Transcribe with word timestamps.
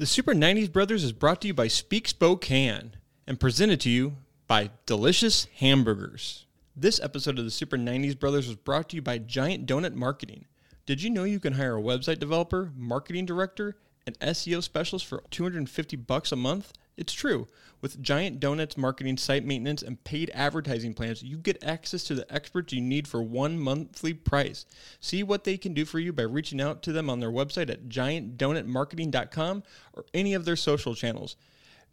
The 0.00 0.06
Super 0.06 0.32
90s 0.32 0.72
Brothers 0.72 1.04
is 1.04 1.12
brought 1.12 1.42
to 1.42 1.48
you 1.48 1.52
by 1.52 1.68
Speak 1.68 2.08
Spokane 2.08 2.96
and 3.26 3.38
presented 3.38 3.80
to 3.82 3.90
you 3.90 4.16
by 4.46 4.70
Delicious 4.86 5.46
Hamburgers. 5.58 6.46
This 6.74 6.98
episode 7.00 7.38
of 7.38 7.44
the 7.44 7.50
Super 7.50 7.76
90s 7.76 8.18
Brothers 8.18 8.46
was 8.46 8.56
brought 8.56 8.88
to 8.88 8.96
you 8.96 9.02
by 9.02 9.18
Giant 9.18 9.66
Donut 9.66 9.92
Marketing. 9.92 10.46
Did 10.86 11.02
you 11.02 11.10
know 11.10 11.24
you 11.24 11.38
can 11.38 11.52
hire 11.52 11.76
a 11.76 11.82
website 11.82 12.18
developer, 12.18 12.72
marketing 12.74 13.26
director, 13.26 13.76
and 14.06 14.18
SEO 14.20 14.62
specialist 14.62 15.06
for 15.06 15.22
250 15.30 15.96
bucks 15.96 16.32
a 16.32 16.36
month? 16.36 16.72
It's 16.96 17.12
true. 17.12 17.48
With 17.80 18.02
Giant 18.02 18.40
Donuts 18.40 18.76
marketing, 18.76 19.16
site 19.16 19.44
maintenance, 19.44 19.82
and 19.82 20.04
paid 20.04 20.30
advertising 20.34 20.92
plans, 20.92 21.22
you 21.22 21.38
get 21.38 21.64
access 21.64 22.04
to 22.04 22.14
the 22.14 22.30
experts 22.30 22.74
you 22.74 22.82
need 22.82 23.08
for 23.08 23.22
one 23.22 23.58
monthly 23.58 24.12
price. 24.12 24.66
See 25.00 25.22
what 25.22 25.44
they 25.44 25.56
can 25.56 25.72
do 25.72 25.86
for 25.86 25.98
you 25.98 26.12
by 26.12 26.24
reaching 26.24 26.60
out 26.60 26.82
to 26.82 26.92
them 26.92 27.08
on 27.08 27.20
their 27.20 27.30
website 27.30 27.70
at 27.70 27.88
giantdonutmarketing.com 27.88 29.62
or 29.94 30.04
any 30.12 30.34
of 30.34 30.44
their 30.44 30.56
social 30.56 30.94
channels. 30.94 31.36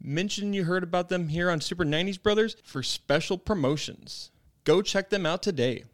Mention 0.01 0.53
you 0.53 0.65
heard 0.65 0.83
about 0.83 1.09
them 1.09 1.29
here 1.29 1.49
on 1.49 1.61
Super 1.61 1.85
90s 1.85 2.21
Brothers 2.21 2.57
for 2.63 2.83
special 2.83 3.37
promotions. 3.37 4.31
Go 4.65 4.81
check 4.81 5.09
them 5.09 5.25
out 5.25 5.41
today. 5.41 5.85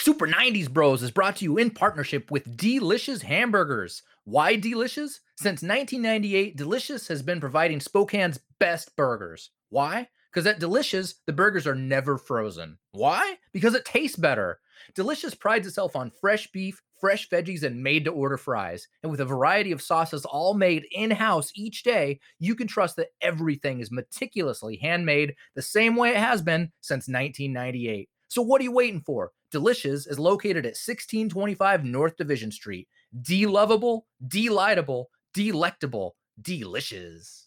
Super 0.00 0.28
90s 0.28 0.70
Bros 0.70 1.02
is 1.02 1.10
brought 1.10 1.34
to 1.36 1.44
you 1.44 1.58
in 1.58 1.70
partnership 1.70 2.30
with 2.30 2.56
Delicious 2.56 3.20
Hamburgers. 3.20 4.04
Why 4.22 4.54
Delicious? 4.54 5.18
Since 5.36 5.60
1998, 5.62 6.56
Delicious 6.56 7.08
has 7.08 7.20
been 7.20 7.40
providing 7.40 7.80
Spokane's 7.80 8.38
best 8.60 8.94
burgers. 8.94 9.50
Why? 9.70 10.06
Because 10.32 10.46
at 10.46 10.60
Delicious, 10.60 11.16
the 11.26 11.32
burgers 11.32 11.66
are 11.66 11.74
never 11.74 12.16
frozen. 12.16 12.78
Why? 12.92 13.38
Because 13.52 13.74
it 13.74 13.84
tastes 13.84 14.16
better. 14.16 14.60
Delicious 14.94 15.34
prides 15.34 15.66
itself 15.66 15.96
on 15.96 16.12
fresh 16.20 16.46
beef, 16.52 16.80
fresh 17.00 17.28
veggies, 17.28 17.64
and 17.64 17.82
made 17.82 18.04
to 18.04 18.12
order 18.12 18.36
fries. 18.36 18.86
And 19.02 19.10
with 19.10 19.20
a 19.20 19.24
variety 19.24 19.72
of 19.72 19.82
sauces 19.82 20.24
all 20.24 20.54
made 20.54 20.86
in 20.92 21.10
house 21.10 21.50
each 21.56 21.82
day, 21.82 22.20
you 22.38 22.54
can 22.54 22.68
trust 22.68 22.94
that 22.96 23.08
everything 23.20 23.80
is 23.80 23.90
meticulously 23.90 24.76
handmade 24.76 25.34
the 25.56 25.62
same 25.62 25.96
way 25.96 26.10
it 26.10 26.18
has 26.18 26.40
been 26.40 26.70
since 26.82 27.08
1998. 27.08 28.08
So, 28.30 28.42
what 28.42 28.60
are 28.60 28.64
you 28.64 28.72
waiting 28.72 29.00
for? 29.00 29.32
Delicious 29.50 30.06
is 30.06 30.18
located 30.18 30.66
at 30.66 30.76
1625 30.76 31.82
North 31.82 32.18
Division 32.18 32.52
Street. 32.52 32.86
De-lovable, 33.22 34.06
delightable, 34.26 35.08
delectable, 35.32 36.14
delicious. 36.38 37.46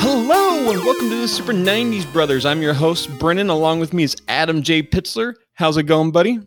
Hello 0.00 0.70
and 0.72 0.84
welcome 0.84 1.08
to 1.08 1.20
the 1.20 1.28
Super 1.28 1.52
90s 1.52 2.12
Brothers. 2.12 2.44
I'm 2.44 2.62
your 2.62 2.74
host, 2.74 3.16
Brennan. 3.20 3.48
Along 3.48 3.78
with 3.78 3.92
me 3.92 4.02
is 4.02 4.16
Adam 4.26 4.60
J. 4.62 4.82
Pitzler. 4.82 5.34
How's 5.54 5.76
it 5.76 5.84
going, 5.84 6.10
buddy? 6.10 6.40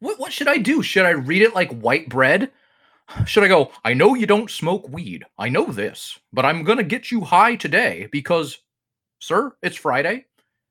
What 0.00 0.18
what 0.18 0.30
should 0.30 0.48
I 0.48 0.58
do? 0.58 0.82
Should 0.82 1.06
I 1.06 1.12
read 1.12 1.40
it 1.40 1.54
like 1.54 1.72
white 1.72 2.10
bread? 2.10 2.50
Should 3.26 3.44
I 3.44 3.48
go, 3.48 3.70
I 3.84 3.94
know 3.94 4.14
you 4.14 4.26
don't 4.26 4.50
smoke 4.50 4.88
weed. 4.88 5.24
I 5.38 5.48
know 5.48 5.66
this, 5.66 6.18
but 6.32 6.44
I'm 6.44 6.64
gonna 6.64 6.82
get 6.82 7.10
you 7.10 7.20
high 7.20 7.56
today 7.56 8.08
because, 8.10 8.58
sir, 9.20 9.52
it's 9.62 9.76
Friday. 9.76 10.26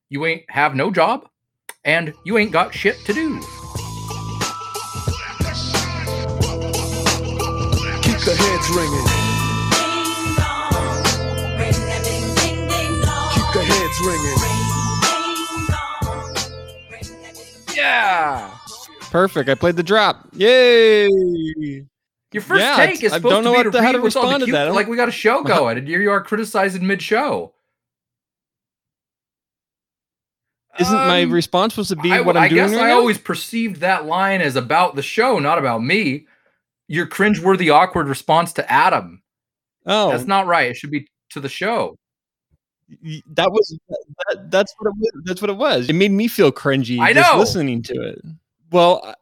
You 0.09 0.25
ain't 0.25 0.49
have 0.49 0.75
no 0.75 0.91
job, 0.91 1.29
and 1.85 2.13
you 2.25 2.37
ain't 2.37 2.51
got 2.51 2.73
shit 2.73 2.97
to 3.05 3.13
do. 3.13 3.39
Keep 8.01 8.19
the 8.25 8.35
heads 8.37 8.69
ringing. 8.75 9.07
Keep 13.33 13.53
the 13.53 13.63
heads 13.63 13.99
ringing. 14.05 14.37
Yeah. 17.75 18.51
Perfect. 19.11 19.49
I 19.49 19.55
played 19.55 19.75
the 19.75 19.83
drop. 19.83 20.27
Yay! 20.33 21.09
Your 22.33 22.41
first 22.43 22.61
Yeah, 22.61 22.77
take 22.85 23.03
is 23.03 23.11
I 23.11 23.17
supposed 23.17 23.33
don't 23.33 23.43
know 23.43 23.51
to 23.53 23.63
be 23.63 23.67
what 23.67 23.71
the- 23.73 23.81
how 23.83 23.91
to 23.91 23.97
read 23.97 24.03
with 24.03 24.15
all 24.15 24.23
the 24.23 24.27
respond 24.35 24.45
to 24.45 24.51
that. 24.53 24.73
Like 24.73 24.87
we 24.87 24.95
got 24.95 25.09
a 25.09 25.11
show 25.11 25.43
going, 25.55 25.77
and 25.77 25.87
here 25.87 26.01
you 26.01 26.11
are 26.11 26.23
criticizing 26.23 26.85
mid-show. 26.87 27.53
Isn't 30.79 30.93
my 30.95 31.23
Um, 31.23 31.31
response 31.31 31.73
supposed 31.73 31.89
to 31.89 31.95
be 31.97 32.11
I, 32.13 32.21
what 32.21 32.37
I'm 32.37 32.43
I 32.43 32.47
doing 32.47 32.61
guess 32.69 32.71
right 32.71 32.85
I 32.85 32.89
now? 32.89 32.99
always 32.99 33.17
perceived 33.17 33.81
that 33.81 34.05
line 34.05 34.41
as 34.41 34.55
about 34.55 34.95
the 34.95 35.01
show, 35.01 35.37
not 35.37 35.57
about 35.59 35.83
me. 35.83 36.27
Your 36.87 37.05
cringeworthy, 37.07 37.73
awkward 37.73 38.07
response 38.07 38.53
to 38.53 38.71
Adam. 38.71 39.21
oh, 39.85 40.11
That's 40.11 40.25
not 40.25 40.47
right. 40.47 40.71
It 40.71 40.77
should 40.77 40.91
be 40.91 41.07
to 41.31 41.39
the 41.41 41.49
show. 41.49 41.97
that 43.35 43.51
was 43.51 43.77
that, 43.89 44.49
that's 44.51 44.73
what 44.77 44.87
it 44.89 44.95
was. 44.97 45.11
That's 45.25 45.41
what 45.41 45.49
it 45.49 45.57
was. 45.57 45.89
It 45.89 45.93
made 45.93 46.11
me 46.11 46.27
feel 46.29 46.51
cringy 46.51 46.99
I 46.99 47.13
just 47.13 47.31
know. 47.33 47.37
listening 47.39 47.83
to 47.83 48.01
it. 48.01 48.21
Well, 48.71 49.13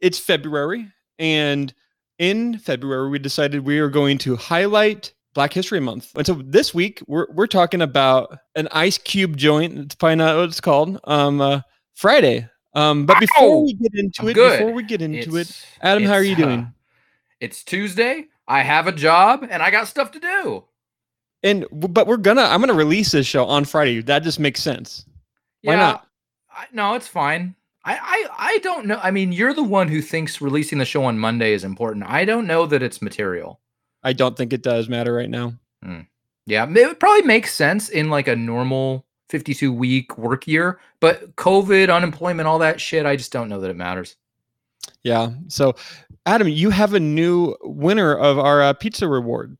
it's 0.00 0.18
February, 0.18 0.90
and 1.18 1.72
in 2.18 2.58
February 2.58 3.08
we 3.08 3.18
decided 3.18 3.64
we 3.64 3.78
are 3.78 3.88
going 3.88 4.18
to 4.18 4.36
highlight 4.36 5.12
Black 5.34 5.52
History 5.52 5.80
Month. 5.80 6.12
And 6.16 6.26
so 6.26 6.34
this 6.34 6.74
week 6.74 7.00
we're 7.06 7.26
we're 7.32 7.46
talking 7.46 7.80
about 7.80 8.38
an 8.56 8.68
Ice 8.72 8.98
Cube 8.98 9.36
joint. 9.36 9.78
It's 9.78 9.94
probably 9.94 10.16
not 10.16 10.36
what 10.36 10.48
it's 10.48 10.60
called. 10.60 10.98
Um, 11.04 11.40
uh, 11.40 11.60
Friday. 11.94 12.48
Um, 12.74 13.06
but 13.06 13.18
before 13.18 13.56
Ow! 13.56 13.62
we 13.62 13.74
get 13.74 13.92
into 13.94 14.28
it, 14.28 14.34
good. 14.34 14.58
before 14.58 14.72
we 14.72 14.82
get 14.82 15.02
into 15.02 15.36
it, 15.36 15.66
Adam, 15.80 16.04
how 16.04 16.14
are 16.14 16.22
you 16.22 16.36
doing? 16.36 16.60
uh, 16.60 16.70
it's 17.40 17.64
Tuesday. 17.64 18.26
I 18.46 18.62
have 18.62 18.86
a 18.86 18.92
job 18.92 19.46
and 19.48 19.62
I 19.62 19.70
got 19.70 19.88
stuff 19.88 20.12
to 20.12 20.20
do. 20.20 20.64
and 21.42 21.66
but 21.72 22.06
we're 22.06 22.16
gonna 22.16 22.42
I'm 22.42 22.60
gonna 22.60 22.74
release 22.74 23.12
this 23.12 23.26
show 23.26 23.44
on 23.46 23.64
Friday. 23.64 24.00
That 24.02 24.22
just 24.22 24.40
makes 24.40 24.62
sense. 24.62 25.06
Why 25.62 25.76
not? 25.76 26.06
I, 26.50 26.66
no, 26.72 26.94
it's 26.94 27.08
fine. 27.08 27.54
I, 27.84 27.96
I 27.96 28.26
I 28.38 28.58
don't 28.58 28.86
know. 28.86 29.00
I 29.02 29.10
mean, 29.10 29.32
you're 29.32 29.54
the 29.54 29.62
one 29.62 29.88
who 29.88 30.02
thinks 30.02 30.40
releasing 30.40 30.78
the 30.78 30.84
show 30.84 31.04
on 31.04 31.18
Monday 31.18 31.52
is 31.52 31.64
important. 31.64 32.04
I 32.06 32.24
don't 32.24 32.46
know 32.46 32.66
that 32.66 32.82
it's 32.82 33.00
material. 33.00 33.60
I 34.02 34.12
don't 34.12 34.36
think 34.36 34.52
it 34.52 34.62
does 34.62 34.88
matter 34.88 35.12
right 35.12 35.30
now. 35.30 35.54
Yeah, 36.48 36.66
it 36.66 36.86
would 36.86 37.00
probably 37.00 37.26
make 37.26 37.46
sense 37.46 37.90
in 37.90 38.08
like 38.08 38.26
a 38.26 38.34
normal 38.34 39.04
52 39.28 39.70
week 39.70 40.16
work 40.16 40.46
year, 40.46 40.80
but 40.98 41.36
COVID, 41.36 41.94
unemployment, 41.94 42.48
all 42.48 42.58
that 42.60 42.80
shit, 42.80 43.04
I 43.04 43.16
just 43.16 43.32
don't 43.32 43.50
know 43.50 43.60
that 43.60 43.70
it 43.70 43.76
matters. 43.76 44.16
Yeah. 45.02 45.32
So, 45.48 45.74
Adam, 46.24 46.48
you 46.48 46.70
have 46.70 46.94
a 46.94 47.00
new 47.00 47.54
winner 47.62 48.16
of 48.16 48.38
our 48.38 48.62
uh, 48.62 48.72
pizza 48.72 49.06
reward. 49.06 49.58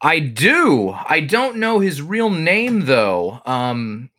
I 0.00 0.20
do. 0.20 0.90
I 0.90 1.18
don't 1.20 1.56
know 1.56 1.80
his 1.80 2.00
real 2.00 2.30
name 2.30 2.84
though. 2.84 3.40
Um, 3.44 4.10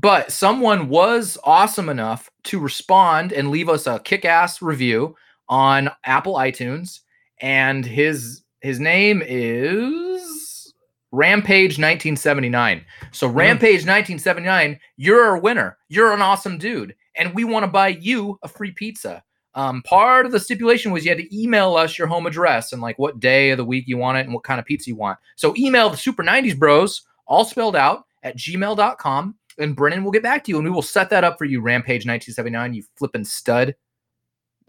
but 0.00 0.30
someone 0.30 0.88
was 0.88 1.38
awesome 1.42 1.88
enough 1.88 2.30
to 2.44 2.60
respond 2.60 3.32
and 3.32 3.50
leave 3.50 3.68
us 3.68 3.86
a 3.86 3.98
kick-ass 3.98 4.62
review 4.62 5.16
on 5.48 5.90
Apple 6.04 6.34
iTunes, 6.34 7.00
and 7.40 7.84
his 7.84 8.42
his 8.60 8.78
name 8.78 9.22
is 9.24 10.74
Rampage 11.10 11.78
1979. 11.78 12.84
So 13.12 13.28
Rampage 13.28 13.86
1979, 13.86 14.78
you're 14.96 15.24
our 15.24 15.38
winner. 15.38 15.78
You're 15.88 16.12
an 16.12 16.22
awesome 16.22 16.58
dude, 16.58 16.94
and 17.16 17.34
we 17.34 17.44
want 17.44 17.64
to 17.64 17.70
buy 17.70 17.88
you 17.88 18.38
a 18.42 18.48
free 18.48 18.72
pizza. 18.72 19.24
Um, 19.54 19.82
part 19.82 20.26
of 20.26 20.32
the 20.32 20.38
stipulation 20.38 20.92
was 20.92 21.04
you 21.04 21.10
had 21.10 21.18
to 21.18 21.36
email 21.36 21.74
us 21.74 21.98
your 21.98 22.06
home 22.06 22.26
address 22.26 22.72
and 22.72 22.80
like 22.80 22.98
what 22.98 23.18
day 23.18 23.50
of 23.50 23.56
the 23.56 23.64
week 23.64 23.88
you 23.88 23.96
want 23.96 24.18
it 24.18 24.26
and 24.26 24.32
what 24.32 24.44
kind 24.44 24.60
of 24.60 24.66
pizza 24.66 24.90
you 24.90 24.96
want. 24.96 25.18
So 25.34 25.54
email 25.56 25.90
the 25.90 25.96
Super 25.96 26.22
90s 26.22 26.56
Bros, 26.56 27.02
all 27.26 27.44
spelled 27.44 27.74
out 27.74 28.04
at 28.22 28.36
gmail.com, 28.36 29.34
and 29.58 29.76
Brennan 29.76 30.04
will 30.04 30.10
get 30.10 30.22
back 30.22 30.44
to 30.44 30.50
you 30.50 30.58
and 30.58 30.64
we 30.64 30.70
will 30.70 30.82
set 30.82 31.10
that 31.10 31.24
up 31.24 31.38
for 31.38 31.44
you, 31.44 31.60
Rampage 31.60 32.06
1979, 32.06 32.74
you 32.74 32.84
flipping 32.96 33.24
stud. 33.24 33.74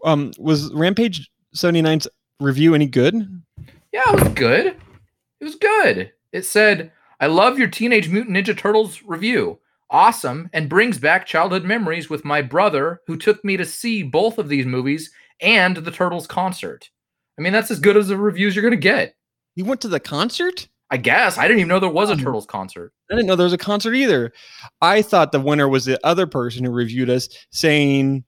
Um, 0.04 0.32
was 0.38 0.72
Rampage 0.72 1.30
79's 1.54 2.08
review 2.40 2.74
any 2.74 2.86
good? 2.86 3.42
Yeah, 3.92 4.12
it 4.12 4.20
was 4.20 4.32
good. 4.34 4.66
It 4.66 5.44
was 5.44 5.56
good. 5.56 6.12
It 6.32 6.44
said, 6.44 6.92
I 7.20 7.26
love 7.26 7.58
your 7.58 7.68
Teenage 7.68 8.08
Mutant 8.08 8.36
Ninja 8.36 8.56
Turtles 8.56 9.02
review. 9.02 9.58
Awesome, 9.92 10.48
and 10.52 10.68
brings 10.68 10.98
back 10.98 11.26
childhood 11.26 11.64
memories 11.64 12.08
with 12.08 12.24
my 12.24 12.42
brother 12.42 13.00
who 13.08 13.16
took 13.16 13.44
me 13.44 13.56
to 13.56 13.64
see 13.64 14.04
both 14.04 14.38
of 14.38 14.48
these 14.48 14.64
movies 14.64 15.10
and 15.40 15.76
the 15.76 15.90
Turtles 15.90 16.28
concert. 16.28 16.88
I 17.36 17.42
mean, 17.42 17.52
that's 17.52 17.72
as 17.72 17.80
good 17.80 17.96
as 17.96 18.06
the 18.06 18.16
reviews 18.16 18.54
you're 18.54 18.62
going 18.62 18.70
to 18.70 18.76
get. 18.76 19.16
You 19.56 19.64
went 19.64 19.80
to 19.80 19.88
the 19.88 19.98
concert? 19.98 20.68
I 20.90 20.96
guess. 20.96 21.38
I 21.38 21.42
didn't 21.42 21.58
even 21.60 21.68
know 21.68 21.78
there 21.78 21.88
was 21.88 22.10
a 22.10 22.14
Um, 22.14 22.18
Turtles 22.18 22.46
concert. 22.46 22.92
I 23.10 23.14
didn't 23.14 23.26
know 23.28 23.36
there 23.36 23.44
was 23.44 23.52
a 23.52 23.58
concert 23.58 23.94
either. 23.94 24.32
I 24.82 25.02
thought 25.02 25.30
the 25.32 25.40
winner 25.40 25.68
was 25.68 25.84
the 25.84 26.04
other 26.04 26.26
person 26.26 26.64
who 26.64 26.70
reviewed 26.72 27.08
us 27.10 27.28
saying 27.50 28.24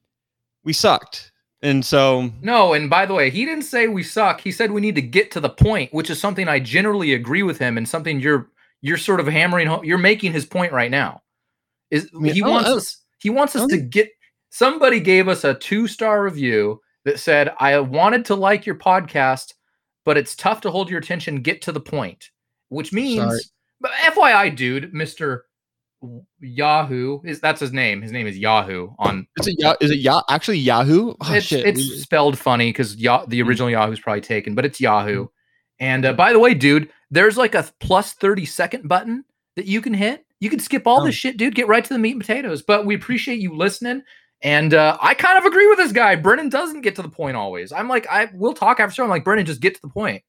we 0.63 0.71
sucked. 0.73 1.31
And 1.61 1.85
so, 1.85 2.29
No, 2.41 2.73
and 2.73 2.89
by 2.89 3.05
the 3.05 3.13
way, 3.13 3.29
he 3.29 3.45
didn't 3.45 3.63
say 3.63 3.87
we 3.87 4.03
suck. 4.03 4.41
He 4.41 4.51
said 4.51 4.71
we 4.71 4.81
need 4.81 4.95
to 4.95 5.01
get 5.01 5.31
to 5.31 5.39
the 5.39 5.49
point, 5.49 5.93
which 5.93 6.09
is 6.09 6.19
something 6.19 6.47
I 6.47 6.59
generally 6.59 7.13
agree 7.13 7.43
with 7.43 7.57
him 7.57 7.77
and 7.77 7.87
something 7.87 8.19
you're 8.19 8.49
you're 8.81 8.97
sort 8.97 9.21
of 9.21 9.27
hammering 9.27 9.67
home. 9.67 9.85
You're 9.85 9.97
making 9.97 10.33
his 10.33 10.45
point 10.45 10.73
right 10.73 10.91
now. 10.91 11.21
Is 11.89 12.09
I 12.13 12.19
mean, 12.19 12.33
he 12.33 12.41
don't- 12.41 12.49
wants 12.51 12.69
us 12.69 12.97
he 13.19 13.29
wants 13.29 13.55
us 13.55 13.67
to 13.67 13.77
get 13.77 14.09
somebody 14.49 14.99
gave 14.99 15.27
us 15.29 15.43
a 15.45 15.53
two-star 15.53 16.21
review 16.23 16.81
that 17.05 17.19
said, 17.19 17.53
I 17.59 17.79
wanted 17.79 18.25
to 18.25 18.35
like 18.35 18.65
your 18.65 18.75
podcast, 18.75 19.53
but 20.05 20.17
it's 20.17 20.35
tough 20.35 20.59
to 20.61 20.71
hold 20.71 20.89
your 20.89 20.99
attention, 20.99 21.41
get 21.41 21.61
to 21.63 21.71
the 21.71 21.79
point. 21.79 22.29
Which 22.73 22.91
means 22.93 23.21
Sorry. 23.21 23.39
but 23.81 23.91
FYI, 23.91 24.55
dude, 24.55 24.93
Mr. 24.93 25.41
Yahoo 26.39 27.21
is 27.23 27.39
that's 27.39 27.59
his 27.61 27.71
name. 27.71 28.01
His 28.01 28.11
name 28.11 28.27
is 28.27 28.37
Yahoo 28.37 28.89
on 28.99 29.25
Is 29.39 29.47
it 29.47 29.55
Ya- 29.59 29.75
is 29.79 29.91
it 29.91 29.99
Ya- 29.99 30.21
actually 30.29 30.57
Yahoo? 30.59 31.13
Oh, 31.21 31.33
it's, 31.33 31.45
shit. 31.45 31.65
it's 31.65 32.01
spelled 32.01 32.37
funny 32.37 32.69
because 32.69 32.95
ya- 32.95 33.25
the 33.25 33.39
Mm. 33.41 33.47
original 33.47 33.69
Yahoo's 33.69 33.99
probably 33.99 34.21
taken, 34.21 34.55
but 34.55 34.65
it's 34.65 34.81
Yahoo. 34.81 35.27
And 35.79 36.05
uh, 36.05 36.13
by 36.13 36.33
the 36.33 36.39
way, 36.39 36.53
dude, 36.53 36.89
there's 37.09 37.37
like 37.37 37.55
a 37.55 37.65
plus 37.79 38.13
30 38.13 38.45
second 38.45 38.87
button 38.87 39.23
that 39.55 39.65
you 39.65 39.81
can 39.81 39.93
hit. 39.93 40.25
You 40.39 40.49
can 40.49 40.59
skip 40.59 40.85
all 40.87 41.01
Oh. 41.01 41.05
this 41.05 41.15
shit, 41.15 41.37
dude. 41.37 41.55
Get 41.55 41.67
right 41.67 41.83
to 41.83 41.93
the 41.93 41.99
meat 41.99 42.11
and 42.11 42.21
potatoes. 42.21 42.61
But 42.61 42.85
we 42.85 42.95
appreciate 42.95 43.39
you 43.39 43.55
listening. 43.55 44.03
And 44.41 44.73
uh, 44.73 44.97
I 45.01 45.13
kind 45.13 45.37
of 45.37 45.45
agree 45.45 45.67
with 45.67 45.77
this 45.77 45.93
guy. 45.93 46.15
Brennan 46.15 46.49
doesn't 46.49 46.81
get 46.81 46.97
to 46.97 47.01
the 47.01 47.07
point 47.09 47.37
always. 47.37 47.71
I'm 47.71 47.87
like, 47.87 48.05
I 48.11 48.29
will 48.33 48.53
talk 48.53 48.81
after 48.81 48.93
show. 48.95 49.03
I'm 49.03 49.09
like, 49.09 49.23
Brennan, 49.23 49.45
just 49.45 49.61
get 49.61 49.75
to 49.75 49.81
the 49.81 49.87
point. 49.89 50.21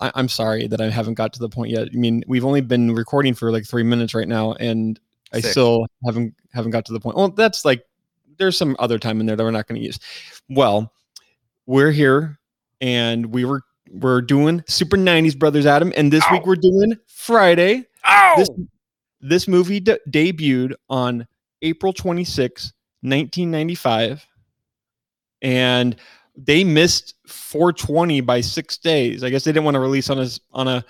I, 0.00 0.12
I'm 0.14 0.28
sorry 0.28 0.66
that 0.68 0.80
I 0.80 0.90
haven't 0.90 1.14
got 1.14 1.32
to 1.34 1.40
the 1.40 1.48
point 1.48 1.70
yet. 1.70 1.88
I 1.92 1.96
mean, 1.96 2.22
we've 2.26 2.44
only 2.44 2.60
been 2.60 2.94
recording 2.94 3.34
for 3.34 3.50
like 3.50 3.66
three 3.66 3.82
minutes 3.82 4.14
right 4.14 4.28
now, 4.28 4.52
and 4.52 4.98
I 5.32 5.40
still 5.40 5.86
haven't 6.04 6.34
haven't 6.52 6.70
got 6.70 6.84
to 6.86 6.92
the 6.92 7.00
point. 7.00 7.16
Well, 7.16 7.30
that's 7.30 7.64
like 7.64 7.84
there's 8.38 8.56
some 8.56 8.76
other 8.78 8.98
time 8.98 9.20
in 9.20 9.26
there 9.26 9.36
that 9.36 9.42
we're 9.44 9.50
not 9.50 9.66
going 9.66 9.80
to 9.80 9.86
use. 9.86 9.98
Well, 10.48 10.92
we're 11.66 11.90
here, 11.90 12.38
and 12.80 13.26
we 13.26 13.44
were 13.44 13.62
we're 13.90 14.22
doing 14.22 14.62
Super 14.68 14.96
'90s 14.96 15.38
Brothers, 15.38 15.66
Adam, 15.66 15.92
and 15.96 16.12
this 16.12 16.24
week 16.30 16.46
we're 16.46 16.56
doing 16.56 16.96
Friday. 17.06 17.86
Oh, 18.06 18.34
This 18.36 18.48
this 19.20 19.48
movie 19.48 19.80
de- 19.80 19.98
debuted 20.08 20.74
on 20.88 21.26
April 21.62 21.92
26, 21.92 22.72
1995, 23.02 24.24
and 25.42 25.96
they 26.38 26.62
missed 26.62 27.14
420 27.26 28.20
by 28.20 28.40
six 28.40 28.78
days. 28.78 29.24
I 29.24 29.30
guess 29.30 29.42
they 29.44 29.50
didn't 29.50 29.64
want 29.64 29.74
to 29.74 29.80
release 29.80 30.08
on 30.08 30.20
a 30.20 30.28
on 30.52 30.68
a 30.68 30.84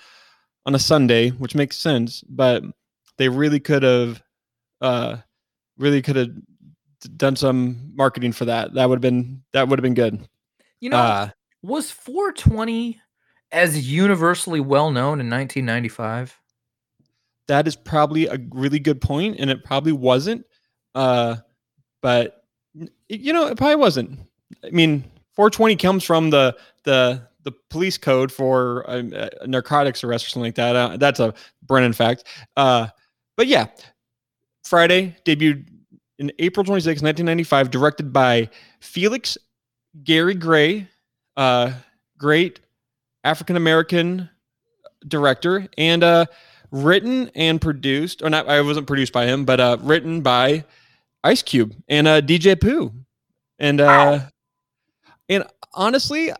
on 0.65 0.75
a 0.75 0.79
Sunday, 0.79 1.29
which 1.31 1.55
makes 1.55 1.75
sense, 1.75 2.23
but 2.29 2.63
they 3.17 3.29
really 3.29 3.59
could 3.59 3.83
have 3.83 4.21
uh 4.81 5.17
really 5.77 6.01
could 6.01 6.15
have 6.15 6.29
done 7.17 7.35
some 7.35 7.91
marketing 7.95 8.31
for 8.31 8.45
that. 8.45 8.73
That 8.75 8.87
would 8.87 8.97
have 8.97 9.01
been 9.01 9.41
that 9.53 9.67
would 9.67 9.79
have 9.79 9.83
been 9.83 9.93
good. 9.95 10.27
you 10.79 10.89
know, 10.89 10.97
uh 10.97 11.29
was 11.63 11.91
420 11.91 13.01
as 13.51 13.89
universally 13.89 14.59
well 14.59 14.91
known 14.91 15.19
in 15.19 15.29
1995? 15.29 16.37
that 17.47 17.67
is 17.67 17.75
probably 17.75 18.27
a 18.27 18.37
really 18.51 18.77
good 18.77 19.01
point 19.01 19.37
and 19.39 19.49
it 19.49 19.63
probably 19.63 19.91
wasn't 19.91 20.45
uh 20.93 21.35
but 21.99 22.43
you 23.07 23.33
know 23.33 23.47
it 23.47 23.57
probably 23.57 23.75
wasn't 23.75 24.19
i 24.63 24.69
mean 24.69 25.03
420 25.39 25.77
comes 25.77 26.03
from 26.03 26.29
the 26.31 26.53
the 26.83 27.21
the 27.43 27.53
police 27.69 27.97
code 27.97 28.29
for 28.29 28.83
um, 28.91 29.13
uh, 29.15 29.29
narcotics 29.45 30.03
arrest 30.03 30.25
or 30.25 30.29
something 30.31 30.47
like 30.47 30.55
that. 30.55 30.75
Uh, 30.75 30.97
that's 30.97 31.21
a 31.21 31.33
brennan 31.63 31.93
fact. 31.93 32.25
Uh 32.57 32.87
but 33.37 33.47
yeah 33.47 33.67
friday 34.65 35.15
debuted 35.23 35.65
in 36.17 36.29
april 36.39 36.65
26 36.65 37.01
1995 37.01 37.71
directed 37.71 38.11
by 38.11 38.49
felix 38.81 39.37
gary 40.03 40.35
gray 40.35 40.85
uh 41.37 41.71
great 42.17 42.59
african 43.23 43.55
american 43.55 44.29
director 45.07 45.65
and 45.77 46.03
uh 46.03 46.25
written 46.71 47.31
and 47.33 47.61
produced, 47.61 48.21
or 48.21 48.29
not, 48.29 48.47
I 48.49 48.59
wasn't 48.61 48.87
produced 48.87 49.13
by 49.13 49.25
him, 49.25 49.45
but 49.45 49.59
uh, 49.59 49.77
written 49.81 50.21
by 50.21 50.65
Ice 51.23 51.41
Cube 51.41 51.73
and 51.87 52.07
uh, 52.07 52.21
DJ 52.21 52.59
Pooh. 52.59 52.91
And 53.57 53.81
uh, 53.81 54.19
and 55.29 55.43
honestly, 55.73 56.31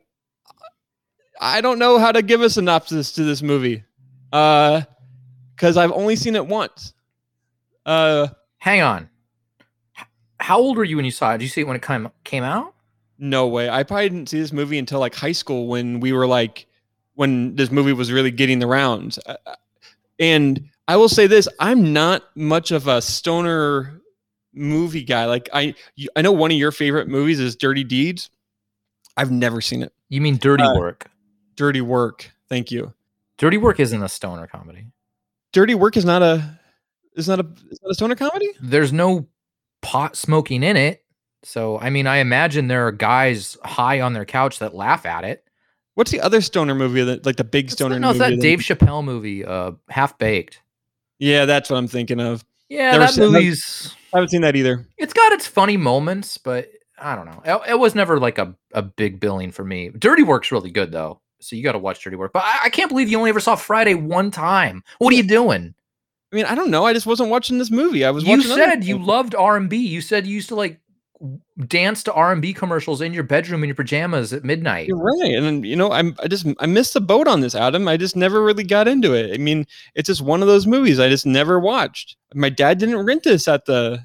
I 1.40 1.62
don't 1.62 1.80
know 1.80 2.00
how 2.00 2.12
to 2.12 2.22
give 2.22 2.42
a 2.42 2.50
synopsis 2.50 3.14
to 3.14 3.24
this 3.24 3.42
movie, 3.42 3.84
uh, 4.34 4.82
because 5.56 5.78
I've 5.78 5.92
only 5.92 6.16
seen 6.16 6.36
it 6.36 6.46
once. 6.46 6.94
Uh, 7.86 8.28
Hang 8.58 8.82
on. 8.82 9.10
How 10.40 10.58
old 10.60 10.78
were 10.78 10.84
you 10.84 10.96
when 10.96 11.06
you 11.06 11.12
saw 11.12 11.34
it? 11.34 11.38
Did 11.38 11.44
you 11.46 11.50
see 11.50 11.62
it 11.62 11.68
when 11.68 11.76
it 11.76 11.82
came 11.82 12.10
came 12.24 12.44
out? 12.44 12.74
no 13.22 13.48
way. 13.48 13.70
I 13.70 13.84
probably 13.84 14.08
didn't 14.10 14.30
see 14.30 14.40
this 14.40 14.54
movie 14.54 14.78
until 14.78 15.00
like 15.02 15.14
high 15.14 15.34
school 15.34 15.68
when 15.68 16.00
we 16.00 16.14
were 16.14 16.26
like 16.26 16.66
when 17.16 17.56
this 17.58 17.70
movie 17.70 17.92
was 17.92 18.12
really 18.14 18.32
getting 18.32 18.60
the 18.60 18.68
rounds. 18.68 19.20
Uh, 19.26 19.36
And 20.20 20.70
I 20.88 20.96
will 20.98 21.10
say 21.10 21.28
this: 21.28 21.48
I'm 21.60 21.92
not 21.94 22.24
much 22.36 22.72
of 22.72 22.88
a 22.88 23.02
stoner 23.02 24.02
movie 24.54 25.04
guy. 25.04 25.26
Like 25.26 25.50
I, 25.54 25.76
I 26.16 26.22
know 26.22 26.32
one 26.32 26.52
of 26.52 26.58
your 26.58 26.72
favorite 26.72 27.08
movies 27.10 27.40
is 27.42 27.56
Dirty 27.58 27.84
Deeds. 27.84 28.30
I've 29.20 29.32
never 29.32 29.62
seen 29.62 29.84
it. 29.84 29.94
You 30.10 30.22
mean 30.22 30.38
Dirty 30.38 30.64
Uh, 30.64 30.76
Work? 30.78 31.10
Dirty 31.56 31.82
Work. 31.82 32.32
Thank 32.48 32.72
you. 32.72 32.94
Dirty 33.38 33.58
Work 33.58 33.80
isn't 33.80 34.02
a 34.02 34.10
stoner 34.10 34.48
comedy. 34.48 34.88
Dirty 35.54 35.76
Work 35.76 35.98
is 35.98 36.06
not 36.06 36.22
a 36.22 36.60
is 37.16 37.28
not 37.28 37.40
a 37.40 37.48
is 37.70 37.80
not 37.84 37.92
a 37.92 37.94
stoner 37.94 38.16
comedy. 38.16 38.50
There's 38.62 38.94
no 38.94 39.28
pot 39.82 40.16
smoking 40.16 40.64
in 40.64 40.78
it. 40.78 41.04
So, 41.44 41.80
I 41.80 41.90
mean, 41.90 42.06
I 42.08 42.18
imagine 42.18 42.68
there 42.68 42.86
are 42.88 42.92
guys 42.92 43.58
high 43.64 44.02
on 44.02 44.14
their 44.14 44.26
couch 44.26 44.60
that 44.60 44.74
laugh 44.76 45.06
at 45.06 45.24
it. 45.24 45.44
What's 45.96 46.12
the 46.12 46.22
other 46.22 46.42
stoner 46.42 46.76
movie 46.76 47.04
that 47.04 47.26
like 47.26 47.36
the 47.38 47.44
big 47.44 47.66
It's 47.66 47.74
stoner 47.74 47.96
that, 47.96 48.00
no, 48.02 48.10
it's 48.12 48.20
movie? 48.20 48.36
that 48.36 48.42
Dave 48.42 48.60
Chappelle 48.60 49.04
movie, 49.04 49.44
uh, 49.46 49.72
Half 49.90 50.18
Baked. 50.18 50.62
yeah, 51.20 51.46
that's 51.46 51.70
what 51.70 51.78
I'm 51.78 51.88
thinking 51.88 52.20
of. 52.22 52.44
Yeah, 52.70 52.92
Never 52.92 53.06
that 53.06 53.14
seen- 53.14 53.32
movie's 53.32 53.96
I 54.14 54.18
haven't 54.18 54.30
seen 54.30 54.42
that 54.42 54.56
either. 54.56 54.86
it's 54.98 55.14
got 55.14 55.32
its 55.34 55.46
funny 55.48 55.78
moments, 55.78 56.38
but 56.38 56.70
I 57.02 57.16
don't 57.16 57.26
know. 57.26 57.42
It, 57.46 57.72
it 57.72 57.80
was 57.80 57.96
never 57.96 58.20
like 58.20 58.38
a, 58.38 58.56
a 58.74 58.82
big 58.82 59.20
billing 59.20 59.52
for 59.52 59.64
me. 59.64 59.90
Dirty 59.90 60.24
Work's 60.24 60.52
really 60.52 60.72
good 60.72 60.92
though. 60.92 61.22
So 61.42 61.56
you 61.56 61.64
got 61.64 61.72
to 61.72 61.80
watch 61.80 62.04
Dirty 62.04 62.16
Work. 62.16 62.34
But 62.34 62.44
I, 62.44 62.66
I 62.66 62.70
can't 62.70 62.90
believe 62.90 63.10
you 63.10 63.18
only 63.18 63.30
ever 63.30 63.40
saw 63.40 63.56
Friday 63.56 63.94
one 63.94 64.32
time. 64.32 64.84
What 64.98 65.14
are 65.14 65.18
you 65.18 65.24
doing? 65.24 65.74
I 66.32 66.36
mean, 66.36 66.46
I 66.46 66.54
don't 66.54 66.70
know. 66.70 66.86
I 66.86 66.94
just 66.94 67.06
wasn't 67.06 67.30
watching 67.30 67.58
this 67.58 67.72
movie. 67.72 68.06
I 68.06 68.12
was 68.12 68.24
You 68.24 68.42
said 68.42 68.84
you 68.84 69.00
loved 69.00 69.34
R&B. 69.34 69.78
You 69.78 70.02
said 70.02 70.28
you 70.28 70.36
used 70.36 70.50
to 70.50 70.56
like 70.56 70.80
dance 71.68 72.04
to 72.04 72.14
R&B 72.14 72.54
commercials 72.54 73.02
in 73.02 73.14
your 73.14 73.24
bedroom 73.24 73.64
in 73.64 73.68
your 73.68 73.76
pajamas 73.76 74.32
at 74.32 74.44
midnight. 74.44 74.88
You're 74.88 74.98
right, 74.98 75.34
and 75.34 75.66
you 75.66 75.76
know, 75.76 75.92
I'm 75.92 76.16
I 76.22 76.28
just 76.28 76.46
I 76.60 76.66
missed 76.66 76.94
the 76.94 77.02
boat 77.02 77.28
on 77.28 77.42
this, 77.42 77.56
Adam. 77.56 77.88
I 77.88 77.98
just 77.98 78.16
never 78.16 78.44
really 78.44 78.64
got 78.64 78.88
into 78.88 79.14
it. 79.14 79.34
I 79.34 79.38
mean, 79.38 79.66
it's 79.96 80.08
just 80.08 80.22
one 80.22 80.42
of 80.42 80.48
those 80.48 80.68
movies 80.68 81.00
I 81.00 81.10
just 81.10 81.26
never 81.26 81.60
watched. 81.60 82.16
My 82.34 82.50
dad 82.50 82.78
didn't 82.78 83.06
rent 83.06 83.24
this 83.24 83.48
at 83.48 83.66
the 83.66 84.04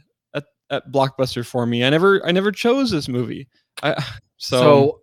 at, 0.75 0.93
Blockbuster 0.93 1.47
for 1.47 1.67
me. 1.67 1.85
I 1.85 1.91
never 1.91 2.25
I 2.27 2.33
never 2.33 2.53
chose 2.53 2.91
this 2.91 3.09
movie. 3.09 3.49
I 3.83 3.95
so, 4.37 4.59
So, 4.59 5.01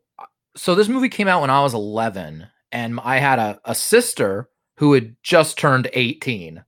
so 0.55 0.75
this 0.75 0.87
movie 0.87 1.09
came 1.09 1.27
out 1.27 1.41
when 1.41 1.49
I 1.49 1.61
was 1.61 1.73
11, 1.73 2.47
and 2.71 2.99
I 3.03 3.17
had 3.17 3.39
a, 3.39 3.59
a 3.65 3.75
sister 3.75 4.49
who 4.77 4.93
had 4.93 5.15
just 5.23 5.57
turned 5.57 5.89
18. 5.93 6.63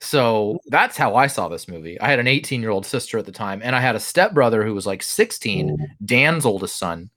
So 0.00 0.58
that's 0.66 0.96
how 0.96 1.16
I 1.16 1.26
saw 1.26 1.48
this 1.48 1.68
movie. 1.68 1.98
I 2.00 2.08
had 2.08 2.18
an 2.18 2.28
18 2.28 2.60
year 2.60 2.70
old 2.70 2.86
sister 2.86 3.18
at 3.18 3.26
the 3.26 3.32
time, 3.32 3.60
and 3.64 3.74
I 3.74 3.80
had 3.80 3.96
a 3.96 4.00
stepbrother 4.00 4.64
who 4.64 4.74
was 4.74 4.86
like 4.86 5.02
16, 5.02 5.76
Dan's 6.04 6.46
oldest 6.46 6.78
son, 6.78 7.10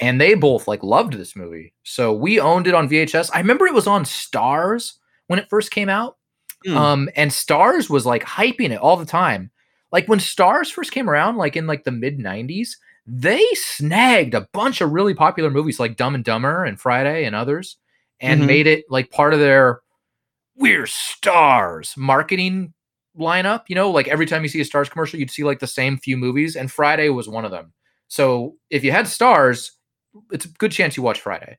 and 0.00 0.20
they 0.20 0.34
both 0.34 0.68
like 0.68 0.82
loved 0.82 1.14
this 1.14 1.36
movie. 1.36 1.72
So 1.84 2.12
we 2.12 2.40
owned 2.40 2.66
it 2.66 2.74
on 2.74 2.88
VHS. 2.88 3.30
I 3.32 3.38
remember 3.38 3.66
it 3.66 3.74
was 3.74 3.86
on 3.86 4.04
Starz 4.04 4.94
when 5.28 5.38
it 5.38 5.48
first 5.48 5.70
came 5.70 5.88
out. 5.88 6.16
Hmm. 6.64 6.76
Um, 6.76 7.08
and 7.16 7.30
Starz 7.30 7.88
was 7.88 8.06
like 8.06 8.24
hyping 8.24 8.70
it 8.70 8.80
all 8.80 8.96
the 8.96 9.06
time. 9.06 9.50
Like 9.92 10.08
when 10.08 10.18
Starz 10.18 10.70
first 10.70 10.92
came 10.92 11.08
around, 11.08 11.36
like 11.36 11.56
in 11.56 11.66
like 11.66 11.84
the 11.84 11.92
mid 11.92 12.18
90s, 12.18 12.76
they 13.06 13.44
snagged 13.54 14.34
a 14.34 14.48
bunch 14.52 14.80
of 14.80 14.90
really 14.90 15.14
popular 15.14 15.50
movies 15.50 15.78
like 15.78 15.96
Dumb 15.96 16.14
and 16.14 16.24
Dumber 16.24 16.64
and 16.64 16.80
Friday 16.80 17.24
and 17.24 17.36
others 17.36 17.76
and 18.20 18.42
Mhm. 18.42 18.46
made 18.46 18.66
it 18.66 18.84
like 18.90 19.10
part 19.10 19.32
of 19.32 19.40
their 19.40 19.80
we're 20.56 20.84
Starz 20.84 21.96
marketing 21.96 22.72
lineup. 23.16 23.64
You 23.68 23.74
know, 23.76 23.90
like 23.90 24.08
every 24.08 24.26
time 24.26 24.42
you 24.42 24.48
see 24.48 24.60
a 24.60 24.64
Starz 24.64 24.90
commercial, 24.90 25.18
you'd 25.20 25.30
see 25.30 25.44
like 25.44 25.58
the 25.60 25.66
same 25.66 25.98
few 25.98 26.16
movies, 26.16 26.56
and 26.56 26.70
Friday 26.72 27.08
was 27.10 27.28
one 27.28 27.44
of 27.44 27.50
them. 27.50 27.72
So 28.08 28.56
if 28.70 28.82
you 28.82 28.90
had 28.90 29.04
Starz, 29.06 29.70
it's 30.32 30.46
a 30.46 30.48
good 30.48 30.72
chance 30.72 30.96
you 30.96 31.02
watch 31.02 31.20
Friday. 31.20 31.58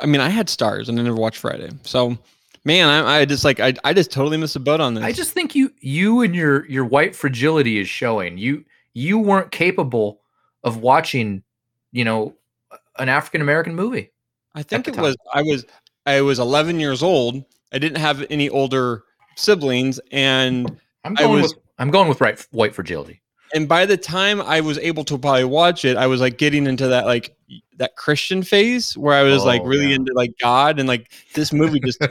I 0.00 0.06
mean, 0.06 0.20
I 0.20 0.28
had 0.28 0.46
Starz 0.48 0.88
and 0.88 0.98
I 1.00 1.02
never 1.02 1.16
watched 1.16 1.38
Friday. 1.38 1.70
So, 1.82 2.16
man, 2.64 2.88
I, 2.88 3.20
I 3.20 3.24
just 3.24 3.44
like 3.44 3.58
I 3.60 3.74
I 3.84 3.92
just 3.92 4.12
totally 4.12 4.36
missed 4.36 4.56
a 4.56 4.60
boat 4.60 4.80
on 4.80 4.94
this. 4.94 5.04
I 5.04 5.12
just 5.12 5.32
think 5.32 5.54
you 5.54 5.67
you 5.80 6.20
and 6.22 6.34
your 6.34 6.66
your 6.66 6.84
white 6.84 7.14
fragility 7.16 7.78
is 7.78 7.88
showing. 7.88 8.38
You 8.38 8.64
you 8.94 9.18
weren't 9.18 9.50
capable 9.50 10.20
of 10.64 10.78
watching, 10.78 11.42
you 11.92 12.04
know, 12.04 12.34
an 12.98 13.08
African 13.08 13.40
American 13.40 13.74
movie. 13.74 14.10
I 14.54 14.62
think 14.62 14.88
it 14.88 14.94
time. 14.94 15.02
was 15.02 15.16
I 15.32 15.42
was 15.42 15.64
I 16.06 16.20
was 16.20 16.38
11 16.38 16.80
years 16.80 17.02
old. 17.02 17.44
I 17.72 17.78
didn't 17.78 17.98
have 17.98 18.24
any 18.30 18.48
older 18.48 19.04
siblings, 19.36 20.00
and 20.10 20.78
I'm 21.04 21.12
I 21.18 21.22
going 21.22 21.42
was- 21.42 21.54
with 21.54 21.62
I'm 21.78 21.90
going 21.90 22.08
with 22.08 22.20
right 22.20 22.44
white 22.50 22.74
fragility. 22.74 23.20
and 23.54 23.68
by 23.68 23.86
the 23.86 23.96
time 23.96 24.40
I 24.42 24.60
was 24.60 24.78
able 24.78 25.04
to 25.04 25.16
probably 25.16 25.44
watch 25.44 25.84
it, 25.84 25.96
I 25.96 26.06
was 26.08 26.20
like 26.20 26.38
getting 26.38 26.66
into 26.66 26.88
that 26.88 27.06
like 27.06 27.36
that 27.76 27.94
Christian 27.96 28.42
phase 28.42 28.96
where 28.96 29.14
I 29.14 29.22
was 29.22 29.44
like 29.44 29.62
Oh, 29.62 29.66
really 29.66 29.88
yeah. 29.90 29.94
into 29.96 30.12
like 30.14 30.32
God 30.42 30.80
and 30.80 30.88
like 30.88 31.12
this 31.34 31.52
movie 31.52 31.78
just 31.80 32.02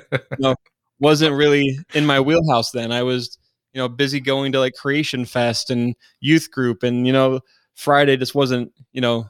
wasn't 0.99 1.35
really 1.35 1.77
in 1.93 2.05
my 2.05 2.19
wheelhouse 2.19 2.71
then. 2.71 2.91
I 2.91 3.03
was 3.03 3.37
you 3.77 3.83
know 3.83 3.87
busy 3.87 4.19
going 4.19 4.51
to 4.51 4.59
like 4.59 4.73
Creation 4.73 5.23
Fest 5.23 5.69
and 5.69 5.95
youth 6.19 6.49
group 6.49 6.81
and 6.81 7.05
you 7.05 7.13
know 7.13 7.41
Friday 7.75 8.17
just 8.17 8.33
wasn't 8.33 8.73
you 8.91 9.01
know 9.01 9.29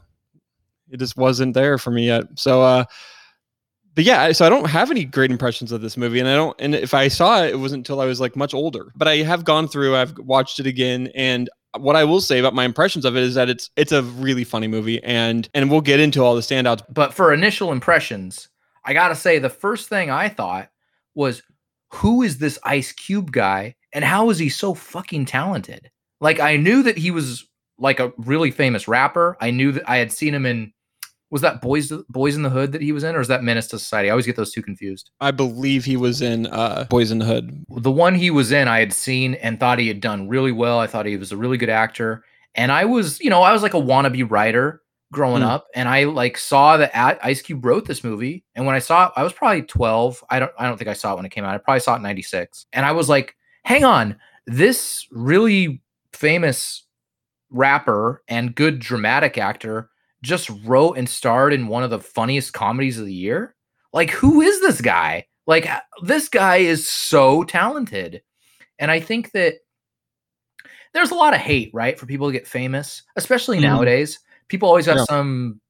it 0.90 0.96
just 0.96 1.18
wasn't 1.18 1.52
there 1.52 1.76
for 1.76 1.90
me 1.90 2.06
yet. 2.06 2.24
So 2.36 2.62
uh 2.62 2.84
but 3.94 4.04
yeah, 4.04 4.32
so 4.32 4.46
I 4.46 4.48
don't 4.48 4.70
have 4.70 4.90
any 4.90 5.04
great 5.04 5.30
impressions 5.30 5.72
of 5.72 5.80
this 5.80 5.96
movie, 5.96 6.20
and 6.20 6.28
I 6.28 6.36
don't. 6.36 6.54
And 6.60 6.72
if 6.72 6.94
I 6.94 7.08
saw 7.08 7.42
it, 7.42 7.54
it 7.54 7.56
wasn't 7.56 7.80
until 7.80 8.00
I 8.00 8.04
was 8.04 8.20
like 8.20 8.36
much 8.36 8.54
older. 8.54 8.92
But 8.94 9.08
I 9.08 9.16
have 9.16 9.44
gone 9.44 9.66
through, 9.66 9.96
I've 9.96 10.16
watched 10.18 10.60
it 10.60 10.68
again, 10.68 11.10
and 11.16 11.50
what 11.76 11.96
I 11.96 12.04
will 12.04 12.20
say 12.20 12.38
about 12.38 12.54
my 12.54 12.64
impressions 12.64 13.04
of 13.04 13.16
it 13.16 13.24
is 13.24 13.34
that 13.34 13.48
it's 13.48 13.70
it's 13.74 13.90
a 13.90 14.04
really 14.04 14.44
funny 14.44 14.68
movie, 14.68 15.02
and 15.02 15.48
and 15.52 15.68
we'll 15.68 15.80
get 15.80 15.98
into 15.98 16.22
all 16.22 16.36
the 16.36 16.42
standouts. 16.42 16.82
But 16.88 17.12
for 17.12 17.34
initial 17.34 17.72
impressions, 17.72 18.48
I 18.84 18.92
gotta 18.92 19.16
say 19.16 19.40
the 19.40 19.50
first 19.50 19.88
thing 19.88 20.10
I 20.10 20.28
thought 20.28 20.70
was, 21.16 21.42
who 21.94 22.22
is 22.22 22.38
this 22.38 22.56
Ice 22.62 22.92
Cube 22.92 23.32
guy, 23.32 23.74
and 23.92 24.04
how 24.04 24.30
is 24.30 24.38
he 24.38 24.48
so 24.48 24.74
fucking 24.74 25.26
talented? 25.26 25.90
Like 26.20 26.40
I 26.40 26.56
knew 26.56 26.82
that 26.82 26.98
he 26.98 27.10
was 27.10 27.46
like 27.78 28.00
a 28.00 28.12
really 28.18 28.50
famous 28.50 28.88
rapper. 28.88 29.36
I 29.40 29.50
knew 29.50 29.72
that 29.72 29.88
I 29.88 29.96
had 29.98 30.12
seen 30.12 30.34
him 30.34 30.46
in 30.46 30.72
was 31.30 31.42
that 31.42 31.60
Boys 31.60 31.92
Boys 32.08 32.36
in 32.36 32.42
the 32.42 32.50
Hood 32.50 32.72
that 32.72 32.80
he 32.80 32.90
was 32.90 33.04
in, 33.04 33.14
or 33.14 33.20
is 33.20 33.28
that 33.28 33.42
Menace 33.44 33.66
to 33.68 33.78
Society? 33.78 34.08
I 34.08 34.12
always 34.12 34.24
get 34.26 34.36
those 34.36 34.52
two 34.52 34.62
confused. 34.62 35.10
I 35.20 35.30
believe 35.30 35.84
he 35.84 35.96
was 35.96 36.22
in 36.22 36.46
uh, 36.46 36.86
Boys 36.88 37.10
in 37.10 37.18
the 37.18 37.26
Hood. 37.26 37.64
The 37.68 37.90
one 37.90 38.14
he 38.14 38.30
was 38.30 38.50
in, 38.50 38.66
I 38.66 38.78
had 38.80 38.94
seen 38.94 39.34
and 39.34 39.60
thought 39.60 39.78
he 39.78 39.88
had 39.88 40.00
done 40.00 40.28
really 40.28 40.52
well. 40.52 40.78
I 40.78 40.86
thought 40.86 41.04
he 41.04 41.16
was 41.18 41.30
a 41.30 41.36
really 41.36 41.58
good 41.58 41.68
actor, 41.68 42.24
and 42.54 42.72
I 42.72 42.86
was, 42.86 43.20
you 43.20 43.28
know, 43.28 43.42
I 43.42 43.52
was 43.52 43.62
like 43.62 43.74
a 43.74 43.80
wannabe 43.80 44.28
writer 44.30 44.80
growing 45.12 45.42
Hmm. 45.42 45.48
up, 45.48 45.66
and 45.74 45.86
I 45.86 46.04
like 46.04 46.38
saw 46.38 46.78
that 46.78 46.90
Ice 47.22 47.42
Cube 47.42 47.64
wrote 47.64 47.84
this 47.86 48.02
movie, 48.02 48.44
and 48.54 48.64
when 48.64 48.74
I 48.74 48.78
saw 48.78 49.06
it, 49.08 49.12
I 49.14 49.22
was 49.22 49.34
probably 49.34 49.62
twelve. 49.62 50.24
I 50.30 50.38
don't, 50.40 50.52
I 50.58 50.66
don't 50.66 50.78
think 50.78 50.88
I 50.88 50.94
saw 50.94 51.12
it 51.12 51.16
when 51.16 51.26
it 51.26 51.30
came 51.30 51.44
out. 51.44 51.54
I 51.54 51.58
probably 51.58 51.80
saw 51.80 51.92
it 51.92 51.96
in 51.98 52.02
'96, 52.04 52.64
and 52.72 52.86
I 52.86 52.92
was 52.92 53.08
like, 53.10 53.36
hang 53.68 53.84
on, 53.84 54.16
this 54.46 55.06
really 55.10 55.82
famous 56.14 56.86
rapper 57.50 58.22
and 58.26 58.54
good 58.54 58.78
dramatic 58.78 59.36
actor 59.36 59.90
just 60.22 60.50
wrote 60.64 60.96
and 60.96 61.06
starred 61.06 61.52
in 61.52 61.68
one 61.68 61.82
of 61.82 61.90
the 61.90 62.00
funniest 62.00 62.54
comedies 62.54 62.98
of 62.98 63.04
the 63.04 63.12
year. 63.12 63.54
Like, 63.92 64.08
who 64.10 64.40
is 64.40 64.62
this 64.62 64.80
guy? 64.80 65.26
Like, 65.46 65.68
this 66.02 66.30
guy 66.30 66.56
is 66.56 66.88
so 66.88 67.44
talented. 67.44 68.22
And 68.78 68.90
I 68.90 69.00
think 69.00 69.32
that 69.32 69.56
there's 70.94 71.10
a 71.10 71.14
lot 71.14 71.34
of 71.34 71.40
hate, 71.40 71.70
right, 71.74 71.98
for 71.98 72.06
people 72.06 72.26
to 72.26 72.32
get 72.32 72.46
famous, 72.46 73.02
especially 73.16 73.58
Mhm. 73.58 73.62
nowadays. 73.62 74.18
People 74.48 74.68
always 74.70 74.86
have 74.86 74.96
Yeah. 74.96 75.04
some 75.04 75.60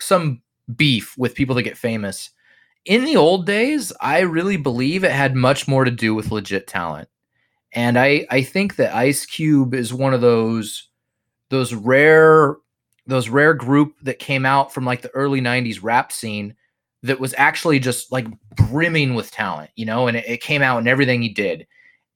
some 0.00 0.42
beef 0.76 1.16
with 1.16 1.34
people 1.36 1.54
that 1.54 1.62
get 1.62 1.78
famous. 1.78 2.30
In 2.84 3.04
the 3.04 3.16
old 3.16 3.46
days, 3.46 3.92
I 4.00 4.20
really 4.20 4.56
believe 4.56 5.04
it 5.04 5.12
had 5.12 5.36
much 5.36 5.68
more 5.68 5.84
to 5.84 5.90
do 5.90 6.14
with 6.16 6.32
legit 6.32 6.66
talent. 6.66 7.08
And 7.72 7.98
I 7.98 8.26
I 8.30 8.42
think 8.42 8.76
that 8.76 8.94
Ice 8.94 9.26
Cube 9.26 9.74
is 9.74 9.92
one 9.92 10.14
of 10.14 10.20
those 10.20 10.88
those 11.50 11.74
rare 11.74 12.56
those 13.06 13.28
rare 13.28 13.54
group 13.54 13.94
that 14.02 14.18
came 14.18 14.44
out 14.44 14.72
from 14.72 14.84
like 14.84 15.00
the 15.02 15.10
early 15.10 15.40
90s 15.40 15.82
rap 15.82 16.12
scene 16.12 16.54
that 17.02 17.20
was 17.20 17.34
actually 17.38 17.78
just 17.78 18.12
like 18.12 18.26
brimming 18.56 19.14
with 19.14 19.30
talent, 19.30 19.70
you 19.76 19.86
know, 19.86 20.08
and 20.08 20.16
it, 20.16 20.24
it 20.28 20.42
came 20.42 20.62
out 20.62 20.78
in 20.78 20.88
everything 20.88 21.22
he 21.22 21.28
did. 21.28 21.66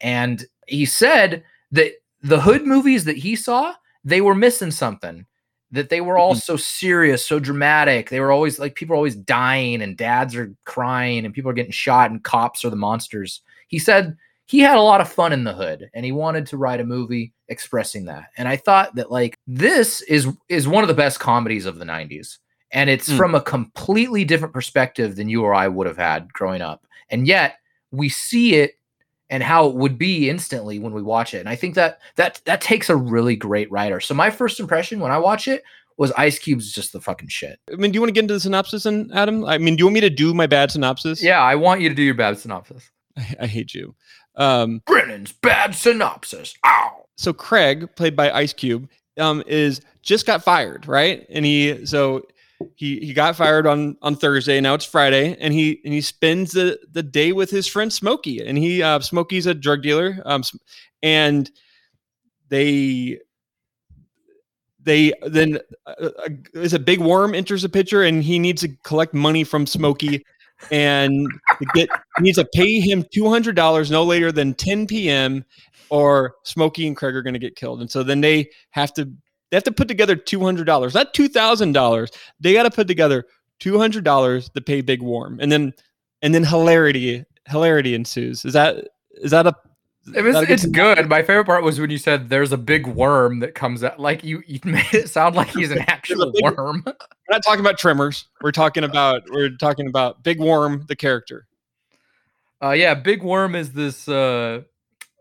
And 0.01 0.45
he 0.67 0.85
said 0.85 1.45
that 1.71 1.93
the 2.23 2.41
hood 2.41 2.67
movies 2.67 3.05
that 3.05 3.17
he 3.17 3.37
saw, 3.37 3.75
they 4.05 4.21
were 4.21 4.35
missing 4.35 4.71
something. 4.71 5.25
That 5.71 5.89
they 5.89 6.03
were 6.03 6.19
all 6.19 6.35
Mhm. 6.35 6.43
so 6.43 6.57
serious, 6.57 7.25
so 7.27 7.39
dramatic. 7.39 8.11
They 8.11 8.21
were 8.21 8.31
always 8.33 8.59
like 8.59 8.75
people 8.75 8.93
are 8.93 8.97
always 8.97 9.17
dying 9.17 9.81
and 9.81 9.97
dads 9.97 10.37
are 10.37 10.53
crying 10.65 11.25
and 11.25 11.33
people 11.33 11.51
are 11.51 11.55
getting 11.55 11.73
shot 11.73 12.11
and 12.11 12.23
cops 12.23 12.63
are 12.65 12.71
the 12.71 12.77
monsters. 12.77 13.41
He 13.69 13.79
said 13.79 14.17
he 14.53 14.61
had 14.61 14.77
a 14.77 14.83
lot 14.83 15.01
of 15.01 15.11
fun 15.11 15.33
in 15.33 15.45
the 15.45 15.55
hood 15.55 15.89
and 15.95 16.05
he 16.05 16.13
wanted 16.13 16.47
to 16.49 16.59
write 16.59 16.79
a 16.79 16.85
movie 16.85 17.33
expressing 17.49 18.05
that. 18.05 18.27
And 18.37 18.47
I 18.47 18.57
thought 18.57 18.95
that 18.97 19.11
like 19.11 19.35
this 19.47 20.03
is 20.03 20.29
is 20.51 20.69
one 20.69 20.85
of 20.85 20.89
the 20.89 20.95
best 20.95 21.19
comedies 21.21 21.65
of 21.65 21.79
the 21.79 21.87
90s. 21.87 22.37
And 22.71 22.91
it's 22.91 23.09
Mm. 23.09 23.17
from 23.17 23.35
a 23.35 23.41
completely 23.41 24.25
different 24.27 24.53
perspective 24.53 25.17
than 25.17 25.31
you 25.31 25.43
or 25.43 25.55
I 25.55 25.69
would 25.69 25.87
have 25.87 25.97
had 25.97 26.31
growing 26.35 26.61
up. 26.61 26.87
And 27.09 27.27
yet 27.27 27.57
we 27.93 28.11
see 28.11 28.57
it 28.57 28.73
and 29.31 29.43
how 29.43 29.67
it 29.69 29.75
would 29.75 29.97
be 29.97 30.29
instantly 30.29 30.79
when 30.79 30.93
we 30.93 31.01
watch 31.03 31.33
it. 31.33 31.39
And 31.39 31.49
I 31.49 31.57
think 31.57 31.75
that 31.77 32.01
that 32.17 32.43
that 32.45 32.61
takes 32.61 32.91
a 32.91 32.97
really 32.97 33.37
great 33.37 33.71
writer. 33.73 34.01
So 34.01 34.13
my 34.15 34.29
first 34.29 34.61
impression 34.61 35.01
when 35.01 35.13
I 35.13 35.19
watch 35.19 35.49
it 35.49 35.63
was 35.97 36.13
Ice 36.13 36.39
Cube's 36.39 36.73
just 36.73 36.93
the 36.93 37.01
fucking 37.01 37.29
shit. 37.29 37.59
I 37.73 37.77
mean, 37.77 37.91
do 37.91 37.97
you 37.97 38.01
want 38.03 38.09
to 38.09 38.13
get 38.15 38.25
into 38.25 38.35
the 38.35 38.41
synopsis, 38.41 38.85
and 38.85 39.11
Adam? 39.15 39.45
I 39.47 39.57
mean, 39.57 39.77
do 39.77 39.81
you 39.83 39.87
want 39.87 39.95
me 39.95 40.01
to 40.01 40.11
do 40.11 40.35
my 40.35 40.47
bad 40.47 40.71
synopsis? 40.71 41.23
Yeah, 41.23 41.41
I 41.41 41.55
want 41.55 41.81
you 41.81 41.89
to 41.89 41.95
do 41.95 42.03
your 42.03 42.15
bad 42.15 42.39
synopsis. 42.39 42.91
I, 43.19 43.37
I 43.43 43.47
hate 43.47 43.75
you. 43.75 43.95
Um, 44.37 44.83
Brennan's 44.87 45.33
bad 45.33 45.75
synopsis. 45.75 46.55
Ow. 46.65 47.05
so 47.17 47.33
Craig, 47.33 47.89
played 47.97 48.17
by 48.17 48.31
Ice 48.31 48.53
Cube, 48.53 48.89
um, 49.19 49.43
is 49.47 49.81
just 50.03 50.27
got 50.27 50.43
fired, 50.43 50.87
right? 50.87 51.27
And 51.31 51.45
he 51.45 51.85
so 51.87 52.23
he 52.77 52.99
he 53.01 53.13
got 53.13 53.37
fired 53.37 53.67
on 53.67 53.97
on 54.03 54.17
Thursday. 54.17 54.61
Now 54.61 54.75
it's 54.75 54.85
Friday, 54.85 55.37
and 55.41 55.53
he 55.53 55.81
and 55.85 55.93
he 55.93 56.01
spends 56.01 56.53
the 56.53 56.79
the 56.93 57.03
day 57.03 57.33
with 57.33 57.51
his 57.51 57.67
friend 57.67 57.93
Smokey, 57.93 58.41
and 58.41 58.57
he 58.59 58.83
uh, 58.83 59.01
Smokey's 59.01 59.47
a 59.47 59.55
drug 59.55 59.83
dealer, 59.83 60.21
um, 60.25 60.43
and 61.03 61.51
they 62.49 63.19
they 64.83 65.13
then 65.27 65.59
uh, 65.87 65.95
uh, 66.01 66.29
is 66.55 66.75
a 66.75 66.79
big 66.79 67.01
worm 67.01 67.35
enters 67.35 67.63
the 67.63 67.69
picture, 67.69 68.03
and 68.03 68.23
he 68.23 68.39
needs 68.39 68.63
to 68.63 68.69
collect 68.85 69.15
money 69.15 69.45
from 69.45 69.67
Smokey. 69.67 70.25
And 70.71 71.27
get 71.75 71.89
needs 72.21 72.39
to 72.39 72.47
pay 72.55 72.81
him 72.81 73.05
two 73.13 73.29
hundred 73.29 73.57
dollars 73.57 73.91
no 73.91 74.05
later 74.05 74.33
than 74.33 74.55
10 74.55 74.87
p.m 74.87 75.45
or 75.93 76.37
Smokey 76.45 76.87
and 76.87 76.97
Craig 76.97 77.15
are 77.15 77.23
going 77.23 77.35
to 77.35 77.39
get 77.39 77.55
killed. 77.55 77.83
And 77.83 77.91
so 77.91 78.03
then 78.03 78.23
they 78.23 78.49
have 78.71 78.95
to 78.95 79.05
they 79.51 79.57
have 79.57 79.65
to 79.65 79.73
put 79.73 79.89
together 79.89 80.17
two 80.17 80.41
hundred 80.41 80.65
dollars, 80.65 80.95
not 80.95 81.13
two 81.13 81.29
thousand 81.29 81.73
dollars. 81.73 82.11
They 82.41 82.55
got 82.55 82.63
to 82.63 82.71
put 82.71 82.89
together 82.89 83.27
two 83.61 83.79
hundred 83.79 84.03
dollars 84.03 84.49
to 84.51 84.63
pay 84.63 84.81
Big 84.81 85.03
Worm, 85.03 85.39
and 85.39 85.53
then 85.53 85.75
and 86.23 86.35
then 86.35 86.45
hilarity 86.45 87.27
hilarity 87.47 87.95
ensues. 87.95 88.47
Is 88.47 88.55
that 88.55 88.89
is 89.17 89.33
that 89.33 89.47
a 89.47 89.55
It 90.15 90.23
was, 90.23 90.37
it's 90.49 90.67
good. 90.67 91.09
My 91.09 91.23
favorite 91.23 91.45
part 91.45 91.63
was 91.63 91.79
when 91.79 91.91
you 91.91 91.99
said 91.99 92.29
there's 92.29 92.51
a 92.51 92.57
big 92.57 92.89
worm 92.89 93.39
that 93.39 93.55
comes 93.55 93.85
out. 93.85 94.01
Like 94.01 94.25
you, 94.25 94.43
you 94.47 94.59
made 94.65 94.93
it 94.93 95.09
sound 95.09 95.37
like 95.37 95.49
he's 95.49 95.71
an 95.71 95.85
actual 95.87 96.33
big- 96.33 96.43
worm. 96.43 96.83
We're 96.85 96.95
not 97.31 97.45
talking 97.45 97.61
about 97.61 97.79
Tremors. 97.79 98.27
We're 98.41 98.53
talking 98.53 98.83
about 98.83 99.23
we're 99.31 99.51
talking 99.51 99.87
about 99.87 100.23
Big 100.23 100.41
Worm, 100.41 100.85
the 100.89 100.97
character. 100.97 101.47
Uh, 102.63 102.73
yeah, 102.73 102.95
Big 102.95 103.23
Worm 103.23 103.55
is 103.55 103.73
this 103.73 104.09
uh, 104.09 104.63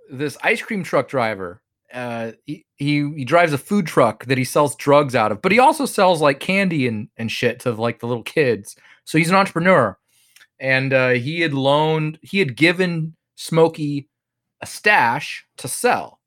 this 0.09 0.37
ice 0.43 0.61
cream 0.61 0.83
truck 0.83 1.07
driver. 1.07 1.61
Uh, 1.93 2.31
he, 2.45 2.65
he 2.77 3.11
he 3.15 3.25
drives 3.25 3.53
a 3.53 3.57
food 3.57 3.85
truck 3.85 4.25
that 4.25 4.37
he 4.37 4.43
sells 4.43 4.75
drugs 4.75 5.13
out 5.15 5.31
of, 5.31 5.41
but 5.41 5.51
he 5.51 5.59
also 5.59 5.85
sells 5.85 6.21
like 6.21 6.39
candy 6.39 6.87
and 6.87 7.07
and 7.17 7.31
shit 7.31 7.59
to 7.61 7.71
like 7.71 7.99
the 7.99 8.07
little 8.07 8.23
kids. 8.23 8.75
So 9.05 9.17
he's 9.17 9.29
an 9.29 9.35
entrepreneur, 9.35 9.97
and 10.59 10.91
uh, 10.91 11.09
he 11.09 11.41
had 11.41 11.53
loaned 11.53 12.17
he 12.21 12.39
had 12.39 12.55
given 12.55 13.15
Smokey 13.35 14.07
a 14.61 14.65
stash 14.65 15.45
to 15.57 15.67
sell, 15.67 16.19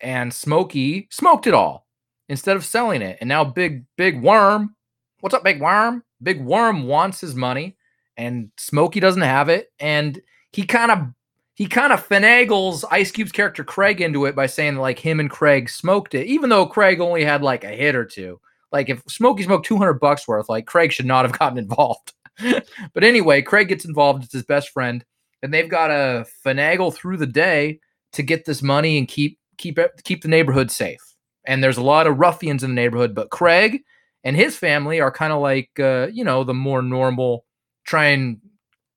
and 0.00 0.32
Smokey 0.32 1.08
smoked 1.10 1.46
it 1.46 1.54
all 1.54 1.86
instead 2.28 2.56
of 2.56 2.64
selling 2.64 3.02
it. 3.02 3.18
And 3.20 3.28
now 3.28 3.44
Big 3.44 3.84
Big 3.96 4.22
Worm, 4.22 4.74
what's 5.20 5.34
up, 5.34 5.44
Big 5.44 5.60
Worm? 5.60 6.02
Big 6.22 6.40
Worm 6.42 6.86
wants 6.86 7.20
his 7.20 7.34
money, 7.34 7.76
and 8.16 8.50
Smokey 8.56 9.00
doesn't 9.00 9.22
have 9.22 9.48
it, 9.48 9.72
and 9.78 10.20
he 10.52 10.64
kind 10.64 10.90
of 10.90 11.06
he 11.54 11.66
kind 11.66 11.92
of 11.92 12.06
finagles 12.06 12.84
Ice 12.90 13.10
Cube's 13.10 13.32
character 13.32 13.64
Craig 13.64 14.00
into 14.00 14.26
it 14.26 14.36
by 14.36 14.46
saying 14.46 14.76
like 14.76 14.98
him 14.98 15.20
and 15.20 15.30
Craig 15.30 15.70
smoked 15.70 16.14
it, 16.14 16.26
even 16.26 16.50
though 16.50 16.66
Craig 16.66 17.00
only 17.00 17.24
had 17.24 17.42
like 17.42 17.64
a 17.64 17.68
hit 17.68 17.94
or 17.94 18.04
two. 18.04 18.38
Like 18.72 18.90
if 18.90 19.02
Smokey 19.08 19.44
smoked 19.44 19.64
200 19.64 19.94
bucks 19.94 20.28
worth, 20.28 20.50
like 20.50 20.66
Craig 20.66 20.92
should 20.92 21.06
not 21.06 21.24
have 21.24 21.38
gotten 21.38 21.56
involved. 21.56 22.12
but 22.92 23.04
anyway, 23.04 23.40
Craig 23.40 23.68
gets 23.68 23.86
involved. 23.86 24.24
It's 24.24 24.34
his 24.34 24.44
best 24.44 24.68
friend, 24.70 25.02
and 25.42 25.52
they've 25.52 25.68
got 25.68 25.88
to 25.88 26.26
finagle 26.44 26.94
through 26.94 27.16
the 27.16 27.26
day 27.26 27.80
to 28.12 28.22
get 28.22 28.44
this 28.44 28.62
money 28.62 28.98
and 28.98 29.08
keep 29.08 29.38
keep 29.58 29.78
keep 30.04 30.22
the 30.22 30.28
neighborhood 30.28 30.70
safe. 30.70 31.00
And 31.46 31.62
there's 31.62 31.76
a 31.76 31.82
lot 31.82 32.06
of 32.06 32.18
ruffians 32.18 32.62
in 32.64 32.70
the 32.70 32.74
neighborhood, 32.74 33.14
but 33.14 33.30
Craig 33.30 33.82
and 34.24 34.36
his 34.36 34.56
family 34.56 35.00
are 35.00 35.10
kind 35.10 35.32
of 35.32 35.40
like 35.40 35.70
uh, 35.78 36.08
you 36.12 36.24
know 36.24 36.44
the 36.44 36.54
more 36.54 36.82
normal, 36.82 37.44
trying 37.84 38.40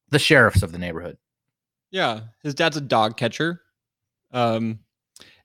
the 0.10 0.20
sheriffs 0.20 0.64
of 0.64 0.72
the 0.72 0.80
neighborhood. 0.80 1.18
Yeah, 1.92 2.22
his 2.44 2.56
dad's 2.56 2.78
a 2.78 2.82
dog 2.82 3.18
catcher. 3.18 3.62
Um, 4.32 4.80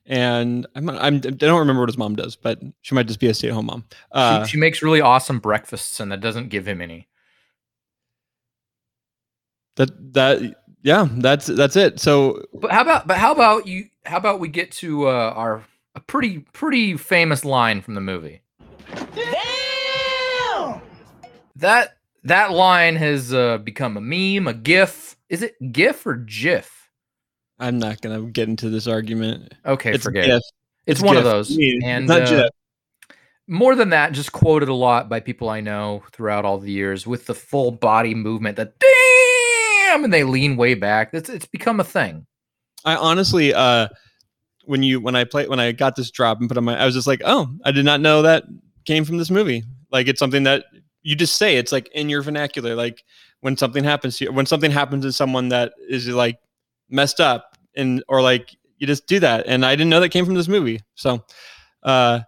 and 0.06 0.66
I'm, 0.74 0.90
I'm 0.90 1.16
I 1.16 1.18
don't 1.18 1.58
remember 1.58 1.80
what 1.80 1.88
his 1.88 1.98
mom 1.98 2.16
does, 2.16 2.36
but 2.36 2.60
she 2.82 2.94
might 2.94 3.06
just 3.06 3.20
be 3.20 3.28
a 3.28 3.34
stay 3.34 3.48
at 3.48 3.54
home 3.54 3.66
mom. 3.66 3.84
Uh, 4.12 4.44
she, 4.44 4.52
she 4.52 4.58
makes 4.58 4.82
really 4.82 5.00
awesome 5.00 5.38
breakfasts, 5.38 6.00
and 6.00 6.12
that 6.12 6.20
doesn't 6.20 6.48
give 6.48 6.68
him 6.68 6.80
any. 6.80 7.08
that 9.76 10.14
that 10.14 10.63
yeah, 10.84 11.08
that's 11.10 11.46
that's 11.46 11.76
it. 11.76 11.98
So 11.98 12.44
But 12.52 12.70
how 12.70 12.82
about 12.82 13.06
but 13.06 13.16
how 13.16 13.32
about 13.32 13.66
you? 13.66 13.88
How 14.04 14.18
about 14.18 14.38
we 14.38 14.48
get 14.48 14.70
to 14.72 15.08
uh, 15.08 15.32
our 15.34 15.64
a 15.94 16.00
pretty 16.00 16.40
pretty 16.52 16.96
famous 16.98 17.42
line 17.42 17.80
from 17.80 17.94
the 17.94 18.02
movie? 18.02 18.42
Damn! 19.14 20.82
That 21.56 21.96
that 22.24 22.52
line 22.52 22.96
has 22.96 23.32
uh, 23.32 23.58
become 23.58 23.96
a 23.96 24.00
meme, 24.02 24.46
a 24.46 24.52
GIF. 24.52 25.16
Is 25.30 25.42
it 25.42 25.56
GIF 25.72 26.06
or 26.06 26.16
GIF? 26.16 26.90
I'm 27.58 27.78
not 27.78 28.02
gonna 28.02 28.20
get 28.20 28.50
into 28.50 28.68
this 28.68 28.86
argument. 28.86 29.54
Okay, 29.64 29.94
it's 29.94 30.04
forget 30.04 30.26
GIF. 30.26 30.36
it. 30.36 30.42
It's, 30.86 31.00
one 31.00 31.16
of 31.16 31.24
those. 31.24 31.50
I 31.58 31.80
and 31.82 32.06
not 32.06 32.30
uh, 32.30 32.50
more 33.46 33.74
than 33.74 33.88
that, 33.88 34.12
just 34.12 34.32
quoted 34.32 34.68
a 34.68 34.74
lot 34.74 35.08
by 35.08 35.20
people 35.20 35.48
I 35.48 35.62
know 35.62 36.02
throughout 36.12 36.44
all 36.44 36.58
the 36.58 36.70
years 36.70 37.06
with 37.06 37.24
the 37.24 37.34
full 37.34 37.70
body 37.70 38.14
movement, 38.14 38.56
that 38.56 38.78
damn, 39.94 40.04
and 40.04 40.12
they 40.12 40.24
lean 40.24 40.56
way 40.56 40.74
back. 40.74 41.10
It's 41.12 41.28
it's 41.28 41.46
become 41.46 41.80
a 41.80 41.84
thing. 41.84 42.26
I 42.84 42.96
honestly, 42.96 43.54
uh, 43.54 43.88
when 44.64 44.82
you 44.82 45.00
when 45.00 45.16
I 45.16 45.24
play 45.24 45.48
when 45.48 45.60
I 45.60 45.72
got 45.72 45.96
this 45.96 46.10
drop 46.10 46.40
and 46.40 46.48
put 46.48 46.58
on 46.58 46.64
my, 46.64 46.78
I 46.78 46.84
was 46.84 46.94
just 46.94 47.06
like, 47.06 47.22
oh, 47.24 47.48
I 47.64 47.72
did 47.72 47.84
not 47.84 48.00
know 48.00 48.22
that 48.22 48.44
came 48.84 49.04
from 49.04 49.18
this 49.18 49.30
movie. 49.30 49.64
Like 49.90 50.08
it's 50.08 50.18
something 50.18 50.44
that 50.44 50.64
you 51.02 51.14
just 51.14 51.36
say. 51.36 51.56
It's 51.56 51.72
like 51.72 51.88
in 51.88 52.08
your 52.08 52.22
vernacular. 52.22 52.74
Like 52.74 53.04
when 53.40 53.56
something 53.56 53.84
happens 53.84 54.18
to 54.18 54.24
you, 54.24 54.32
when 54.32 54.46
something 54.46 54.70
happens 54.70 55.04
to 55.04 55.12
someone 55.12 55.48
that 55.50 55.72
is 55.88 56.08
like 56.08 56.38
messed 56.90 57.20
up, 57.20 57.56
and 57.76 58.02
or 58.08 58.22
like 58.22 58.56
you 58.78 58.86
just 58.86 59.06
do 59.06 59.20
that. 59.20 59.44
And 59.46 59.64
I 59.64 59.74
didn't 59.74 59.90
know 59.90 60.00
that 60.00 60.10
came 60.10 60.24
from 60.24 60.34
this 60.34 60.48
movie. 60.48 60.80
So, 60.94 61.24
uh, 61.82 62.20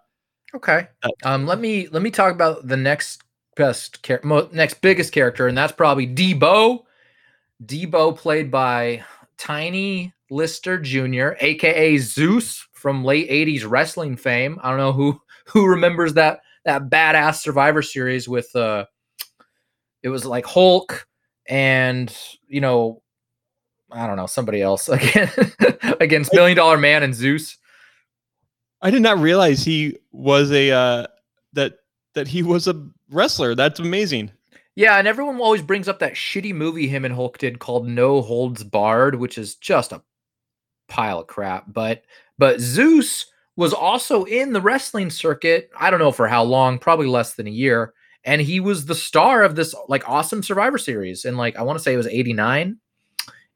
Okay. 0.55 0.87
Um, 1.23 1.45
let 1.45 1.59
me 1.59 1.87
let 1.89 2.01
me 2.01 2.09
talk 2.09 2.33
about 2.33 2.67
the 2.67 2.77
next 2.77 3.21
best 3.57 4.01
char- 4.01 4.21
mo- 4.23 4.49
next 4.53 4.81
biggest 4.81 5.11
character, 5.11 5.45
and 5.47 5.57
that's 5.57 5.73
probably 5.73 6.07
Debo. 6.07 6.85
Debo, 7.65 8.15
played 8.15 8.51
by 8.51 9.03
Tiny 9.37 10.13
Lister 10.29 10.79
Jr., 10.79 11.29
aka 11.39 11.97
Zeus 11.97 12.67
from 12.73 13.03
late 13.03 13.29
'80s 13.29 13.69
wrestling 13.69 14.15
fame. 14.15 14.59
I 14.61 14.69
don't 14.69 14.79
know 14.79 14.93
who 14.93 15.19
who 15.47 15.67
remembers 15.67 16.13
that 16.15 16.41
that 16.65 16.89
badass 16.89 17.41
Survivor 17.41 17.81
Series 17.81 18.27
with 18.27 18.55
uh, 18.55 18.85
it 20.03 20.09
was 20.09 20.25
like 20.25 20.45
Hulk 20.45 21.07
and 21.47 22.15
you 22.47 22.61
know, 22.61 23.01
I 23.91 24.05
don't 24.05 24.17
know 24.17 24.27
somebody 24.27 24.61
else 24.61 24.89
again 24.89 25.31
against 25.99 26.33
Million 26.33 26.57
Dollar 26.57 26.77
Man 26.77 27.03
and 27.03 27.15
Zeus. 27.15 27.57
I 28.81 28.91
did 28.91 29.01
not 29.01 29.17
realize 29.17 29.63
he 29.63 29.97
was 30.11 30.51
a 30.51 30.71
uh, 30.71 31.07
that 31.53 31.75
that 32.13 32.27
he 32.27 32.43
was 32.43 32.67
a 32.67 32.87
wrestler. 33.09 33.55
That's 33.55 33.79
amazing. 33.79 34.31
Yeah, 34.77 34.99
and 34.99 35.07
everyone 35.07 35.41
always 35.41 35.63
brings 35.63 35.87
up 35.87 35.97
that 35.99 36.13
shitty 36.13 36.53
movie 36.53 36.87
him 36.87 37.03
and 37.03 37.11
Hulk 37.11 37.39
did 37.39 37.57
called 37.57 37.87
No 37.87 38.21
Holds 38.21 38.63
Barred, 38.63 39.15
which 39.15 39.39
is 39.39 39.55
just 39.55 39.91
a 39.91 40.03
pile 40.87 41.21
of 41.21 41.25
crap. 41.25 41.65
But 41.67 42.03
but 42.37 42.59
Zeus 42.59 43.25
was 43.55 43.73
also 43.73 44.25
in 44.25 44.53
the 44.53 44.61
wrestling 44.61 45.09
circuit. 45.09 45.71
I 45.75 45.89
don't 45.89 45.99
know 45.99 46.11
for 46.11 46.27
how 46.27 46.43
long, 46.43 46.77
probably 46.77 47.07
less 47.07 47.33
than 47.33 47.47
a 47.47 47.49
year. 47.49 47.95
And 48.23 48.39
he 48.39 48.59
was 48.59 48.85
the 48.85 48.93
star 48.93 49.41
of 49.41 49.55
this 49.55 49.73
like 49.87 50.07
awesome 50.07 50.43
Survivor 50.43 50.77
series. 50.77 51.25
And 51.25 51.37
like 51.37 51.55
I 51.55 51.63
want 51.63 51.79
to 51.79 51.83
say 51.83 51.95
it 51.95 51.97
was 51.97 52.05
89. 52.05 52.77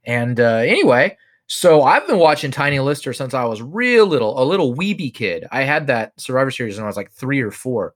And 0.05 0.39
uh 0.39 0.63
anyway, 0.65 1.15
so 1.45 1.83
I've 1.83 2.07
been 2.07 2.17
watching 2.17 2.49
Tiny 2.49 2.79
Lister 2.79 3.13
since 3.13 3.35
I 3.35 3.43
was 3.43 3.61
real 3.61 4.07
little, 4.07 4.41
a 4.41 4.43
little 4.43 4.73
weeby 4.75 5.13
kid. 5.13 5.45
I 5.51 5.65
had 5.65 5.85
that 5.85 6.19
Survivor 6.19 6.49
series 6.49 6.77
when 6.77 6.85
I 6.85 6.87
was 6.87 6.97
like 6.97 7.11
three 7.11 7.41
or 7.41 7.51
four. 7.51 7.93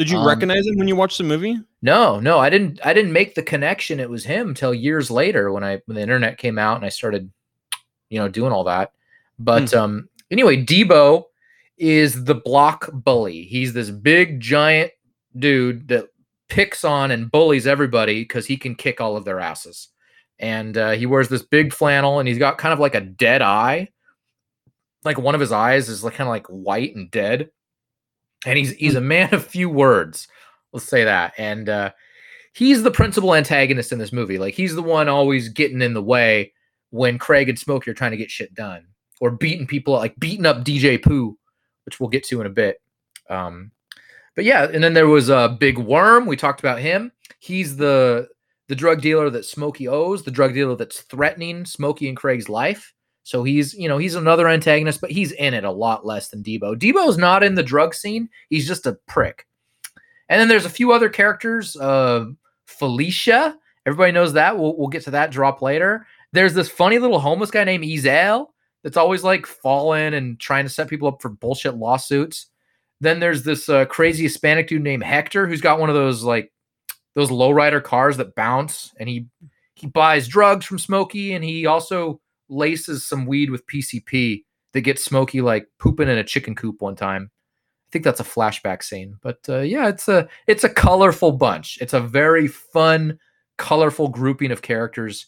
Did 0.00 0.08
you 0.08 0.16
Um, 0.16 0.26
recognize 0.26 0.66
him 0.66 0.78
when 0.78 0.88
you 0.88 0.96
watched 0.96 1.18
the 1.18 1.24
movie? 1.24 1.58
No, 1.82 2.20
no, 2.20 2.38
I 2.38 2.48
didn't. 2.48 2.80
I 2.82 2.94
didn't 2.94 3.12
make 3.12 3.34
the 3.34 3.42
connection. 3.42 4.00
It 4.00 4.08
was 4.08 4.24
him 4.24 4.54
till 4.54 4.72
years 4.72 5.10
later 5.10 5.52
when 5.52 5.62
I 5.62 5.82
when 5.84 5.94
the 5.94 6.00
internet 6.00 6.38
came 6.38 6.58
out 6.58 6.76
and 6.76 6.86
I 6.86 6.88
started, 6.88 7.30
you 8.08 8.18
know, 8.18 8.26
doing 8.26 8.50
all 8.50 8.64
that. 8.64 8.92
But 9.38 9.74
um, 9.74 10.08
anyway, 10.30 10.64
Debo 10.64 11.24
is 11.76 12.24
the 12.24 12.34
block 12.34 12.88
bully. 12.94 13.42
He's 13.42 13.74
this 13.74 13.90
big 13.90 14.40
giant 14.40 14.90
dude 15.36 15.88
that 15.88 16.08
picks 16.48 16.82
on 16.82 17.10
and 17.10 17.30
bullies 17.30 17.66
everybody 17.66 18.22
because 18.22 18.46
he 18.46 18.56
can 18.56 18.76
kick 18.76 19.02
all 19.02 19.18
of 19.18 19.26
their 19.26 19.38
asses. 19.38 19.88
And 20.38 20.78
uh, 20.78 20.92
he 20.92 21.04
wears 21.04 21.28
this 21.28 21.42
big 21.42 21.74
flannel 21.74 22.20
and 22.20 22.26
he's 22.26 22.38
got 22.38 22.56
kind 22.56 22.72
of 22.72 22.80
like 22.80 22.94
a 22.94 23.02
dead 23.02 23.42
eye. 23.42 23.90
Like 25.04 25.18
one 25.18 25.34
of 25.34 25.42
his 25.42 25.52
eyes 25.52 25.90
is 25.90 26.02
like 26.02 26.14
kind 26.14 26.26
of 26.26 26.32
like 26.32 26.46
white 26.46 26.96
and 26.96 27.10
dead. 27.10 27.50
And 28.46 28.58
he's 28.58 28.72
he's 28.72 28.94
a 28.94 29.00
man 29.00 29.34
of 29.34 29.46
few 29.46 29.68
words. 29.68 30.28
Let's 30.72 30.88
say 30.88 31.04
that. 31.04 31.34
And 31.36 31.68
uh, 31.68 31.90
he's 32.52 32.82
the 32.82 32.90
principal 32.90 33.34
antagonist 33.34 33.92
in 33.92 33.98
this 33.98 34.12
movie. 34.12 34.38
Like 34.38 34.54
he's 34.54 34.74
the 34.74 34.82
one 34.82 35.08
always 35.08 35.48
getting 35.48 35.82
in 35.82 35.94
the 35.94 36.02
way 36.02 36.52
when 36.90 37.18
Craig 37.18 37.48
and 37.48 37.58
Smokey 37.58 37.90
are 37.90 37.94
trying 37.94 38.12
to 38.12 38.16
get 38.16 38.30
shit 38.30 38.54
done 38.54 38.86
or 39.20 39.30
beating 39.30 39.66
people, 39.66 39.94
like 39.94 40.18
beating 40.18 40.46
up 40.46 40.64
DJ 40.64 41.02
Pooh, 41.02 41.36
which 41.84 42.00
we'll 42.00 42.08
get 42.08 42.24
to 42.24 42.40
in 42.40 42.46
a 42.46 42.50
bit. 42.50 42.80
Um, 43.28 43.70
but 44.34 44.44
yeah, 44.44 44.64
and 44.64 44.82
then 44.82 44.94
there 44.94 45.06
was 45.06 45.28
a 45.28 45.36
uh, 45.36 45.48
Big 45.48 45.78
Worm. 45.78 46.26
We 46.26 46.36
talked 46.36 46.60
about 46.60 46.78
him. 46.78 47.12
He's 47.40 47.76
the 47.76 48.28
the 48.68 48.76
drug 48.76 49.00
dealer 49.00 49.30
that 49.30 49.44
Smokey 49.44 49.88
owes, 49.88 50.22
the 50.22 50.30
drug 50.30 50.54
dealer 50.54 50.76
that's 50.76 51.02
threatening 51.02 51.64
Smokey 51.64 52.08
and 52.08 52.16
Craig's 52.16 52.48
life. 52.48 52.94
So 53.30 53.44
he's, 53.44 53.74
you 53.74 53.88
know, 53.88 53.96
he's 53.96 54.16
another 54.16 54.48
antagonist, 54.48 55.00
but 55.00 55.12
he's 55.12 55.30
in 55.30 55.54
it 55.54 55.62
a 55.62 55.70
lot 55.70 56.04
less 56.04 56.30
than 56.30 56.42
Debo. 56.42 56.76
Debo's 56.76 57.16
not 57.16 57.44
in 57.44 57.54
the 57.54 57.62
drug 57.62 57.94
scene. 57.94 58.28
He's 58.48 58.66
just 58.66 58.88
a 58.88 58.98
prick. 59.06 59.46
And 60.28 60.40
then 60.40 60.48
there's 60.48 60.64
a 60.64 60.68
few 60.68 60.90
other 60.90 61.08
characters. 61.08 61.76
Uh, 61.76 62.24
Felicia, 62.66 63.56
everybody 63.86 64.10
knows 64.10 64.32
that. 64.32 64.58
We'll, 64.58 64.76
we'll 64.76 64.88
get 64.88 65.04
to 65.04 65.12
that 65.12 65.30
drop 65.30 65.62
later. 65.62 66.08
There's 66.32 66.54
this 66.54 66.68
funny 66.68 66.98
little 66.98 67.20
homeless 67.20 67.52
guy 67.52 67.62
named 67.62 67.84
Ezal 67.84 68.48
that's 68.82 68.96
always 68.96 69.22
like 69.22 69.46
falling 69.46 70.14
and 70.14 70.40
trying 70.40 70.64
to 70.64 70.70
set 70.70 70.88
people 70.88 71.06
up 71.06 71.22
for 71.22 71.28
bullshit 71.28 71.76
lawsuits. 71.76 72.46
Then 73.00 73.20
there's 73.20 73.44
this 73.44 73.68
uh, 73.68 73.84
crazy 73.84 74.24
Hispanic 74.24 74.66
dude 74.66 74.82
named 74.82 75.04
Hector 75.04 75.46
who's 75.46 75.60
got 75.60 75.78
one 75.78 75.88
of 75.88 75.94
those 75.94 76.24
like 76.24 76.52
those 77.14 77.30
lowrider 77.30 77.80
cars 77.80 78.16
that 78.16 78.34
bounce, 78.34 78.92
and 78.98 79.08
he 79.08 79.26
he 79.74 79.86
buys 79.86 80.26
drugs 80.26 80.66
from 80.66 80.80
Smokey, 80.80 81.34
and 81.34 81.44
he 81.44 81.66
also 81.66 82.20
laces 82.50 83.06
some 83.06 83.24
weed 83.26 83.50
with 83.50 83.66
PCP 83.66 84.44
that 84.72 84.80
gets 84.82 85.04
Smokey 85.04 85.40
like 85.40 85.68
pooping 85.78 86.08
in 86.08 86.18
a 86.18 86.24
chicken 86.24 86.54
coop 86.54 86.80
one 86.80 86.96
time. 86.96 87.30
I 87.32 87.90
think 87.92 88.04
that's 88.04 88.20
a 88.20 88.24
flashback 88.24 88.84
scene, 88.84 89.16
but 89.20 89.38
uh, 89.48 89.60
yeah, 89.60 89.88
it's 89.88 90.06
a 90.06 90.28
it's 90.46 90.62
a 90.62 90.68
colorful 90.68 91.32
bunch. 91.32 91.78
It's 91.80 91.92
a 91.92 92.00
very 92.00 92.46
fun, 92.46 93.18
colorful 93.58 94.08
grouping 94.08 94.52
of 94.52 94.62
characters, 94.62 95.26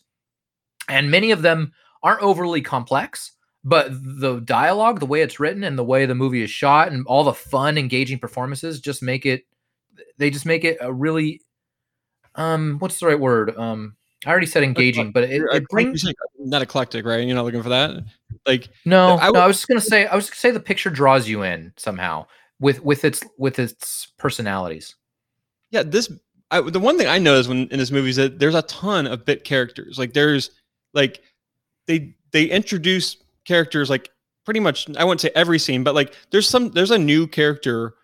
and 0.88 1.10
many 1.10 1.32
of 1.32 1.42
them 1.42 1.72
aren't 2.04 2.22
overly 2.22 2.60
complex. 2.60 3.32
But 3.64 3.90
the 3.92 4.40
dialogue, 4.40 5.00
the 5.00 5.06
way 5.06 5.22
it's 5.22 5.40
written, 5.40 5.64
and 5.64 5.76
the 5.76 5.84
way 5.84 6.06
the 6.06 6.14
movie 6.14 6.42
is 6.42 6.50
shot, 6.50 6.92
and 6.92 7.04
all 7.06 7.24
the 7.24 7.32
fun, 7.32 7.78
engaging 7.78 8.20
performances 8.20 8.80
just 8.80 9.02
make 9.02 9.26
it. 9.26 9.42
They 10.18 10.30
just 10.30 10.46
make 10.46 10.64
it 10.64 10.78
a 10.80 10.92
really, 10.92 11.40
um, 12.36 12.76
what's 12.78 13.00
the 13.00 13.06
right 13.06 13.18
word? 13.18 13.56
Um, 13.56 13.96
I 14.24 14.30
already 14.30 14.46
said 14.46 14.62
engaging, 14.62 15.10
but 15.10 15.24
it, 15.24 15.42
it 15.52 15.68
brings 15.68 16.04
not 16.38 16.62
eclectic, 16.62 17.04
right? 17.04 17.26
You're 17.26 17.34
not 17.34 17.44
looking 17.44 17.62
for 17.62 17.70
that. 17.70 18.04
Like 18.46 18.68
no, 18.84 19.18
I 19.18 19.30
no, 19.30 19.40
I 19.40 19.46
was 19.46 19.56
just 19.56 19.68
gonna 19.68 19.80
say, 19.80 20.06
I 20.06 20.14
was 20.14 20.30
gonna 20.30 20.36
say 20.36 20.50
the 20.50 20.60
picture 20.60 20.90
draws 20.90 21.28
you 21.28 21.42
in 21.42 21.72
somehow 21.76 22.26
with 22.60 22.82
with 22.84 23.04
its 23.04 23.22
with 23.38 23.58
its 23.58 24.12
personalities. 24.18 24.94
Yeah, 25.70 25.82
this 25.82 26.10
I, 26.50 26.60
the 26.60 26.78
one 26.78 26.98
thing 26.98 27.08
I 27.08 27.18
noticed 27.18 27.48
when 27.48 27.66
in 27.68 27.78
this 27.78 27.90
movie 27.90 28.10
is 28.10 28.16
that 28.16 28.38
there's 28.38 28.54
a 28.54 28.62
ton 28.62 29.06
of 29.06 29.24
bit 29.24 29.42
characters. 29.42 29.98
Like 29.98 30.12
there's 30.12 30.50
like 30.94 31.22
they 31.86 32.14
they 32.30 32.44
introduce 32.44 33.16
characters 33.44 33.90
like 33.90 34.10
pretty 34.44 34.60
much 34.60 34.88
I 34.96 35.04
wouldn't 35.04 35.20
say 35.20 35.30
every 35.34 35.58
scene, 35.58 35.82
but 35.82 35.94
like 35.94 36.14
there's 36.30 36.48
some 36.48 36.70
there's 36.70 36.90
a 36.90 36.98
new 36.98 37.26
character 37.26 37.94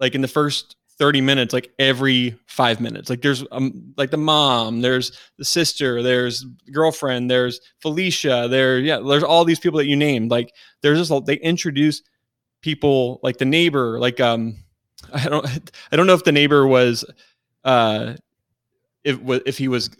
like 0.00 0.14
in 0.14 0.20
the 0.20 0.28
first 0.28 0.76
30 0.98 1.20
minutes 1.20 1.52
like 1.52 1.72
every 1.78 2.38
5 2.46 2.80
minutes. 2.80 3.10
Like 3.10 3.22
there's 3.22 3.44
um 3.52 3.94
like 3.96 4.10
the 4.10 4.16
mom, 4.16 4.80
there's 4.80 5.12
the 5.38 5.44
sister, 5.44 6.02
there's 6.02 6.44
the 6.66 6.72
girlfriend, 6.72 7.30
there's 7.30 7.60
Felicia, 7.80 8.46
there 8.48 8.78
yeah, 8.78 8.98
there's 8.98 9.24
all 9.24 9.44
these 9.44 9.58
people 9.58 9.78
that 9.78 9.86
you 9.86 9.96
named. 9.96 10.30
Like 10.30 10.52
there's 10.82 11.08
just 11.08 11.26
they 11.26 11.36
introduce 11.36 12.02
people 12.60 13.20
like 13.22 13.38
the 13.38 13.44
neighbor, 13.44 13.98
like 13.98 14.20
um 14.20 14.56
I 15.12 15.28
don't 15.28 15.46
I 15.92 15.96
don't 15.96 16.06
know 16.06 16.14
if 16.14 16.24
the 16.24 16.32
neighbor 16.32 16.66
was 16.66 17.04
uh 17.64 18.14
if 19.02 19.18
if 19.46 19.58
he 19.58 19.68
was 19.68 19.90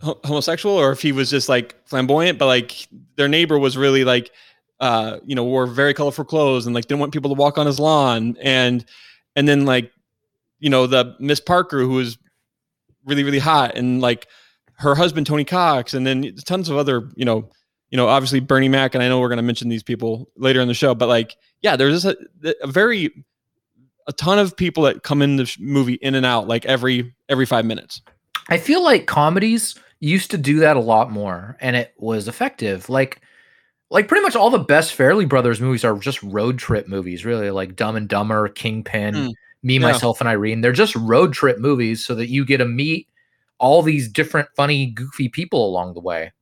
homosexual 0.00 0.76
or 0.76 0.92
if 0.92 1.02
he 1.02 1.10
was 1.10 1.28
just 1.28 1.48
like 1.48 1.74
flamboyant 1.84 2.38
but 2.38 2.46
like 2.46 2.86
their 3.16 3.26
neighbor 3.26 3.58
was 3.58 3.76
really 3.76 4.04
like 4.04 4.30
uh 4.78 5.18
you 5.24 5.34
know 5.34 5.42
wore 5.42 5.66
very 5.66 5.92
colorful 5.92 6.24
clothes 6.24 6.66
and 6.66 6.74
like 6.74 6.86
didn't 6.86 7.00
want 7.00 7.12
people 7.12 7.34
to 7.34 7.34
walk 7.34 7.58
on 7.58 7.66
his 7.66 7.80
lawn 7.80 8.36
and 8.40 8.84
and 9.34 9.48
then 9.48 9.64
like 9.64 9.90
you 10.60 10.70
know 10.70 10.86
the 10.86 11.16
Miss 11.18 11.40
Parker 11.40 11.80
who 11.80 11.90
was 11.90 12.18
really 13.04 13.24
really 13.24 13.38
hot 13.38 13.76
and 13.76 14.00
like 14.00 14.26
her 14.74 14.94
husband 14.94 15.26
Tony 15.26 15.44
Cox 15.44 15.94
and 15.94 16.06
then 16.06 16.34
tons 16.44 16.68
of 16.68 16.76
other 16.76 17.08
you 17.16 17.24
know 17.24 17.48
you 17.90 17.96
know 17.96 18.06
obviously 18.08 18.40
Bernie 18.40 18.68
Mac 18.68 18.94
and 18.94 19.02
I 19.02 19.08
know 19.08 19.20
we're 19.20 19.28
going 19.28 19.38
to 19.38 19.42
mention 19.42 19.68
these 19.68 19.82
people 19.82 20.28
later 20.36 20.60
in 20.60 20.68
the 20.68 20.74
show 20.74 20.94
but 20.94 21.08
like 21.08 21.36
yeah 21.62 21.76
there's 21.76 22.04
a, 22.04 22.16
a 22.62 22.66
very 22.66 23.24
a 24.06 24.12
ton 24.12 24.38
of 24.38 24.56
people 24.56 24.82
that 24.84 25.02
come 25.02 25.22
in 25.22 25.36
the 25.36 25.56
movie 25.58 25.94
in 25.94 26.14
and 26.14 26.26
out 26.26 26.48
like 26.48 26.64
every 26.66 27.14
every 27.28 27.46
5 27.46 27.64
minutes 27.64 28.02
I 28.48 28.56
feel 28.58 28.82
like 28.82 29.06
comedies 29.06 29.74
used 30.00 30.30
to 30.30 30.38
do 30.38 30.60
that 30.60 30.76
a 30.76 30.80
lot 30.80 31.10
more, 31.10 31.56
and 31.60 31.76
it 31.76 31.92
was 31.98 32.28
effective. 32.28 32.88
Like, 32.88 33.20
like 33.90 34.08
pretty 34.08 34.22
much 34.22 34.36
all 34.36 34.50
the 34.50 34.58
best 34.58 34.96
Farrelly 34.96 35.28
Brothers 35.28 35.60
movies 35.60 35.84
are 35.84 35.98
just 35.98 36.22
road 36.22 36.58
trip 36.58 36.88
movies, 36.88 37.24
really. 37.24 37.50
Like 37.50 37.76
Dumb 37.76 37.96
and 37.96 38.08
Dumber, 38.08 38.48
Kingpin, 38.48 39.14
Mm. 39.14 39.32
Me, 39.62 39.74
Yeah. 39.74 39.80
Myself, 39.80 40.20
and 40.20 40.28
Irene. 40.28 40.60
They're 40.60 40.72
just 40.72 40.94
road 40.96 41.32
trip 41.32 41.58
movies, 41.58 42.04
so 42.04 42.14
that 42.14 42.28
you 42.28 42.44
get 42.44 42.58
to 42.58 42.64
meet 42.64 43.08
all 43.58 43.82
these 43.82 44.08
different, 44.08 44.48
funny, 44.54 44.86
goofy 44.86 45.28
people 45.28 45.66
along 45.66 45.94
the 45.94 46.00
way. 46.00 46.32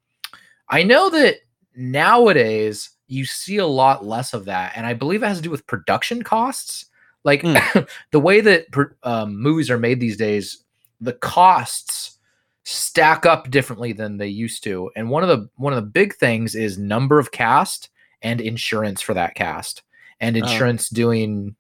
I 0.69 0.83
know 0.83 1.09
that 1.11 1.37
nowadays 1.75 2.91
you 3.09 3.25
see 3.25 3.57
a 3.59 3.67
lot 3.67 4.05
less 4.05 4.35
of 4.35 4.45
that, 4.47 4.73
and 4.77 4.87
I 4.87 4.93
believe 4.95 5.23
it 5.23 5.27
has 5.29 5.39
to 5.39 5.43
do 5.43 5.51
with 5.51 5.67
production 5.67 6.23
costs. 6.23 6.87
Like 7.25 7.43
Mm. 7.43 7.89
the 8.11 8.21
way 8.21 8.41
that 8.41 8.67
um, 9.03 9.41
movies 9.41 9.71
are 9.71 9.79
made 9.79 9.99
these 10.01 10.17
days, 10.17 10.65
the 11.01 11.15
costs 11.15 12.19
stack 12.65 13.25
up 13.27 13.51
differently 13.51 13.93
than 13.93 14.17
they 14.17 14.27
used 14.29 14.63
to. 14.65 14.91
And 14.97 15.09
one 15.09 15.23
of 15.23 15.29
the 15.29 15.49
one 15.57 15.73
of 15.73 15.77
the 15.83 15.89
big 15.91 16.15
things 16.17 16.55
is 16.55 16.79
number 16.79 17.19
of 17.19 17.31
cast 17.33 17.91
and 18.23 18.41
insurance 18.41 19.01
for 19.01 19.15
that 19.15 19.35
cast, 19.35 19.83
and 20.21 20.37
Oh. 20.37 20.41
insurance 20.41 20.89
doing 20.89 21.55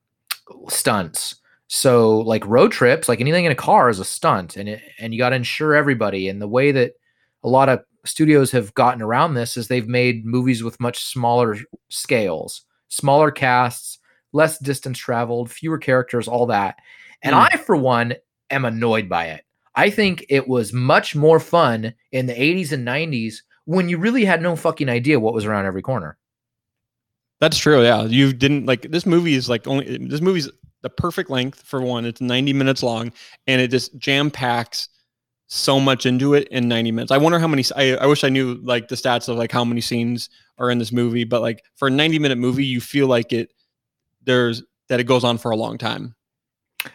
stunts. 0.69 1.37
So 1.68 2.18
like 2.20 2.46
road 2.46 2.72
trips, 2.72 3.09
like 3.09 3.20
anything 3.20 3.44
in 3.44 3.52
a 3.52 3.57
car 3.57 3.88
is 3.88 3.98
a 3.98 4.05
stunt, 4.05 4.57
and 4.57 4.68
it, 4.68 4.83
and 4.98 5.12
you 5.12 5.18
got 5.18 5.31
to 5.31 5.37
insure 5.37 5.74
everybody. 5.74 6.29
And 6.29 6.40
the 6.40 6.48
way 6.48 6.72
that 6.72 6.92
a 7.42 7.48
lot 7.48 7.68
of 7.68 7.81
studios 8.05 8.52
have 8.52 8.72
gotten 8.74 9.02
around 9.02 9.35
this 9.35 9.57
is 9.57 9.66
they've 9.66 9.88
made 9.88 10.24
movies 10.24 10.62
with 10.62 10.79
much 10.81 11.02
smaller 11.05 11.57
scales, 11.88 12.62
smaller 12.88 13.31
casts, 13.31 13.98
less 14.33 14.59
distance 14.59 14.98
traveled, 14.98 15.50
fewer 15.50 15.79
characters, 15.79 16.29
all 16.29 16.46
that. 16.46 16.76
And 17.22 17.35
Hmm. 17.35 17.40
I, 17.52 17.57
for 17.57 17.74
one, 17.76 18.14
am 18.50 18.64
annoyed 18.64 19.09
by 19.09 19.26
it. 19.26 19.44
I 19.74 19.90
think 19.90 20.24
it 20.29 20.46
was 20.46 20.72
much 20.72 21.14
more 21.16 21.40
fun 21.40 21.92
in 22.12 22.26
the 22.26 22.35
80s 22.35 22.72
and 22.72 22.87
90s 22.87 23.42
when 23.64 23.88
you 23.88 23.98
really 23.98 24.24
had 24.24 24.40
no 24.40 24.55
fucking 24.57 24.88
idea 24.88 25.18
what 25.18 25.35
was 25.35 25.44
around 25.44 25.66
every 25.66 25.83
corner. 25.83 26.16
That's 27.40 27.59
true. 27.59 27.83
Yeah, 27.83 28.05
you 28.05 28.33
didn't 28.33 28.66
like 28.66 28.83
this 28.83 29.05
movie 29.05 29.35
is 29.35 29.48
like 29.48 29.66
only 29.66 29.98
this 29.98 30.20
movie's 30.22 30.48
the 30.87 30.90
perfect 30.90 31.31
length 31.31 31.62
for 31.62 31.83
one. 31.83 32.05
It's 32.05 32.20
90 32.20 32.53
minutes 32.53 32.83
long, 32.83 33.12
and 33.49 33.61
it 33.61 33.72
just 33.72 33.99
jam 33.99 34.31
packs 34.31 34.88
so 35.49 35.81
much 35.81 36.07
into 36.07 36.35
it 36.35 36.46
in 36.49 36.68
90 36.68 36.92
minutes. 36.92 37.12
I 37.12 37.18
wonder 37.18 37.40
how 37.40 37.49
many. 37.49 37.64
I, 37.75 37.96
I 37.96 38.07
wish 38.07 38.22
I 38.22 38.29
knew 38.29 38.55
like 38.62 38.87
the 38.87 38.94
stats 38.94 39.29
of 39.29 39.37
like 39.37 39.51
how 39.51 39.64
many 39.64 39.81
scenes 39.81 40.31
are 40.59 40.70
in 40.70 40.79
this 40.79 40.92
movie, 40.92 41.25
but 41.25 41.40
like 41.42 41.64
for 41.75 41.88
a 41.88 41.90
90 41.90 42.20
minute 42.20 42.38
movie, 42.38 42.64
you 42.64 42.81
feel 42.81 43.09
like 43.09 43.33
it 43.33 43.53
there's 44.25 44.62
that 44.88 45.01
it 45.01 45.05
goes 45.05 45.25
on 45.25 45.38
for 45.38 45.51
a 45.51 45.57
long 45.57 45.77
time. 45.77 46.14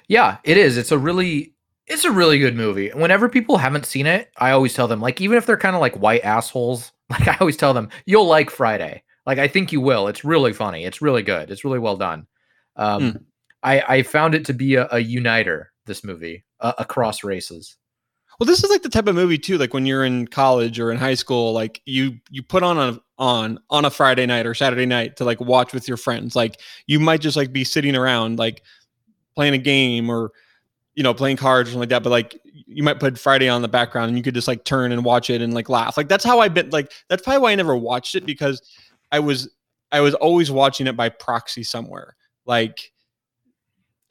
Yeah, 0.07 0.37
it 0.45 0.55
is. 0.57 0.77
It's 0.77 0.91
a 0.91 0.97
really 0.97 1.53
it's 1.85 2.05
a 2.05 2.11
really 2.11 2.39
good 2.39 2.55
movie. 2.55 2.89
Whenever 2.89 3.27
people 3.27 3.57
haven't 3.57 3.85
seen 3.85 4.05
it, 4.05 4.31
I 4.37 4.51
always 4.51 4.73
tell 4.73 4.87
them 4.87 5.01
like 5.01 5.19
even 5.19 5.37
if 5.37 5.45
they're 5.45 5.57
kind 5.57 5.75
of 5.75 5.81
like 5.81 5.95
white 5.95 6.23
assholes, 6.23 6.93
like 7.09 7.27
I 7.27 7.37
always 7.41 7.57
tell 7.57 7.73
them 7.73 7.89
you'll 8.05 8.27
like 8.27 8.49
Friday. 8.49 9.03
Like 9.25 9.37
I 9.37 9.49
think 9.49 9.73
you 9.73 9.81
will. 9.81 10.07
It's 10.07 10.23
really 10.23 10.53
funny. 10.53 10.85
It's 10.85 11.01
really 11.01 11.23
good. 11.23 11.51
It's 11.51 11.65
really 11.65 11.79
well 11.79 11.97
done. 11.97 12.27
Um, 12.75 13.25
I 13.63 13.81
I 13.87 14.03
found 14.03 14.35
it 14.35 14.45
to 14.45 14.53
be 14.53 14.75
a, 14.75 14.87
a 14.91 14.99
uniter. 14.99 15.71
This 15.85 16.03
movie 16.03 16.45
uh, 16.59 16.73
across 16.77 17.23
races. 17.23 17.75
Well, 18.39 18.47
this 18.47 18.63
is 18.63 18.69
like 18.69 18.81
the 18.81 18.89
type 18.89 19.07
of 19.07 19.15
movie 19.15 19.37
too. 19.37 19.57
Like 19.57 19.73
when 19.73 19.85
you're 19.85 20.03
in 20.03 20.27
college 20.27 20.79
or 20.79 20.91
in 20.91 20.97
high 20.97 21.13
school, 21.15 21.53
like 21.53 21.81
you 21.85 22.17
you 22.29 22.41
put 22.41 22.63
on 22.63 22.77
a 22.77 22.99
on 23.17 23.59
on 23.69 23.85
a 23.85 23.89
Friday 23.91 24.25
night 24.25 24.45
or 24.45 24.53
Saturday 24.53 24.85
night 24.85 25.17
to 25.17 25.25
like 25.25 25.39
watch 25.39 25.73
with 25.73 25.87
your 25.87 25.97
friends. 25.97 26.35
Like 26.35 26.59
you 26.87 26.99
might 26.99 27.21
just 27.21 27.37
like 27.37 27.53
be 27.53 27.63
sitting 27.63 27.95
around 27.95 28.39
like 28.39 28.63
playing 29.35 29.53
a 29.53 29.59
game 29.59 30.09
or 30.09 30.31
you 30.95 31.03
know 31.03 31.13
playing 31.13 31.37
cards 31.37 31.69
or 31.69 31.73
something 31.73 31.81
like 31.81 31.89
that. 31.89 32.03
But 32.03 32.09
like 32.09 32.39
you 32.43 32.83
might 32.83 32.99
put 32.99 33.19
Friday 33.19 33.47
on 33.47 33.61
the 33.61 33.67
background 33.67 34.09
and 34.09 34.17
you 34.17 34.23
could 34.23 34.33
just 34.33 34.47
like 34.47 34.63
turn 34.63 34.91
and 34.91 35.05
watch 35.05 35.29
it 35.29 35.41
and 35.41 35.53
like 35.53 35.69
laugh. 35.69 35.97
Like 35.97 36.07
that's 36.07 36.23
how 36.23 36.39
I 36.39 36.47
been. 36.47 36.69
Like 36.69 36.91
that's 37.09 37.21
probably 37.21 37.41
why 37.41 37.51
I 37.51 37.55
never 37.55 37.75
watched 37.75 38.15
it 38.15 38.25
because 38.25 38.61
I 39.11 39.19
was 39.19 39.49
I 39.91 40.01
was 40.01 40.15
always 40.15 40.49
watching 40.49 40.87
it 40.87 40.97
by 40.97 41.09
proxy 41.09 41.63
somewhere. 41.63 42.15
Like 42.45 42.90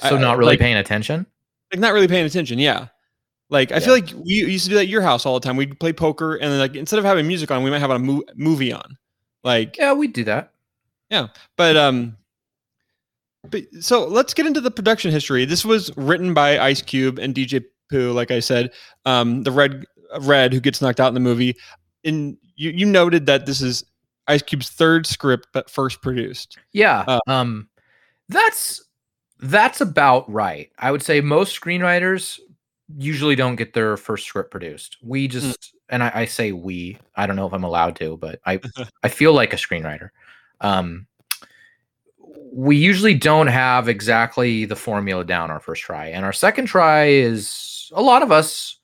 So 0.09 0.17
not 0.19 0.39
really 0.39 0.53
like- 0.53 0.59
paying 0.61 0.77
attention. 0.77 1.27
like 1.73 1.81
not 1.81 1.93
really 1.93 2.09
paying 2.09 2.25
attention. 2.27 2.59
Yeah. 2.59 2.89
Like 3.49 3.71
I 3.73 3.77
Yeah. 3.77 3.81
feel 3.81 3.95
like 3.95 4.09
we 4.25 4.33
used 4.35 4.65
to 4.65 4.71
do 4.71 4.75
that 4.77 4.83
at 4.83 4.89
your 4.89 5.03
house 5.03 5.27
all 5.27 5.39
the 5.39 5.45
time. 5.47 5.57
We'd 5.57 5.79
play 5.81 5.93
poker 5.93 6.35
and 6.37 6.51
then 6.53 6.59
like 6.59 6.75
instead 6.77 6.99
of 6.99 7.05
having 7.05 7.27
music 7.27 7.51
on, 7.51 7.63
we 7.63 7.71
might 7.71 7.81
have 7.81 7.91
a 7.91 7.99
mo- 7.99 8.23
movie 8.37 8.73
on. 8.73 8.97
Like 9.45 9.77
Yeah, 9.77 9.93
we'd 9.93 10.13
do 10.13 10.25
that. 10.25 10.53
Yeah, 11.11 11.29
but 11.57 11.77
um 11.77 12.17
but 13.49 13.63
so 13.81 14.05
let's 14.07 14.35
get 14.35 14.47
into 14.47 14.61
the 14.61 14.71
production 14.71 15.11
history. 15.11 15.45
This 15.45 15.65
was 15.65 15.91
written 15.97 16.35
by 16.35 16.59
Ice 16.59 16.83
Cube 16.83 17.19
and 17.19 17.35
DJ 17.35 17.65
Pooh, 17.91 18.13
like 18.13 18.31
I 18.31 18.41
said. 18.41 18.71
Um 19.07 19.43
the 19.43 19.51
red 19.53 19.85
red 20.21 20.53
who 20.53 20.61
gets 20.61 20.81
knocked 20.83 21.01
out 21.01 21.09
in 21.09 21.15
the 21.15 21.21
movie. 21.21 21.57
And 22.05 22.37
you 22.57 22.71
you 22.71 22.87
noted 22.87 23.27
that 23.27 23.47
this 23.47 23.61
is 23.61 23.85
Ice 24.29 24.43
Cube's 24.43 24.69
third 24.71 25.07
script 25.07 25.49
but 25.53 25.71
first 25.71 26.03
produced. 26.03 26.59
Yeah. 26.73 27.05
Uh, 27.07 27.19
um 27.27 27.69
that's 28.29 28.81
that's 29.41 29.81
about 29.81 30.31
right. 30.31 30.71
I 30.79 30.91
would 30.91 31.03
say 31.03 31.21
most 31.21 31.59
screenwriters 31.59 32.41
usually 32.97 33.37
don't 33.37 33.57
get 33.57 33.73
their 33.73 33.97
first 33.97 34.27
script 34.27 34.51
produced. 34.51 34.97
We 35.03 35.29
just 35.29 35.75
and 35.89 36.03
I, 36.03 36.13
I 36.15 36.25
say 36.25 36.53
we, 36.53 36.99
I 37.17 37.27
don't 37.27 37.37
know 37.37 37.47
if 37.47 37.53
I'm 37.53 37.65
allowed 37.65 37.97
to, 37.97 38.17
but 38.17 38.41
I 38.47 38.61
I 39.03 39.09
feel 39.09 39.33
like 39.33 39.53
a 39.53 39.57
screenwriter. 39.57 40.11
Um 40.61 41.07
we 42.53 42.77
usually 42.77 43.15
don't 43.15 43.47
have 43.47 43.89
exactly 43.89 44.65
the 44.65 44.77
formula 44.77 45.25
down 45.25 45.51
our 45.51 45.61
first 45.61 45.83
try. 45.83 46.07
And 46.09 46.25
our 46.25 46.33
second 46.33 46.67
try 46.67 47.07
is 47.07 47.91
a 47.95 48.03
lot 48.03 48.23
of 48.23 48.33
us 48.33 48.79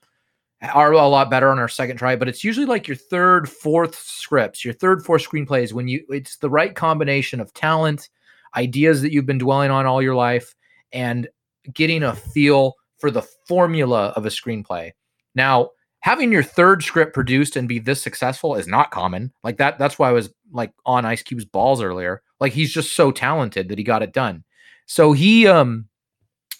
are 0.62 0.92
a 0.92 1.08
lot 1.08 1.30
better 1.30 1.50
on 1.50 1.58
our 1.58 1.68
second 1.68 1.96
try, 1.96 2.16
but 2.16 2.28
it's 2.28 2.44
usually 2.44 2.66
like 2.66 2.88
your 2.88 2.96
third, 2.96 3.48
fourth 3.48 3.96
scripts, 3.96 4.64
your 4.64 4.74
third, 4.74 5.04
fourth 5.04 5.28
screenplays 5.28 5.72
when 5.72 5.88
you 5.88 6.04
it's 6.08 6.36
the 6.36 6.48
right 6.48 6.74
combination 6.74 7.40
of 7.40 7.52
talent, 7.54 8.08
ideas 8.54 9.02
that 9.02 9.12
you've 9.12 9.26
been 9.26 9.38
dwelling 9.38 9.70
on 9.70 9.86
all 9.86 10.02
your 10.02 10.14
life, 10.14 10.54
and 10.92 11.28
getting 11.72 12.02
a 12.02 12.14
feel 12.14 12.74
for 12.98 13.10
the 13.10 13.22
formula 13.46 14.12
of 14.16 14.24
a 14.24 14.30
screenplay. 14.30 14.92
Now, 15.34 15.70
having 16.00 16.30
your 16.32 16.42
third 16.42 16.82
script 16.82 17.12
produced 17.12 17.56
and 17.56 17.68
be 17.68 17.78
this 17.78 18.00
successful 18.00 18.54
is 18.54 18.66
not 18.66 18.90
common. 18.90 19.32
Like 19.42 19.56
that, 19.58 19.78
that's 19.78 19.98
why 19.98 20.08
I 20.08 20.12
was 20.12 20.32
like 20.52 20.72
on 20.86 21.04
Ice 21.04 21.22
Cube's 21.22 21.44
balls 21.44 21.82
earlier. 21.82 22.22
Like 22.40 22.52
he's 22.52 22.72
just 22.72 22.94
so 22.94 23.10
talented 23.10 23.68
that 23.68 23.78
he 23.78 23.84
got 23.84 24.02
it 24.02 24.12
done. 24.12 24.44
So 24.86 25.12
he 25.12 25.46
um 25.46 25.88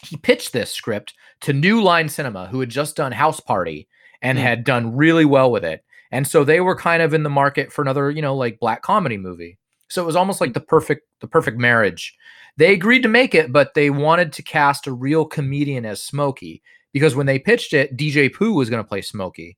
he 0.03 0.16
pitched 0.16 0.53
this 0.53 0.72
script 0.72 1.14
to 1.42 1.53
New 1.53 1.81
Line 1.83 2.09
Cinema, 2.09 2.49
who 2.49 2.61
had 2.61 2.68
just 2.68 2.96
done 2.96 3.12
House 3.12 3.40
Party 3.40 3.88
and 4.20 4.37
Hmm. 4.37 4.44
had 4.44 4.64
done 4.64 4.96
really 4.96 5.25
well 5.25 5.51
with 5.51 5.64
it. 5.64 5.85
And 6.11 6.27
so 6.27 6.44
they 6.44 6.61
were 6.61 6.77
kind 6.77 7.03
of 7.03 7.14
in 7.14 7.22
the 7.22 7.31
market 7.31 7.72
for 7.72 7.83
another, 7.83 8.11
you 8.11 8.22
know, 8.22 8.35
like 8.37 8.59
black 8.61 8.83
comedy 8.83 9.16
movie. 9.16 9.59
So 9.88 10.03
it 10.03 10.07
was 10.07 10.16
almost 10.16 10.40
like 10.40 10.53
the 10.55 10.61
perfect 10.61 11.03
the 11.20 11.29
perfect 11.29 11.59
marriage. 11.59 12.14
They 12.57 12.72
agreed 12.72 13.03
to 13.03 13.09
make 13.09 13.35
it, 13.35 13.53
but 13.53 13.75
they 13.75 13.90
wanted 13.90 14.33
to 14.35 14.42
cast 14.42 14.87
a 14.87 14.92
real 14.92 15.25
comedian 15.25 15.85
as 15.85 16.03
Smokey 16.03 16.62
because 16.92 17.14
when 17.14 17.27
they 17.27 17.38
pitched 17.38 17.72
it, 17.75 17.96
DJ 17.96 18.33
Pooh 18.33 18.55
was 18.55 18.70
going 18.70 18.83
to 18.83 18.88
play 18.88 19.03
Smokey. 19.03 19.57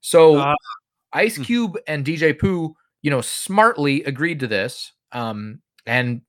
So 0.00 0.36
Ah. 0.38 0.54
Ice 1.12 1.36
Hmm. 1.36 1.42
Cube 1.44 1.78
and 1.86 2.04
DJ 2.04 2.32
Pooh, 2.38 2.74
you 3.02 3.10
know, 3.10 3.20
smartly 3.20 4.02
agreed 4.04 4.40
to 4.40 4.46
this. 4.46 4.92
Um, 5.12 5.60
and 5.86 6.22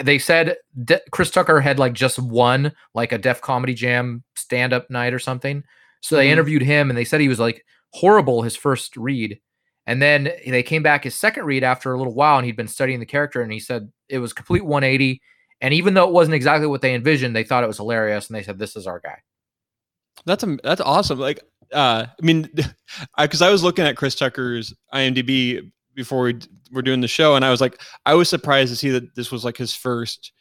they 0.00 0.18
said 0.18 0.56
De- 0.84 1.00
Chris 1.12 1.30
Tucker 1.30 1.60
had 1.60 1.78
like 1.78 1.92
just 1.94 2.18
won 2.18 2.72
like 2.94 3.12
a 3.12 3.18
Def 3.18 3.40
Comedy 3.40 3.74
Jam 3.74 4.22
stand 4.36 4.72
up 4.72 4.90
night 4.90 5.14
or 5.14 5.18
something. 5.18 5.62
So 6.00 6.16
they 6.16 6.28
Mhm. 6.28 6.32
interviewed 6.32 6.62
him 6.62 6.90
and 6.90 6.96
they 6.96 7.04
said 7.04 7.20
he 7.20 7.28
was 7.28 7.40
like 7.40 7.64
horrible 7.92 8.42
his 8.42 8.54
first 8.56 8.96
read. 8.96 9.40
And 9.88 10.02
then 10.02 10.30
they 10.46 10.62
came 10.62 10.82
back 10.82 11.04
his 11.04 11.14
second 11.14 11.46
read 11.46 11.64
after 11.64 11.94
a 11.94 11.96
little 11.96 12.12
while 12.12 12.36
and 12.36 12.44
he'd 12.44 12.56
been 12.56 12.68
studying 12.68 13.00
the 13.00 13.06
character 13.06 13.40
and 13.40 13.50
he 13.50 13.58
said 13.58 13.90
it 14.10 14.18
was 14.18 14.34
complete 14.34 14.62
180. 14.62 15.22
And 15.62 15.72
even 15.72 15.94
though 15.94 16.06
it 16.06 16.12
wasn't 16.12 16.34
exactly 16.34 16.66
what 16.66 16.82
they 16.82 16.94
envisioned, 16.94 17.34
they 17.34 17.42
thought 17.42 17.64
it 17.64 17.68
was 17.68 17.78
hilarious 17.78 18.28
and 18.28 18.36
they 18.36 18.42
said, 18.42 18.58
This 18.58 18.76
is 18.76 18.86
our 18.86 19.00
guy. 19.00 19.16
That's 20.26 20.44
am- 20.44 20.60
that's 20.62 20.82
awesome. 20.82 21.18
Like, 21.18 21.40
uh, 21.72 22.04
I 22.06 22.24
mean, 22.26 22.50
because 23.18 23.40
I, 23.40 23.50
was 23.50 23.62
looking 23.62 23.86
at 23.86 23.96
Chris 23.96 24.14
Tucker's 24.14 24.74
IMDb 24.92 25.72
before 25.94 26.24
we 26.24 26.32
d- 26.34 26.48
were 26.70 26.82
doing 26.82 27.00
the 27.00 27.08
show, 27.08 27.34
and 27.34 27.42
I 27.42 27.50
was 27.50 27.62
like, 27.62 27.80
I 28.04 28.12
was 28.12 28.28
surprised 28.28 28.70
to 28.70 28.76
see 28.76 28.90
that 28.90 29.14
this 29.14 29.32
was 29.32 29.42
like 29.42 29.56
his 29.56 29.74
first 29.74 30.32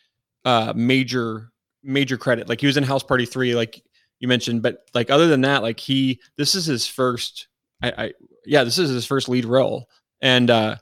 uh, 0.43 0.73
major 0.75 1.53
major 1.83 2.17
credit. 2.17 2.49
Like 2.49 2.60
he 2.60 2.67
was 2.67 2.75
in 2.75 2.83
House 2.83 3.03
Party 3.03 3.25
three, 3.25 3.55
like 3.55 3.81
you 4.19 4.27
mentioned, 4.27 4.62
but 4.62 4.89
like 4.93 5.10
other 5.10 5.27
than 5.27 5.39
that, 5.41 5.63
like 5.63 5.79
he 5.79 6.19
this 6.36 6.53
is 6.53 6.65
his 6.65 6.86
first. 6.86 7.47
I, 7.81 7.91
I 8.05 8.13
yeah, 8.45 8.63
this 8.63 8.77
is 8.77 8.89
his 8.89 9.05
first 9.05 9.29
lead 9.29 9.45
role, 9.45 9.87
and 10.21 10.49
uh, 10.49 10.75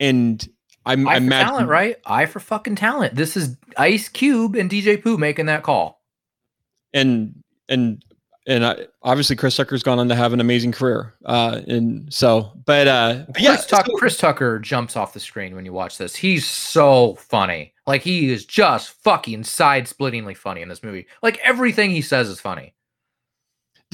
and 0.00 0.46
I'm 0.84 1.08
I 1.08 1.14
for 1.14 1.16
imagine 1.18 1.46
talent, 1.48 1.68
right? 1.68 1.96
Eye 2.06 2.26
for 2.26 2.40
fucking 2.40 2.76
talent. 2.76 3.14
This 3.14 3.36
is 3.36 3.56
Ice 3.76 4.08
Cube 4.08 4.54
and 4.54 4.70
DJ 4.70 5.02
Pooh 5.02 5.18
making 5.18 5.46
that 5.46 5.62
call. 5.62 6.00
and 6.94 7.42
and 7.68 8.02
and 8.48 8.62
uh, 8.62 8.76
obviously 9.02 9.34
Chris 9.34 9.56
Tucker's 9.56 9.82
gone 9.82 9.98
on 9.98 10.08
to 10.08 10.14
have 10.14 10.32
an 10.32 10.38
amazing 10.40 10.70
career. 10.70 11.14
Uh, 11.24 11.62
and 11.66 12.12
so, 12.14 12.52
but 12.64 12.86
uh, 12.86 13.24
but 13.26 13.34
Chris, 13.34 13.44
yeah, 13.44 13.56
Tuck- 13.56 13.86
so- 13.86 13.96
Chris 13.96 14.16
Tucker 14.18 14.60
jumps 14.60 14.94
off 14.96 15.12
the 15.12 15.18
screen 15.20 15.56
when 15.56 15.64
you 15.64 15.72
watch 15.72 15.98
this. 15.98 16.14
He's 16.14 16.48
so 16.48 17.14
funny. 17.16 17.72
Like 17.88 18.02
he 18.02 18.30
is 18.30 18.44
just 18.44 18.90
fucking 19.02 19.42
side-splittingly 19.44 20.36
funny 20.36 20.62
in 20.62 20.68
this 20.68 20.82
movie. 20.84 21.06
Like 21.22 21.38
everything 21.38 21.90
he 21.90 22.02
says 22.02 22.28
is 22.28 22.40
funny. 22.40 22.72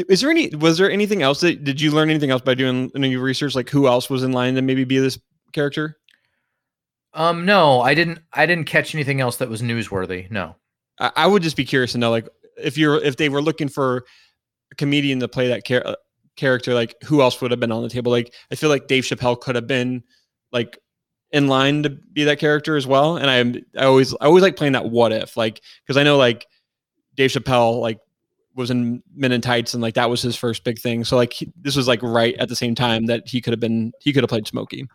Is 0.08 0.20
there 0.20 0.30
any? 0.30 0.48
Was 0.54 0.78
there 0.78 0.90
anything 0.90 1.22
else 1.22 1.40
that 1.40 1.64
did 1.64 1.80
you 1.80 1.90
learn 1.90 2.10
anything 2.10 2.30
else 2.30 2.42
by 2.42 2.54
doing 2.54 2.90
any 2.96 3.16
research? 3.16 3.54
Like 3.54 3.68
who 3.68 3.86
else 3.86 4.08
was 4.08 4.22
in 4.22 4.32
line 4.32 4.54
to 4.54 4.62
maybe 4.62 4.84
be 4.84 4.98
this 4.98 5.18
character? 5.52 5.98
Um, 7.14 7.44
no, 7.44 7.80
I 7.82 7.94
didn't. 7.94 8.20
I 8.32 8.46
didn't 8.46 8.64
catch 8.64 8.94
anything 8.94 9.20
else 9.20 9.36
that 9.36 9.50
was 9.50 9.60
newsworthy. 9.60 10.30
No. 10.30 10.56
I, 10.98 11.12
I 11.16 11.26
would 11.26 11.42
just 11.42 11.56
be 11.56 11.64
curious 11.64 11.92
to 11.92 11.98
know, 11.98 12.10
like, 12.10 12.28
if 12.56 12.78
you're 12.78 13.02
if 13.02 13.16
they 13.16 13.28
were 13.28 13.42
looking 13.42 13.68
for 13.68 14.04
a 14.70 14.74
comedian 14.76 15.20
to 15.20 15.28
play 15.28 15.48
that 15.48 15.66
char- 15.66 15.86
uh, 15.86 15.96
character, 16.36 16.72
like 16.72 16.94
who 17.04 17.20
else 17.20 17.40
would 17.40 17.50
have 17.50 17.60
been 17.60 17.72
on 17.72 17.82
the 17.82 17.90
table? 17.90 18.10
Like, 18.10 18.32
I 18.50 18.54
feel 18.54 18.70
like 18.70 18.86
Dave 18.86 19.04
Chappelle 19.04 19.38
could 19.38 19.56
have 19.56 19.66
been 19.66 20.02
like 20.52 20.78
in 21.32 21.48
line 21.48 21.82
to 21.82 21.90
be 21.90 22.24
that 22.24 22.38
character 22.38 22.76
as 22.76 22.86
well. 22.86 23.16
And 23.16 23.28
i'm 23.28 23.56
I 23.76 23.84
always 23.84 24.14
I 24.14 24.26
always 24.26 24.42
like 24.42 24.56
playing 24.56 24.74
that 24.74 24.90
what 24.90 25.12
if 25.12 25.36
like 25.36 25.60
because 25.84 25.96
I 25.96 26.02
know 26.02 26.16
like 26.16 26.46
Dave 27.14 27.30
Chappelle 27.30 27.80
like 27.80 27.98
was 28.54 28.70
in 28.70 29.02
Men 29.14 29.32
in 29.32 29.40
Tights 29.40 29.74
and 29.74 29.82
like 29.82 29.94
that 29.94 30.10
was 30.10 30.20
his 30.22 30.36
first 30.36 30.64
big 30.64 30.78
thing. 30.78 31.04
So 31.04 31.16
like 31.16 31.32
he, 31.32 31.52
this 31.60 31.74
was 31.76 31.88
like 31.88 32.02
right 32.02 32.34
at 32.36 32.48
the 32.48 32.56
same 32.56 32.74
time 32.74 33.06
that 33.06 33.26
he 33.26 33.40
could 33.40 33.52
have 33.52 33.60
been 33.60 33.92
he 34.00 34.12
could 34.12 34.22
have 34.22 34.28
played 34.30 34.46
Smokey. 34.46 34.86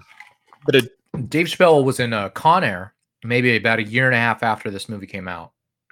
But 0.66 0.76
it 0.76 1.30
Dave 1.30 1.48
Chappelle 1.48 1.84
was 1.84 2.00
in 2.00 2.14
uh, 2.14 2.30
Con 2.30 2.64
Air 2.64 2.94
maybe 3.24 3.56
about 3.56 3.80
a 3.80 3.84
year 3.84 4.06
and 4.06 4.14
a 4.16 4.20
half 4.20 4.44
after 4.44 4.70
this 4.70 4.88
movie 4.88 5.08
came 5.08 5.28
out. 5.28 5.54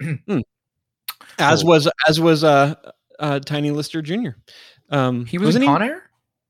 as 1.38 1.62
Oh. 1.64 1.66
was 1.66 1.88
as 2.08 2.20
was 2.20 2.44
uh, 2.44 2.74
uh 3.18 3.40
Tiny 3.40 3.70
Lister 3.70 4.02
Jr. 4.02 4.30
Um 4.90 5.26
He 5.26 5.38
was 5.38 5.46
wasn't 5.48 5.64
in 5.64 5.70
he 5.70 5.74
Con 5.74 5.82
Air. 5.82 6.02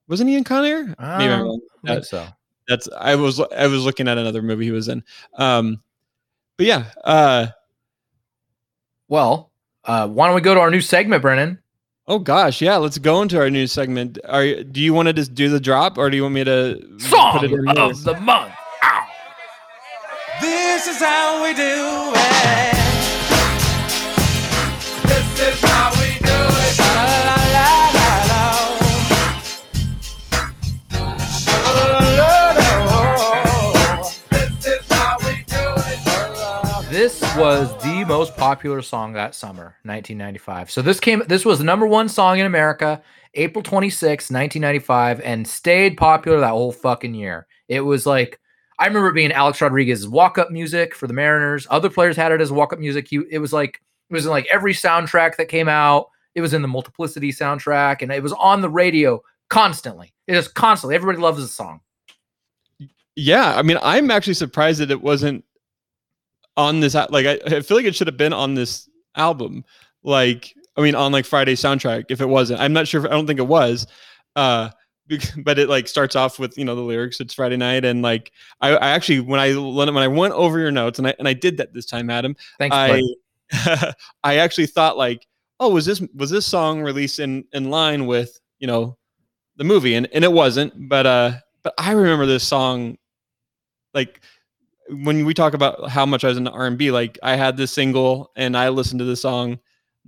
wasn't 0.08 0.30
he 0.30 0.36
in 0.36 0.44
Con 0.44 0.64
Air? 0.64 0.84
Maybe 0.84 0.96
I'm 0.98 1.40
Uh, 1.40 1.44
wrong. 1.44 1.60
I 1.86 1.94
think 1.94 2.04
so. 2.04 2.26
That's 2.68 2.88
I 2.98 3.14
was 3.14 3.40
I 3.40 3.66
was 3.68 3.84
looking 3.84 4.08
at 4.08 4.18
another 4.18 4.42
movie 4.42 4.64
he 4.64 4.70
was 4.72 4.88
in. 4.88 5.02
Um 5.34 5.82
but 6.56 6.66
yeah, 6.66 6.84
uh 7.04 7.46
Well, 9.08 9.52
uh, 9.86 10.08
why 10.08 10.26
don't 10.26 10.34
we 10.34 10.40
go 10.40 10.54
to 10.54 10.60
our 10.60 10.70
new 10.70 10.80
segment, 10.80 11.22
Brennan? 11.22 11.58
oh 12.08 12.18
gosh, 12.18 12.60
yeah, 12.60 12.76
let's 12.76 12.98
go 12.98 13.22
into 13.22 13.38
our 13.38 13.50
new 13.50 13.66
segment. 13.66 14.18
Are 14.28 14.62
do 14.62 14.80
you 14.80 14.94
want 14.94 15.08
to 15.08 15.12
just 15.12 15.34
do 15.34 15.48
the 15.48 15.60
drop 15.60 15.98
or 15.98 16.10
do 16.10 16.16
you 16.16 16.22
want 16.22 16.34
me 16.34 16.44
to 16.44 16.80
Song 16.98 17.44
in 17.44 17.50
here? 17.50 17.64
of 17.76 18.04
the 18.04 18.18
month. 18.20 18.52
Ow. 18.82 19.06
This 20.40 20.86
is 20.86 20.98
how 20.98 21.42
we 21.42 21.54
do 21.54 22.12
it. 22.14 22.76
This 25.08 25.54
is 25.54 25.75
This 37.06 37.36
was 37.36 37.70
the 37.84 38.04
most 38.04 38.36
popular 38.36 38.82
song 38.82 39.12
that 39.12 39.32
summer, 39.32 39.76
1995. 39.84 40.72
So 40.72 40.82
this 40.82 40.98
came. 40.98 41.22
This 41.28 41.44
was 41.44 41.58
the 41.58 41.64
number 41.64 41.86
one 41.86 42.08
song 42.08 42.40
in 42.40 42.46
America, 42.46 43.00
April 43.34 43.62
26, 43.62 44.28
1995, 44.28 45.20
and 45.20 45.46
stayed 45.46 45.96
popular 45.96 46.40
that 46.40 46.48
whole 46.48 46.72
fucking 46.72 47.14
year. 47.14 47.46
It 47.68 47.82
was 47.82 48.06
like 48.06 48.40
I 48.80 48.88
remember 48.88 49.12
being 49.12 49.30
Alex 49.30 49.60
Rodriguez's 49.60 50.08
walk-up 50.08 50.50
music 50.50 50.96
for 50.96 51.06
the 51.06 51.12
Mariners. 51.12 51.64
Other 51.70 51.88
players 51.88 52.16
had 52.16 52.32
it 52.32 52.40
as 52.40 52.50
walk-up 52.50 52.80
music. 52.80 53.06
He, 53.06 53.20
it 53.30 53.38
was 53.38 53.52
like 53.52 53.80
it 54.10 54.12
was 54.12 54.24
in 54.24 54.32
like 54.32 54.48
every 54.50 54.74
soundtrack 54.74 55.36
that 55.36 55.46
came 55.46 55.68
out. 55.68 56.08
It 56.34 56.40
was 56.40 56.54
in 56.54 56.62
the 56.62 56.66
Multiplicity 56.66 57.30
soundtrack, 57.30 58.02
and 58.02 58.10
it 58.10 58.20
was 58.20 58.32
on 58.32 58.62
the 58.62 58.68
radio 58.68 59.22
constantly. 59.48 60.12
It 60.26 60.34
is 60.34 60.48
constantly. 60.48 60.96
Everybody 60.96 61.22
loves 61.22 61.40
the 61.40 61.46
song. 61.46 61.82
Yeah, 63.14 63.56
I 63.56 63.62
mean, 63.62 63.78
I'm 63.80 64.10
actually 64.10 64.34
surprised 64.34 64.80
that 64.80 64.90
it 64.90 65.02
wasn't 65.02 65.44
on 66.56 66.80
this. 66.80 66.94
Like, 66.94 67.26
I, 67.26 67.38
I 67.46 67.60
feel 67.60 67.76
like 67.76 67.86
it 67.86 67.94
should 67.94 68.06
have 68.06 68.16
been 68.16 68.32
on 68.32 68.54
this 68.54 68.88
album. 69.14 69.64
Like, 70.02 70.54
I 70.76 70.82
mean, 70.82 70.94
on 70.94 71.12
like 71.12 71.24
Friday's 71.24 71.60
soundtrack. 71.60 72.06
If 72.10 72.20
it 72.20 72.26
wasn't, 72.28 72.60
I'm 72.60 72.72
not 72.72 72.88
sure. 72.88 73.04
If, 73.04 73.10
I 73.10 73.14
don't 73.14 73.26
think 73.26 73.38
it 73.38 73.46
was. 73.46 73.86
Uh, 74.34 74.70
but 75.38 75.58
it 75.58 75.68
like 75.68 75.86
starts 75.88 76.16
off 76.16 76.38
with 76.38 76.58
you 76.58 76.64
know 76.64 76.74
the 76.74 76.82
lyrics. 76.82 77.20
It's 77.20 77.34
Friday 77.34 77.56
night, 77.56 77.84
and 77.84 78.02
like 78.02 78.32
I, 78.60 78.70
I 78.70 78.88
actually 78.90 79.20
when 79.20 79.40
I 79.40 79.56
when 79.56 79.96
I 79.96 80.08
went 80.08 80.34
over 80.34 80.58
your 80.58 80.72
notes, 80.72 80.98
and 80.98 81.06
I 81.06 81.14
and 81.18 81.28
I 81.28 81.32
did 81.32 81.56
that 81.58 81.72
this 81.72 81.86
time, 81.86 82.10
Adam. 82.10 82.36
Thanks, 82.58 82.74
I. 82.74 83.02
I 84.24 84.38
actually 84.38 84.66
thought 84.66 84.96
like, 84.96 85.26
oh, 85.60 85.70
was 85.70 85.86
this 85.86 86.02
was 86.14 86.30
this 86.30 86.46
song 86.46 86.82
released 86.82 87.20
in 87.20 87.44
in 87.52 87.70
line 87.70 88.06
with 88.06 88.40
you 88.58 88.66
know 88.66 88.96
the 89.56 89.64
movie, 89.64 89.94
and 89.94 90.08
and 90.12 90.24
it 90.24 90.32
wasn't. 90.32 90.88
But 90.88 91.06
uh, 91.06 91.32
but 91.62 91.74
I 91.78 91.92
remember 91.92 92.26
this 92.26 92.46
song, 92.46 92.98
like 93.94 94.20
when 94.90 95.24
we 95.24 95.34
talk 95.34 95.54
about 95.54 95.88
how 95.90 96.06
much 96.06 96.24
I 96.24 96.28
was 96.28 96.36
into 96.38 96.50
R 96.50 96.66
and 96.66 96.78
B. 96.78 96.90
Like 96.90 97.18
I 97.22 97.36
had 97.36 97.56
this 97.56 97.72
single, 97.72 98.30
and 98.36 98.56
I 98.56 98.68
listened 98.70 98.98
to 99.00 99.04
this 99.04 99.22
song 99.22 99.58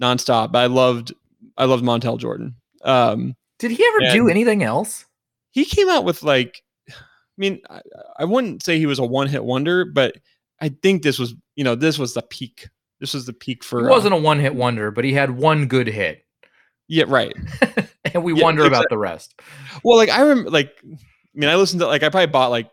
nonstop. 0.01 0.55
I 0.55 0.67
loved 0.67 1.13
I 1.57 1.65
loved 1.65 1.85
Montel 1.85 2.19
Jordan. 2.19 2.55
Um, 2.85 3.35
Did 3.59 3.73
he 3.73 3.85
ever 3.85 4.13
do 4.13 4.29
anything 4.29 4.63
else? 4.63 5.05
he 5.51 5.65
came 5.65 5.89
out 5.89 6.05
with 6.05 6.23
like 6.23 6.63
i 6.91 6.93
mean 7.39 7.59
I, 7.71 7.81
I 8.19 8.25
wouldn't 8.27 8.63
say 8.63 8.79
he 8.79 8.87
was 8.87 8.99
a 8.99 9.05
one-hit 9.05 9.43
wonder 9.43 9.85
but 9.87 10.15
i 10.61 10.69
think 10.69 11.03
this 11.03 11.19
was 11.19 11.35
you 11.57 11.65
know 11.65 11.75
this 11.75 11.99
was 11.99 12.13
the 12.15 12.23
peak 12.23 12.69
this 13.01 13.15
was 13.15 13.25
the 13.27 13.33
peak 13.33 13.65
for 13.65 13.81
He 13.81 13.87
uh, 13.87 13.91
wasn't 13.91 14.15
a 14.15 14.19
one-hit 14.19 14.55
wonder, 14.55 14.91
but 14.91 15.05
he 15.05 15.15
had 15.15 15.31
one 15.31 15.67
good 15.67 15.87
hit. 15.89 16.23
yeah 16.87 17.05
right 17.09 17.35
and 18.15 18.23
we 18.23 18.35
Yeah, 18.35 18.45
wonder 18.45 18.65
about 18.65 18.87
the 18.91 18.99
rest. 18.99 19.41
well 19.83 19.97
like 19.97 20.11
i 20.11 20.21
remember 20.21 20.51
like 20.51 20.77
i 20.85 20.97
mean 21.35 21.49
i 21.49 21.57
listened 21.57 21.81
to 21.81 21.87
like 21.87 22.03
i 22.03 22.09
probably 22.11 22.27
bought 22.27 22.51
like 22.51 22.71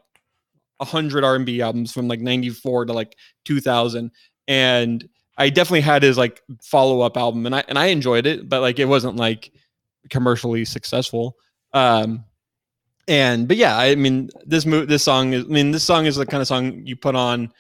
100 0.77 1.23
r&b 1.23 1.61
albums 1.61 1.91
from 1.91 2.07
like 2.07 2.19
94 2.19 2.85
to 2.85 2.93
like 2.93 3.17
2000 3.45 4.11
and 4.47 5.09
i 5.37 5.49
definitely 5.49 5.81
had 5.81 6.03
his 6.03 6.17
like 6.17 6.41
follow-up 6.61 7.17
album 7.17 7.45
and 7.45 7.55
i 7.55 7.63
and 7.67 7.77
i 7.77 7.87
enjoyed 7.87 8.25
it 8.25 8.47
but 8.49 8.61
like 8.61 8.79
it 8.79 8.85
wasn't 8.85 9.15
like 9.15 9.51
commercially 10.09 10.65
successful 10.65 11.35
um 11.73 12.23
and 13.07 13.47
but 13.47 13.57
yeah 13.57 13.77
i 13.77 13.95
mean 13.95 14.29
this 14.45 14.65
mo- 14.65 14.85
this 14.85 15.03
song 15.03 15.33
is 15.33 15.45
i 15.45 15.47
mean 15.47 15.71
this 15.71 15.83
song 15.83 16.05
is 16.05 16.15
the 16.15 16.25
kind 16.25 16.41
of 16.41 16.47
song 16.47 16.81
you 16.85 16.95
put 16.95 17.15
on 17.15 17.51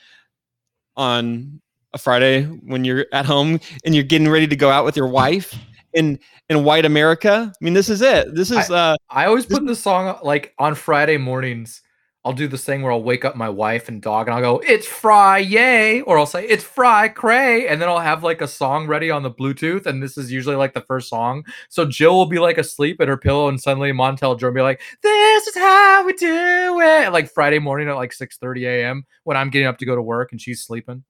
on 0.97 1.59
a 1.93 1.97
friday 1.97 2.43
when 2.43 2.83
you're 2.83 3.05
at 3.11 3.25
home 3.25 3.59
and 3.83 3.95
you're 3.95 4.03
getting 4.03 4.29
ready 4.29 4.47
to 4.47 4.55
go 4.55 4.69
out 4.69 4.85
with 4.85 4.95
your 4.95 5.07
wife 5.07 5.55
in 5.93 6.19
in 6.49 6.63
white 6.63 6.85
america 6.85 7.51
i 7.51 7.63
mean 7.63 7.73
this 7.73 7.89
is 7.89 8.01
it 8.01 8.33
this 8.35 8.51
is 8.51 8.69
uh 8.69 8.95
I 9.15 9.27
always 9.27 9.45
put 9.45 9.65
this 9.65 9.79
song 9.79 10.19
like 10.23 10.53
on 10.59 10.75
Friday 10.75 11.15
mornings. 11.15 11.81
I'll 12.25 12.33
do 12.33 12.47
this 12.47 12.65
thing 12.65 12.81
where 12.81 12.91
I'll 12.91 13.03
wake 13.03 13.23
up 13.23 13.35
my 13.35 13.49
wife 13.49 13.87
and 13.87 14.01
dog 14.01 14.27
and 14.27 14.35
I'll 14.35 14.41
go, 14.41 14.63
It's 14.65 14.87
Fry 14.87 15.37
Yay, 15.37 16.01
or 16.01 16.17
I'll 16.17 16.25
say, 16.25 16.43
It's 16.47 16.63
Fry 16.63 17.07
Cray. 17.07 17.67
And 17.67 17.79
then 17.79 17.87
I'll 17.87 17.99
have 17.99 18.23
like 18.23 18.41
a 18.41 18.47
song 18.47 18.87
ready 18.87 19.11
on 19.11 19.21
the 19.21 19.29
Bluetooth. 19.29 19.85
And 19.85 20.01
this 20.01 20.17
is 20.17 20.31
usually 20.31 20.55
like 20.55 20.73
the 20.73 20.81
first 20.81 21.07
song. 21.07 21.45
So 21.69 21.85
Jill 21.85 22.15
will 22.15 22.25
be 22.25 22.39
like 22.39 22.57
asleep 22.57 22.99
at 22.99 23.07
her 23.07 23.15
pillow 23.15 23.47
and 23.47 23.61
suddenly 23.61 23.91
Montel 23.91 24.39
Jordan 24.39 24.47
will 24.47 24.53
be 24.53 24.61
like, 24.61 24.81
This 25.03 25.45
is 25.45 25.55
how 25.55 26.03
we 26.03 26.13
do 26.13 26.81
it. 26.81 27.13
Like 27.13 27.29
Friday 27.29 27.59
morning 27.59 27.89
at 27.89 27.95
like 27.95 28.11
6 28.11 28.37
30 28.37 28.65
a.m. 28.65 29.05
when 29.23 29.37
I'm 29.37 29.51
getting 29.51 29.67
up 29.67 29.77
to 29.77 29.85
go 29.85 29.95
to 29.95 30.01
work 30.01 30.31
and 30.31 30.41
she's 30.41 30.63
sleeping. 30.63 31.03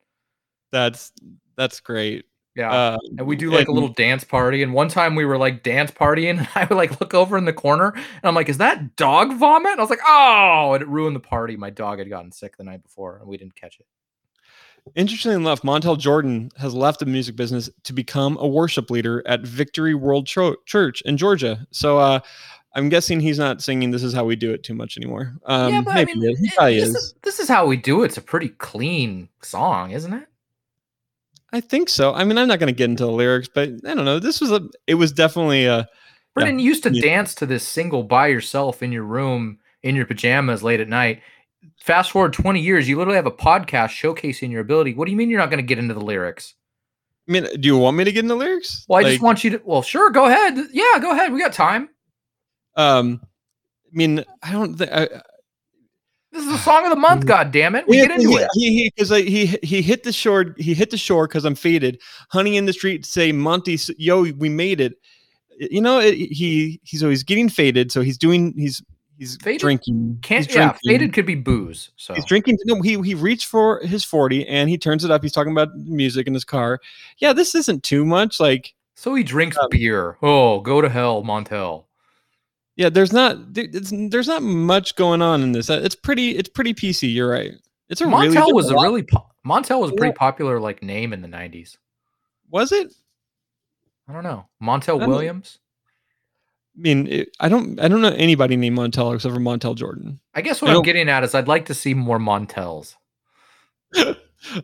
that's 0.73 1.13
that's 1.55 1.79
great 1.79 2.25
Yeah. 2.55 2.71
uh 2.71 2.97
And 3.17 3.27
we 3.27 3.35
do 3.35 3.51
like 3.51 3.67
a 3.67 3.71
little 3.71 3.89
dance 3.89 4.23
party. 4.23 4.63
And 4.63 4.73
one 4.73 4.87
time 4.87 5.15
we 5.15 5.25
were 5.25 5.37
like 5.37 5.61
dance 5.63 5.91
partying, 5.91 6.37
and 6.39 6.47
I 6.55 6.65
would 6.65 6.75
like 6.75 6.99
look 6.99 7.13
over 7.13 7.37
in 7.37 7.45
the 7.45 7.53
corner, 7.53 7.89
and 7.89 8.23
I'm 8.23 8.35
like, 8.35 8.49
"Is 8.49 8.57
that 8.57 8.95
dog 8.95 9.33
vomit?" 9.37 9.73
And 9.73 9.79
I 9.79 9.83
was 9.83 9.89
like, 9.89 9.99
"Oh!" 10.05 10.71
And 10.73 10.81
it 10.81 10.87
ruined 10.87 11.15
the 11.15 11.21
party. 11.21 11.57
My 11.57 11.69
dog 11.69 11.99
had 11.99 12.09
gotten 12.09 12.31
sick 12.31 12.57
the 12.57 12.63
night 12.63 12.83
before, 12.83 13.17
and 13.17 13.27
we 13.27 13.37
didn't 13.37 13.55
catch 13.55 13.79
it. 13.79 13.85
Interestingly 14.93 15.35
enough, 15.35 15.63
Montel 15.63 15.97
Jordan 15.97 16.51
has 16.57 16.75
left 16.75 16.99
the 16.99 17.07
music 17.07 17.35
business 17.35 17.71
to 17.83 17.93
become 17.93 18.37
a 18.39 18.47
worship 18.47 18.91
leader 18.91 19.23
at 19.25 19.41
Victory 19.41 19.95
World 19.95 20.27
Tro- 20.27 20.57
Church 20.67 21.01
in 21.01 21.17
Georgia. 21.17 21.65
So 21.71 21.97
uh, 21.97 22.19
I'm 22.75 22.89
guessing 22.89 23.19
he's 23.19 23.39
not 23.39 23.61
singing 23.63 23.91
"This 23.91 24.03
Is 24.03 24.13
How 24.13 24.25
We 24.25 24.35
Do 24.35 24.53
It" 24.53 24.63
too 24.63 24.75
much 24.75 24.95
anymore. 24.95 25.33
Um, 25.45 25.73
yeah, 25.73 25.81
but 25.81 25.97
I 25.97 26.05
mean, 26.05 26.21
he 26.21 26.27
is. 26.27 26.39
He 26.39 26.51
probably 26.55 26.79
this, 26.79 26.89
is. 26.89 26.95
is, 26.95 27.15
this 27.23 27.39
is 27.39 27.47
how 27.49 27.65
we 27.65 27.77
do 27.77 28.03
it. 28.03 28.07
It's 28.07 28.17
a 28.17 28.21
pretty 28.21 28.49
clean 28.49 29.27
song, 29.41 29.91
isn't 29.91 30.13
it? 30.13 30.27
I 31.53 31.61
think 31.61 31.89
so. 31.89 32.13
I 32.13 32.23
mean, 32.23 32.37
I'm 32.37 32.47
not 32.47 32.59
going 32.59 32.73
to 32.73 32.77
get 32.77 32.89
into 32.89 33.05
the 33.05 33.11
lyrics, 33.11 33.47
but 33.53 33.69
I 33.85 33.93
don't 33.93 34.05
know. 34.05 34.19
This 34.19 34.41
was 34.41 34.51
a. 34.51 34.67
It 34.87 34.95
was 34.95 35.11
definitely 35.11 35.65
a. 35.65 35.87
Brennan, 36.33 36.59
you 36.59 36.65
used 36.65 36.83
to 36.83 36.91
Yeah. 36.93 37.01
dance 37.01 37.33
to 37.35 37.45
this 37.45 37.65
single 37.65 38.03
by 38.03 38.27
yourself 38.27 38.83
in 38.83 38.91
your 38.91 39.03
room 39.03 39.59
in 39.83 39.95
your 39.95 40.05
pajamas 40.05 40.63
late 40.63 40.79
at 40.81 40.89
night. 40.89 41.21
Fast 41.79 42.11
forward 42.11 42.33
20 42.33 42.59
years, 42.59 42.89
you 42.89 42.97
literally 42.97 43.15
have 43.15 43.25
a 43.25 43.31
podcast 43.31 43.89
showcasing 43.89 44.51
your 44.51 44.61
ability. 44.61 44.93
What 44.95 45.05
do 45.05 45.11
you 45.11 45.17
mean 45.17 45.29
you're 45.29 45.39
not 45.39 45.49
going 45.49 45.63
to 45.63 45.67
get 45.67 45.79
into 45.79 45.93
the 45.93 46.01
lyrics? 46.01 46.55
I 47.27 47.31
mean, 47.31 47.47
do 47.59 47.67
you 47.67 47.77
want 47.77 47.95
me 47.97 48.03
to 48.03 48.11
get 48.11 48.23
into 48.25 48.33
the 48.35 48.39
lyrics? 48.39 48.85
Well, 48.89 48.99
I 48.99 49.03
Like, 49.03 49.11
just 49.13 49.23
want 49.23 49.43
you 49.43 49.51
to. 49.51 49.61
Well, 49.63 49.81
sure, 49.81 50.09
go 50.09 50.25
ahead. 50.25 50.57
Yeah, 50.73 50.99
go 50.99 51.11
ahead. 51.11 51.31
We 51.31 51.39
got 51.39 51.53
time. 51.53 51.89
Um, 52.75 53.21
I 53.23 53.89
mean, 53.93 54.23
I 54.43 54.51
don't 54.51 54.75
think. 54.75 54.91
I, 54.91 55.07
This 56.35 56.43
is 56.43 56.51
the 56.51 56.57
song 56.57 56.83
of 56.83 56.89
the 56.89 56.97
month. 56.97 57.25
God 57.25 57.53
damn 57.53 57.75
it! 57.75 57.87
We 57.87 57.97
Yeah, 57.97 58.07
get 58.07 58.19
into 58.19 58.29
he, 58.31 58.35
it. 58.35 58.49
He 58.53 58.91
because 58.93 59.09
like, 59.09 59.23
he 59.23 59.45
he 59.63 59.81
hit 59.81 60.03
the 60.03 60.11
shore. 60.11 60.53
He 60.57 60.73
hit 60.73 60.89
the 60.89 60.97
shore 60.97 61.29
because 61.29 61.45
I'm 61.45 61.55
faded. 61.55 62.01
Honey 62.29 62.57
in 62.57 62.65
the 62.65 62.73
street 62.73 63.05
say 63.05 63.31
Monty, 63.31 63.79
yo, 63.97 64.23
we 64.33 64.49
made 64.49 64.81
it. 64.81 64.95
You 65.57 65.79
know, 65.79 65.99
it, 65.99 66.15
he 66.15 66.81
he's 66.83 67.01
always 67.01 67.23
getting 67.23 67.47
faded. 67.47 67.89
So 67.89 68.01
he's 68.01 68.17
doing 68.17 68.53
he's 68.57 68.83
he's 69.17 69.37
Faded? 69.37 69.61
drinking. 69.61 70.19
Can't 70.23 70.45
he's 70.45 70.53
yeah. 70.53 70.75
Faded 70.85 71.13
could 71.13 71.25
be 71.25 71.35
booze. 71.35 71.91
So 71.95 72.13
He's 72.15 72.25
drinking. 72.25 72.57
No, 72.65 72.81
he 72.81 73.01
he 73.01 73.15
reached 73.15 73.45
for 73.45 73.79
his 73.79 74.03
forty 74.03 74.45
and 74.45 74.69
he 74.69 74.77
turns 74.77 75.05
it 75.05 75.11
up. 75.11 75.23
He's 75.23 75.31
talking 75.31 75.53
about 75.53 75.73
music 75.77 76.27
in 76.27 76.33
his 76.33 76.43
car. 76.43 76.81
Yeah, 77.19 77.31
this 77.31 77.55
isn't 77.55 77.83
too 77.83 78.03
much. 78.03 78.41
Like, 78.41 78.73
so 78.95 79.15
he 79.15 79.23
drinks 79.23 79.57
Um, 79.57 79.69
beer. 79.71 80.17
Oh, 80.21 80.59
go 80.59 80.81
to 80.81 80.89
hell, 80.89 81.23
Montel. 81.23 81.85
Yeah, 82.75 82.89
there's 82.89 83.13
not 83.13 83.37
there's 83.53 84.27
not 84.27 84.43
much 84.43 84.95
going 84.95 85.21
on 85.21 85.41
in 85.41 85.51
this. 85.51 85.69
Uh, 85.69 85.81
It's 85.83 85.95
pretty 85.95 86.31
it's 86.37 86.49
pretty 86.49 86.73
PC. 86.73 87.13
You're 87.13 87.29
right. 87.29 87.51
It's 87.89 88.01
a 88.01 88.05
Montel 88.05 88.45
good 88.47 88.55
was 88.55 88.69
a 88.71 88.75
really 88.75 89.03
po- 89.03 89.27
Montel 89.45 89.79
was 89.79 89.91
a 89.91 89.93
pretty 89.95 90.13
popular 90.13 90.59
like 90.59 90.81
name 90.83 91.13
in 91.13 91.21
the 91.21 91.27
'90s. 91.27 91.77
was 92.49 92.71
it? 92.71 92.93
I 94.07 94.13
don't 94.13 94.23
know. 94.23 94.45
Montel 94.61 94.99
don't- 94.99 95.09
Williams. 95.09 95.59
mean, 96.75 97.07
it, 97.07 97.29
I 97.39 97.47
don't 97.49 97.79
I 97.79 97.87
don't 97.87 98.01
know 98.01 98.09
anybody 98.09 98.55
named 98.57 98.77
Montel 98.77 99.13
except 99.15 99.33
for 99.33 99.39
Montel 99.41 99.75
Jordan. 99.75 100.19
I 100.33 100.41
guess 100.41 100.61
what 100.61 100.71
I'm 100.71 100.81
getting 100.81 101.07
at 101.09 101.23
is 101.23 101.33
I'd 101.35 101.47
like 101.47 101.65
to 101.67 101.73
see 101.73 101.93
more 101.93 102.19
Montels. 102.19 102.95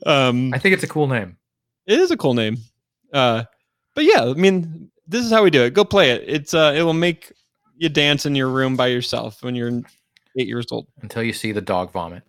Um, 0.06 0.54
I 0.54 0.60
think 0.60 0.74
it's 0.74 0.84
a 0.84 0.88
cool 0.88 1.08
name. 1.08 1.38
it 1.88 2.00
is 2.00 2.12
a 2.12 2.17
cool 2.17 2.36
name. 2.36 2.58
Uh, 3.12 3.45
but 3.95 4.04
yeah, 4.04 4.26
I 4.26 4.34
mean, 4.34 4.91
this 5.08 5.26
is 5.26 5.32
how 5.32 5.43
we 5.43 5.50
do 5.50 5.63
it. 5.63 5.74
Go 5.74 5.84
play 5.84 6.12
it. 6.12 6.24
It's 6.28 6.54
uh, 6.54 6.74
it 6.76 6.84
will 6.84 6.93
make 6.93 7.34
you 7.81 7.89
dance 7.89 8.27
in 8.27 8.35
your 8.35 8.47
room 8.47 8.75
by 8.75 8.85
yourself 8.87 9.41
when 9.41 9.55
you're 9.55 9.81
eight 10.37 10.47
years 10.47 10.67
old. 10.71 10.87
Until 11.01 11.23
you 11.23 11.33
see 11.33 11.51
the 11.51 11.61
dog 11.61 11.91
vomit. 11.91 12.21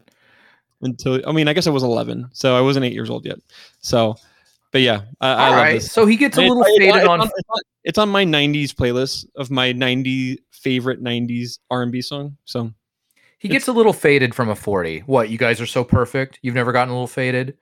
Until 0.80 1.20
I 1.28 1.32
mean, 1.32 1.46
I 1.46 1.52
guess 1.52 1.66
I 1.66 1.70
was 1.70 1.82
eleven, 1.82 2.30
so 2.32 2.56
I 2.56 2.62
wasn't 2.62 2.86
eight 2.86 2.94
years 2.94 3.10
old 3.10 3.26
yet. 3.26 3.38
So, 3.80 4.16
but 4.72 4.80
yeah, 4.80 5.02
I, 5.20 5.28
I 5.28 5.48
love 5.50 5.58
right. 5.58 5.72
this. 5.74 5.92
So 5.92 6.06
he 6.06 6.16
gets 6.16 6.38
a 6.38 6.40
little 6.40 6.62
it's- 6.62 6.78
faded 6.78 6.96
it's 6.96 7.06
on. 7.06 7.20
It's 7.20 7.32
on, 7.50 7.60
it's 7.84 7.98
on 7.98 8.08
my 8.08 8.24
'90s 8.24 8.70
playlist 8.70 9.26
of 9.36 9.50
my 9.50 9.72
'90 9.72 10.38
favorite 10.52 11.04
'90s 11.04 11.58
R&B 11.70 12.00
song. 12.00 12.34
So 12.46 12.72
He 13.38 13.48
gets 13.48 13.68
a 13.68 13.72
little 13.72 13.92
faded 13.92 14.34
from 14.34 14.48
a 14.48 14.56
40. 14.56 15.00
What? 15.00 15.28
You 15.28 15.36
guys 15.36 15.60
are 15.60 15.66
so 15.66 15.84
perfect. 15.84 16.38
You've 16.40 16.54
never 16.54 16.72
gotten 16.72 16.88
a 16.88 16.94
little 16.94 17.06
faded? 17.06 17.58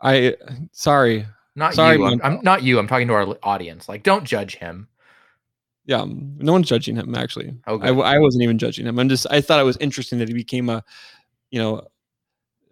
I 0.00 0.36
sorry, 0.72 1.26
Not 1.54 1.74
Sorry, 1.74 1.98
you. 1.98 2.06
I'm, 2.06 2.20
I'm 2.22 2.40
not 2.42 2.62
you. 2.62 2.78
I'm 2.78 2.88
talking 2.88 3.08
to 3.08 3.14
our 3.14 3.36
audience. 3.42 3.88
Like, 3.88 4.02
don't 4.02 4.24
judge 4.24 4.56
him. 4.56 4.88
Yeah, 5.84 6.00
um, 6.00 6.36
no 6.38 6.52
one's 6.52 6.68
judging 6.68 6.96
him 6.96 7.14
actually. 7.14 7.54
Okay. 7.66 7.84
I, 7.84 7.88
w- 7.88 8.04
I 8.04 8.18
wasn't 8.18 8.44
even 8.44 8.58
judging 8.58 8.86
him. 8.86 8.98
I'm 8.98 9.08
just 9.08 9.26
I 9.30 9.40
thought 9.40 9.60
it 9.60 9.64
was 9.64 9.76
interesting 9.78 10.18
that 10.20 10.28
he 10.28 10.34
became 10.34 10.68
a, 10.68 10.84
you 11.50 11.60
know, 11.60 11.82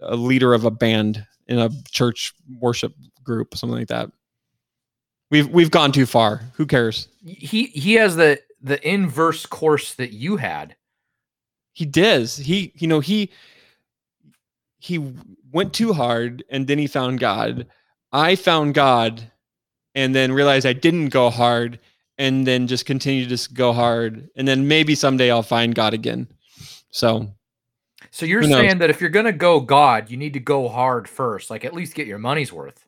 a 0.01 0.17
leader 0.17 0.55
of 0.55 0.65
a 0.65 0.71
band 0.71 1.27
in 1.47 1.59
a 1.59 1.71
church 1.91 2.33
worship 2.61 2.95
group, 3.23 3.57
something 3.57 3.79
like 3.79 3.89
that. 3.89 4.11
We've 5.31 5.49
we've 5.49 5.71
gone 5.71 5.93
too 5.93 6.07
far. 6.07 6.43
Who 6.55 6.67
cares? 6.67 7.09
he 7.25 7.65
he 7.67 7.95
has 7.95 8.17
the 8.17 8.41
the 8.63 8.87
inverse 8.89 9.47
course 9.47 9.95
that 9.95 10.13
you 10.13 10.37
had. 10.37 10.77
He 11.73 11.85
does. 11.85 12.37
He 12.37 12.73
you 12.77 12.87
know 12.87 13.01
he 13.01 13.31
he 14.79 15.15
went 15.53 15.73
too 15.73 15.93
hard 15.93 16.45
and 16.49 16.67
then 16.67 16.79
he 16.79 16.87
found 16.87 17.19
God. 17.19 17.67
I 18.13 18.35
found 18.37 18.75
God 18.75 19.31
and 19.95 20.15
then 20.15 20.33
realized 20.33 20.67
I 20.67 20.73
didn't 20.73 21.09
go 21.09 21.31
hard 21.31 21.79
and 22.21 22.47
then 22.47 22.67
just 22.67 22.85
continue 22.85 23.27
to 23.35 23.55
go 23.55 23.73
hard 23.73 24.29
and 24.37 24.47
then 24.47 24.69
maybe 24.69 24.95
someday 24.95 25.31
I'll 25.31 25.43
find 25.43 25.75
God 25.75 25.95
again. 25.95 26.29
So 26.91 27.33
So 28.11 28.27
you're 28.27 28.43
saying 28.43 28.77
that 28.79 28.91
if 28.91 29.01
you're 29.01 29.09
gonna 29.09 29.33
go 29.33 29.59
God, 29.59 30.11
you 30.11 30.19
need 30.19 30.35
to 30.35 30.41
go 30.41 30.69
hard 30.69 31.09
first. 31.09 31.49
Like 31.49 31.65
at 31.65 31.73
least 31.73 31.95
get 31.95 32.07
your 32.07 32.19
money's 32.19 32.53
worth. 32.53 32.87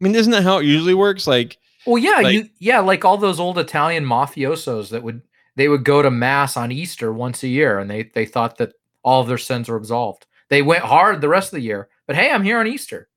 I 0.00 0.04
mean, 0.04 0.14
isn't 0.14 0.32
that 0.32 0.44
how 0.44 0.58
it 0.58 0.64
usually 0.64 0.94
works? 0.94 1.26
Like, 1.26 1.58
Well, 1.86 1.98
yeah, 1.98 2.20
Like- 2.20 2.32
you 2.32 2.48
yeah, 2.58 2.80
like 2.80 3.04
all 3.04 3.18
those 3.18 3.38
old 3.38 3.58
Italian 3.58 4.06
mafiosos 4.06 4.88
that 4.90 5.02
would 5.02 5.20
they 5.56 5.68
would 5.68 5.84
go 5.84 6.00
to 6.00 6.10
mass 6.10 6.56
on 6.56 6.72
Easter 6.72 7.12
once 7.12 7.42
a 7.42 7.48
year, 7.48 7.78
and 7.78 7.90
they 7.90 8.04
they 8.14 8.24
thought 8.24 8.56
that 8.56 8.72
all 9.02 9.20
of 9.20 9.28
their 9.28 9.38
sins 9.38 9.68
were 9.68 9.76
absolved. 9.76 10.26
They 10.48 10.62
went 10.62 10.84
hard 10.84 11.20
the 11.20 11.28
rest 11.28 11.52
of 11.52 11.56
the 11.58 11.62
year, 11.62 11.88
but 12.06 12.16
hey, 12.16 12.30
I'm 12.30 12.42
here 12.42 12.58
on 12.58 12.66
Easter. 12.66 13.08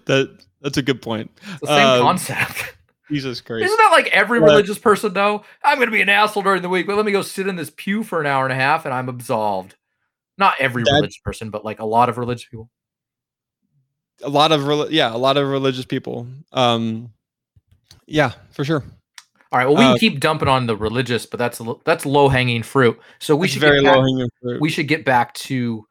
that 0.06 0.38
that's 0.60 0.76
a 0.78 0.82
good 0.82 1.02
point. 1.02 1.30
It's 1.52 1.60
the 1.60 1.66
same 1.66 1.86
Um, 1.86 2.00
concept. 2.02 2.74
Jesus 3.10 3.40
Christ. 3.40 3.64
Isn't 3.64 3.76
that 3.76 3.90
like 3.90 4.06
every 4.08 4.38
Yeah. 4.38 4.44
religious 4.46 4.78
person 4.78 5.12
though? 5.12 5.44
I'm 5.64 5.78
going 5.78 5.88
to 5.88 5.92
be 5.92 6.00
an 6.02 6.08
asshole 6.08 6.42
during 6.44 6.62
the 6.62 6.68
week, 6.68 6.86
but 6.86 6.96
let 6.96 7.04
me 7.04 7.10
go 7.12 7.22
sit 7.22 7.48
in 7.48 7.56
this 7.56 7.70
pew 7.76 8.04
for 8.04 8.20
an 8.20 8.26
hour 8.26 8.44
and 8.44 8.52
a 8.52 8.56
half, 8.56 8.84
and 8.84 8.94
I'm 8.94 9.08
absolved. 9.08 9.74
Not 10.38 10.54
every 10.60 10.84
That- 10.84 10.92
religious 10.92 11.18
person, 11.18 11.50
but 11.50 11.64
like 11.64 11.80
a 11.80 11.84
lot 11.84 12.08
of 12.08 12.18
religious 12.18 12.48
people. 12.48 12.70
a 14.22 14.28
lot 14.28 14.52
of 14.52 14.92
yeah, 14.92 15.14
a 15.14 15.16
lot 15.16 15.36
of 15.36 15.48
religious 15.48 15.84
people. 15.86 16.26
Um, 16.52 17.12
yeah, 18.06 18.32
for 18.52 18.64
sure. 18.64 18.84
All 19.52 19.58
right, 19.58 19.66
well, 19.66 19.76
we 19.76 19.84
Uh, 19.84 19.96
keep 19.98 20.20
dumping 20.20 20.46
on 20.46 20.66
the 20.66 20.76
religious, 20.76 21.26
but 21.26 21.38
that's 21.38 21.58
a 21.58 21.74
that's 21.84 22.06
low 22.06 22.28
hanging 22.28 22.62
fruit. 22.62 23.00
So 23.18 23.34
we 23.34 23.48
should 23.48 23.60
very 23.60 23.80
low 23.80 24.02
hanging 24.02 24.28
fruit. 24.40 24.60
we 24.60 24.68
should 24.70 24.86
get 24.88 25.04
back 25.04 25.34
to 25.34 25.86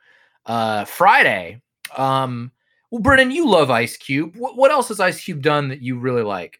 uh, 0.45 0.85
Friday. 0.85 1.61
Um, 1.97 2.51
well, 2.91 3.01
Brennan, 3.01 3.31
you 3.31 3.47
love 3.47 3.69
Ice 3.69 3.97
Cube. 3.97 4.35
What, 4.35 4.57
what 4.57 4.71
else 4.71 4.87
has 4.87 4.99
Ice 4.99 5.23
Cube 5.23 5.41
done 5.41 5.69
that 5.69 5.81
you 5.81 5.99
really 5.99 6.23
like? 6.23 6.59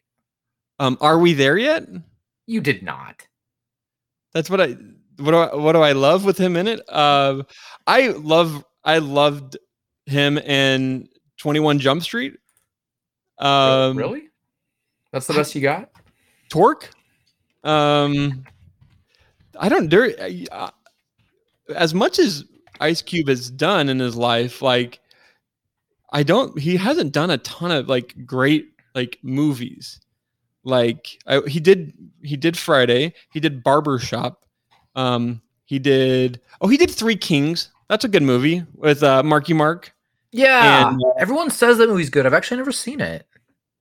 um, 0.80 0.96
are 1.00 1.18
we 1.18 1.34
there 1.34 1.58
yet? 1.58 1.86
You 2.46 2.60
did 2.60 2.82
not. 2.82 3.26
That's 4.32 4.48
what 4.48 4.60
I 4.60 4.76
what 5.18 5.30
do 5.30 5.36
I 5.36 5.54
what 5.54 5.72
do 5.72 5.82
I 5.82 5.92
love 5.92 6.24
with 6.24 6.38
him 6.38 6.56
in 6.56 6.66
it? 6.66 6.80
Uh, 6.88 7.42
I 7.86 8.08
love 8.08 8.64
I 8.82 8.98
loved 8.98 9.58
him 10.06 10.38
in 10.38 11.08
Twenty 11.36 11.60
One 11.60 11.78
Jump 11.78 12.02
Street. 12.02 12.34
Um, 13.38 13.96
really? 13.96 14.28
That's 15.12 15.26
the 15.26 15.34
best 15.34 15.54
you 15.54 15.60
got? 15.60 15.90
Torque. 16.48 16.90
Um, 17.62 18.44
I 19.58 19.68
don't 19.68 19.90
there. 19.90 20.14
Uh, 20.50 20.70
as 21.74 21.92
much 21.92 22.18
as 22.18 22.44
Ice 22.80 23.02
Cube 23.02 23.28
has 23.28 23.50
done 23.50 23.90
in 23.90 23.98
his 23.98 24.16
life, 24.16 24.62
like 24.62 24.98
I 26.12 26.22
don't. 26.22 26.58
He 26.58 26.76
hasn't 26.76 27.12
done 27.12 27.30
a 27.30 27.38
ton 27.38 27.70
of 27.70 27.88
like 27.88 28.14
great 28.26 28.72
like 28.94 29.18
movies. 29.22 30.00
Like 30.64 31.18
I, 31.26 31.40
he 31.46 31.60
did. 31.60 31.92
He 32.22 32.36
did 32.36 32.56
Friday. 32.56 33.14
He 33.32 33.40
did 33.40 33.62
Barbershop. 33.62 34.44
Um, 34.94 35.40
he 35.64 35.78
did. 35.78 36.40
Oh, 36.60 36.68
he 36.68 36.76
did 36.76 36.90
Three 36.90 37.16
Kings. 37.16 37.70
That's 37.88 38.04
a 38.04 38.08
good 38.08 38.22
movie 38.22 38.62
with 38.74 39.02
uh, 39.02 39.22
Marky 39.22 39.52
Mark. 39.52 39.92
Yeah. 40.32 40.88
And, 40.88 41.00
uh, 41.02 41.10
Everyone 41.18 41.50
says 41.50 41.78
that 41.78 41.88
movie's 41.88 42.10
good. 42.10 42.26
I've 42.26 42.34
actually 42.34 42.58
never 42.58 42.72
seen 42.72 43.00
it. 43.00 43.26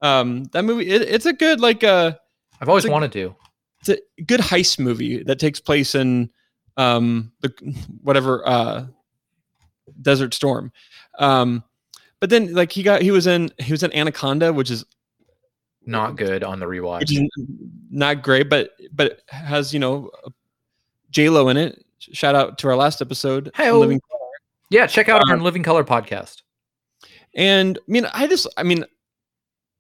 Um, 0.02 0.46
that 0.54 0.64
movie. 0.64 0.90
It, 0.90 1.02
it's 1.04 1.26
a 1.26 1.34
good 1.34 1.60
like 1.60 1.84
uh 1.84 2.14
I've 2.62 2.70
always 2.70 2.86
It's 2.86 2.90
a- 2.90 2.94
wanted 2.94 3.12
to. 3.14 3.36
it's 3.82 3.90
a 3.90 4.22
good 4.24 4.40
heist 4.40 4.80
movie 4.80 5.24
that 5.24 5.40
takes 5.40 5.60
place 5.60 5.96
in 5.96 6.30
um 6.78 7.32
the 7.42 7.50
whatever 8.04 8.48
uh 8.48 8.86
desert 10.02 10.34
storm 10.34 10.72
um 11.18 11.64
but 12.20 12.30
then 12.30 12.54
like 12.54 12.72
he 12.72 12.84
got 12.84 13.02
he 13.02 13.12
was 13.12 13.28
in 13.28 13.50
he 13.60 13.72
was 13.72 13.84
in 13.84 13.94
anaconda 13.94 14.52
which 14.54 14.70
is 14.72 14.86
Not 15.86 16.16
good 16.16 16.44
on 16.44 16.60
the 16.60 16.66
rewatch. 16.66 17.00
which 17.02 17.14
is 17.14 17.22
not 17.90 18.22
great 18.24 18.50
but 18.50 18.72
but 18.92 19.22
has 19.30 19.74
you 19.74 19.80
know 19.80 20.12
j 21.12 21.30
lo 21.30 21.50
in 21.50 21.58
it 21.58 21.84
shout 22.00 22.36
out 22.36 22.58
to 22.60 22.68
our 22.68 22.76
last 22.76 23.02
episode 23.02 23.52
living 23.80 24.00
Yeah, 24.72 24.86
check 24.88 25.10
out 25.10 25.22
our 25.28 25.36
Um, 25.36 25.42
Living 25.42 25.64
Color 25.64 25.84
podcast. 25.84 26.44
And 27.36 27.78
I 27.78 27.92
mean, 27.92 28.06
I 28.14 28.28
just, 28.28 28.46
I 28.56 28.62
mean, 28.64 28.86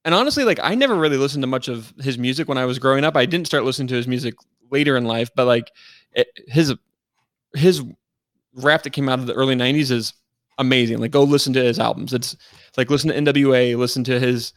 and 0.03 0.15
honestly, 0.15 0.43
like 0.43 0.59
I 0.63 0.73
never 0.75 0.95
really 0.95 1.17
listened 1.17 1.43
to 1.43 1.47
much 1.47 1.67
of 1.67 1.93
his 1.99 2.17
music 2.17 2.47
when 2.47 2.57
I 2.57 2.65
was 2.65 2.79
growing 2.79 3.03
up. 3.05 3.15
I 3.15 3.25
didn't 3.27 3.45
start 3.47 3.63
listening 3.65 3.87
to 3.89 3.95
his 3.95 4.07
music 4.07 4.33
later 4.71 4.97
in 4.97 5.05
life, 5.05 5.29
but 5.35 5.45
like 5.45 5.71
it, 6.13 6.27
his 6.47 6.73
his 7.53 7.83
rap 8.53 8.81
that 8.83 8.89
came 8.91 9.07
out 9.09 9.19
of 9.19 9.27
the 9.27 9.33
early 9.33 9.55
'90s 9.55 9.91
is 9.91 10.13
amazing. 10.59 10.99
Like, 10.99 11.11
go 11.11 11.23
listen 11.23 11.53
to 11.53 11.63
his 11.63 11.79
albums. 11.79 12.13
It's, 12.13 12.37
like 12.77 12.89
listen 12.89 13.09
to 13.09 13.15
N.W.A., 13.17 13.75
listen 13.75 14.03
to 14.05 14.19
his 14.19 14.53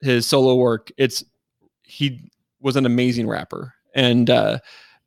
his 0.00 0.26
solo 0.26 0.54
work. 0.54 0.90
It's 0.96 1.22
he 1.82 2.30
was 2.60 2.76
an 2.76 2.86
amazing 2.86 3.28
rapper, 3.28 3.74
and 3.94 4.30
uh 4.30 4.58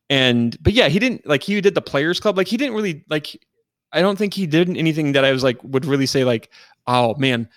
and 0.10 0.56
but 0.62 0.74
yeah, 0.74 0.88
he 0.88 1.00
didn't 1.00 1.26
like 1.26 1.42
he 1.42 1.60
did 1.62 1.74
the 1.74 1.82
Players 1.82 2.20
Club. 2.20 2.38
Like 2.38 2.48
he 2.48 2.58
didn't 2.58 2.76
really 2.76 3.04
like. 3.10 3.36
I 3.92 4.02
don't 4.02 4.18
think 4.18 4.36
he 4.36 4.46
did 4.46 4.70
anything 4.70 5.14
that 5.14 5.26
I 5.26 5.32
was 5.32 5.44
like 5.44 5.64
would 5.64 5.86
really 5.86 6.06
say 6.06 6.24
like 6.24 6.52
oh 6.90 7.16
man, 7.16 7.48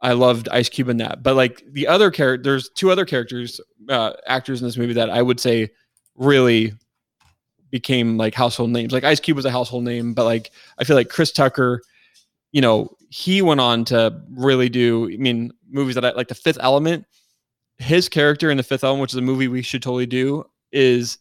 I 0.00 0.12
loved 0.12 0.48
Ice 0.50 0.68
Cube 0.68 0.88
in 0.88 0.98
that. 0.98 1.22
But 1.22 1.36
like 1.36 1.62
the 1.72 1.86
other 1.86 2.10
character, 2.10 2.42
there's 2.42 2.68
two 2.70 2.90
other 2.90 3.06
characters, 3.06 3.60
uh, 3.88 4.12
actors 4.26 4.60
in 4.60 4.66
this 4.66 4.76
movie 4.76 4.92
that 4.94 5.08
I 5.08 5.22
would 5.22 5.40
say 5.40 5.70
really 6.16 6.74
became 7.70 8.16
like 8.18 8.34
household 8.34 8.70
names. 8.70 8.92
Like 8.92 9.04
Ice 9.04 9.20
Cube 9.20 9.36
was 9.36 9.44
a 9.44 9.50
household 9.50 9.84
name, 9.84 10.14
but 10.14 10.24
like 10.24 10.50
I 10.78 10.84
feel 10.84 10.96
like 10.96 11.08
Chris 11.08 11.32
Tucker, 11.32 11.80
you 12.56 12.62
know, 12.62 12.88
he 13.10 13.42
went 13.42 13.60
on 13.60 13.84
to 13.84 14.18
really 14.30 14.70
do. 14.70 15.10
I 15.12 15.18
mean, 15.18 15.52
movies 15.68 15.94
that 15.94 16.06
I 16.06 16.12
like, 16.12 16.28
The 16.28 16.34
Fifth 16.34 16.56
Element. 16.58 17.04
His 17.76 18.08
character 18.08 18.50
in 18.50 18.56
The 18.56 18.62
Fifth 18.62 18.82
Element, 18.82 19.02
which 19.02 19.12
is 19.12 19.18
a 19.18 19.20
movie 19.20 19.46
we 19.46 19.60
should 19.60 19.82
totally 19.82 20.06
do, 20.06 20.42
is 20.72 21.18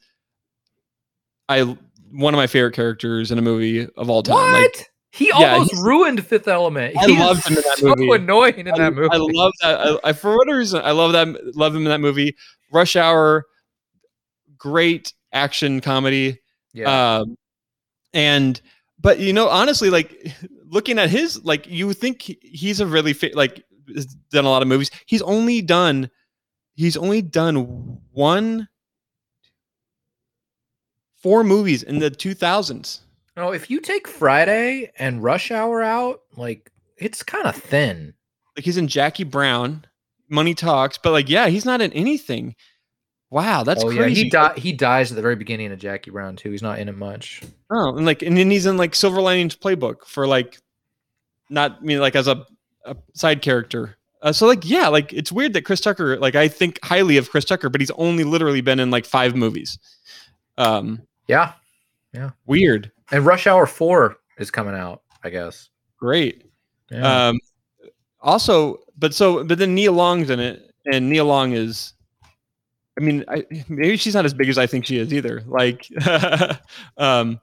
I 1.50 1.78
one 2.10 2.34
of 2.34 2.38
my 2.38 2.48
favorite 2.48 2.74
characters 2.74 3.32
in 3.32 3.38
a 3.38 3.42
movie 3.42 3.86
of 3.98 4.10
all 4.10 4.24
time. 4.24 4.36
What? 4.36 4.54
Like 4.78 4.90
he 5.12 5.30
almost 5.34 5.72
he's- 5.72 5.84
ruined 5.84 6.26
Fifth 6.26 6.48
Element. 6.48 6.96
I 6.98 7.06
He 7.08 7.20
loved 7.20 7.46
him 7.46 7.58
in 7.58 7.64
that 7.64 7.78
so 7.80 7.88
movie. 7.98 8.10
annoying 8.12 8.58
in 8.60 8.70
I, 8.70 8.78
that 8.78 8.94
movie. 8.94 9.10
I 9.12 9.18
love 9.18 9.52
that. 9.62 9.80
I, 9.82 10.10
I 10.10 10.14
for 10.14 10.38
whatever 10.38 10.58
reason, 10.60 10.82
I 10.86 10.92
love 10.92 11.12
that. 11.12 11.28
Love 11.58 11.76
him 11.76 11.82
in 11.82 11.90
that 11.90 12.00
movie. 12.00 12.34
Rush 12.72 12.96
Hour, 12.96 13.44
great 14.58 15.14
action 15.34 15.82
comedy. 15.82 16.40
yeah. 16.74 17.18
Um, 17.18 17.36
and 18.14 18.62
but 19.02 19.20
you 19.20 19.34
know, 19.34 19.50
honestly, 19.50 19.90
like 19.90 20.32
looking 20.76 21.00
at 21.00 21.10
his, 21.10 21.44
like 21.44 21.66
you 21.68 21.92
think 21.94 22.22
he's 22.22 22.80
a 22.80 22.86
really 22.86 23.14
fa- 23.14 23.32
like 23.34 23.64
has 23.96 24.06
done 24.06 24.46
a 24.46 24.50
lot 24.50 24.62
of 24.62 24.68
movies. 24.68 24.92
He's 25.08 25.24
only 25.24 25.64
done, 25.64 26.12
he's 26.76 26.98
only 26.98 27.24
done 27.24 28.00
one, 28.12 28.68
four 31.16 31.44
movies 31.44 31.82
in 31.82 31.98
the 31.98 32.12
two 32.12 32.36
thousands. 32.36 33.02
no, 33.36 33.52
if 33.52 33.72
you 33.72 33.80
take 33.80 34.08
Friday 34.08 34.92
and 35.00 35.24
Rush 35.24 35.50
Hour 35.50 35.82
out, 35.82 36.22
like 36.36 36.72
it's 36.98 37.24
kind 37.24 37.48
of 37.48 37.56
thin. 37.56 38.14
Like 38.56 38.66
he's 38.66 38.78
in 38.78 38.88
Jackie 38.88 39.24
Brown. 39.24 39.86
Money 40.30 40.56
Talks, 40.56 40.98
but 40.98 41.12
like, 41.12 41.30
yeah, 41.30 41.48
he's 41.50 41.66
not 41.66 41.82
in 41.82 41.94
anything. 41.94 42.56
Wow, 43.30 43.64
that's 43.64 43.84
oh, 43.84 43.90
yeah. 43.90 44.02
crazy. 44.02 44.24
He, 44.24 44.30
di- 44.30 44.54
he 44.58 44.72
dies 44.72 45.12
at 45.12 45.16
the 45.16 45.22
very 45.22 45.36
beginning 45.36 45.72
of 45.72 45.80
Jackie 45.80 46.12
Brown, 46.12 46.36
too. 46.36 46.52
He's 46.52 46.62
not 46.62 46.80
in 46.80 46.90
it 46.90 46.98
much. 46.98 47.42
Oh, 47.70 47.96
and 47.96 48.06
like, 48.06 48.22
and 48.22 48.38
then 48.38 48.50
he's 48.50 48.66
in 48.66 48.78
like 48.78 48.96
Silver 48.96 49.22
Linings 49.22 49.56
Playbook 49.56 50.06
for 50.06 50.26
like, 50.26 50.58
not 51.50 51.78
I 51.82 51.84
mean 51.84 52.00
like 52.00 52.16
as 52.16 52.28
a, 52.28 52.46
a 52.86 52.96
side 53.14 53.42
character. 53.42 53.98
Uh, 54.22 54.34
so 54.34 54.48
like, 54.48 54.68
yeah, 54.68 54.88
like 54.88 55.14
it's 55.14 55.32
weird 55.32 55.54
that 55.54 55.66
Chris 55.66 55.80
Tucker, 55.80 56.18
like 56.18 56.34
I 56.34 56.48
think 56.48 56.80
highly 56.84 57.18
of 57.18 57.30
Chris 57.30 57.46
Tucker, 57.46 57.70
but 57.70 57.80
he's 57.80 57.92
only 57.92 58.24
literally 58.24 58.62
been 58.62 58.80
in 58.80 58.90
like 58.90 59.06
five 59.06 59.36
movies. 59.36 59.78
Um, 60.58 61.02
Yeah. 61.28 61.54
Yeah. 62.12 62.32
Weird. 62.48 62.92
And 63.12 63.26
Rush 63.26 63.46
Hour 63.46 63.68
4 63.68 64.16
is 64.40 64.50
coming 64.50 64.74
out, 64.74 65.04
I 65.24 65.30
guess. 65.30 65.70
Great. 66.00 66.44
Yeah. 66.90 67.28
Um, 67.28 67.40
also, 68.20 68.80
but 68.98 69.14
so, 69.14 69.44
but 69.44 69.60
then 69.60 69.76
Nia 69.76 69.92
Long's 69.92 70.30
in 70.32 70.40
it, 70.40 70.74
and 70.92 71.10
Nia 71.10 71.24
Long 71.24 71.52
is, 71.52 71.94
I 72.98 73.02
mean, 73.02 73.26
I, 73.28 73.46
maybe 73.70 73.98
she's 73.98 74.16
not 74.16 74.26
as 74.26 74.34
big 74.34 74.50
as 74.50 74.58
I 74.58 74.66
think 74.66 74.86
she 74.86 74.98
is 74.98 75.14
either. 75.14 75.44
Like, 75.46 75.88
um, 76.98 77.40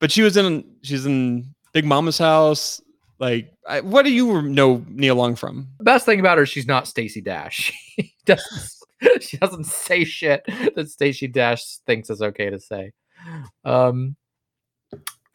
but 0.00 0.10
she 0.10 0.22
was 0.22 0.36
in, 0.36 0.64
she's 0.82 1.06
in 1.06 1.54
Big 1.72 1.84
Mama's 1.84 2.18
House. 2.18 2.80
Like, 3.18 3.52
I, 3.66 3.80
what 3.80 4.04
do 4.04 4.12
you 4.12 4.42
know 4.42 4.84
Nia 4.88 5.14
Long 5.14 5.34
from? 5.34 5.68
the 5.78 5.84
best 5.84 6.06
thing 6.06 6.20
about 6.20 6.38
her, 6.38 6.44
is 6.44 6.48
she's 6.48 6.66
not 6.66 6.86
Stacey 6.86 7.20
Dash. 7.20 7.72
She 8.20 8.34
doesn't, 8.34 9.22
she 9.22 9.36
doesn't 9.38 9.64
say 9.64 10.04
shit 10.04 10.44
that 10.74 10.90
Stacey 10.90 11.28
Dash 11.28 11.78
thinks 11.86 12.10
is 12.10 12.20
okay 12.20 12.50
to 12.50 12.60
say. 12.60 12.92
Um, 13.64 14.16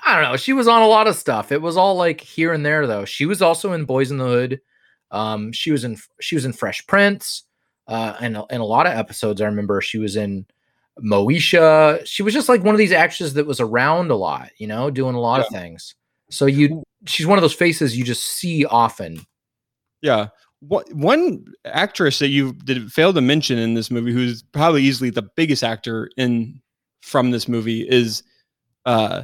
I 0.05 0.21
don't 0.21 0.31
know. 0.31 0.37
She 0.37 0.53
was 0.53 0.67
on 0.67 0.81
a 0.81 0.87
lot 0.87 1.07
of 1.07 1.15
stuff. 1.15 1.51
It 1.51 1.61
was 1.61 1.77
all 1.77 1.95
like 1.95 2.21
here 2.21 2.53
and 2.53 2.65
there, 2.65 2.85
though. 2.85 3.05
She 3.05 3.25
was 3.25 3.41
also 3.41 3.73
in 3.73 3.85
Boys 3.85 4.11
in 4.11 4.17
the 4.17 4.25
Hood. 4.25 4.61
Um, 5.11 5.51
she 5.51 5.71
was 5.71 5.83
in 5.83 5.97
she 6.19 6.35
was 6.35 6.45
in 6.45 6.53
Fresh 6.53 6.85
Prince, 6.87 7.43
uh, 7.87 8.15
and 8.19 8.37
in 8.49 8.61
a 8.61 8.65
lot 8.65 8.85
of 8.85 8.93
episodes. 8.93 9.41
I 9.41 9.45
remember 9.45 9.81
she 9.81 9.97
was 9.97 10.15
in 10.15 10.45
Moesha. 10.99 12.05
She 12.05 12.23
was 12.23 12.33
just 12.33 12.49
like 12.49 12.63
one 12.63 12.75
of 12.75 12.79
these 12.79 12.91
actresses 12.91 13.33
that 13.35 13.47
was 13.47 13.59
around 13.59 14.11
a 14.11 14.15
lot, 14.15 14.49
you 14.57 14.67
know, 14.67 14.89
doing 14.89 15.15
a 15.15 15.19
lot 15.19 15.41
of 15.41 15.47
things. 15.49 15.95
So 16.33 16.45
you, 16.47 16.83
she's 17.05 17.27
one 17.27 17.37
of 17.37 17.41
those 17.43 17.53
faces 17.53 17.95
you 17.95 18.03
just 18.03 18.23
see 18.23 18.65
often. 18.65 19.21
Yeah. 20.01 20.27
What 20.61 20.91
one 20.93 21.45
actress 21.65 22.19
that 22.19 22.29
you 22.29 22.53
did 22.53 22.91
fail 22.91 23.13
to 23.13 23.21
mention 23.21 23.57
in 23.57 23.73
this 23.73 23.91
movie, 23.91 24.13
who's 24.13 24.41
probably 24.41 24.81
easily 24.81 25.09
the 25.09 25.27
biggest 25.35 25.63
actor 25.63 26.09
in 26.17 26.61
from 27.01 27.31
this 27.31 27.47
movie, 27.47 27.81
is 27.87 28.23
uh, 28.85 29.23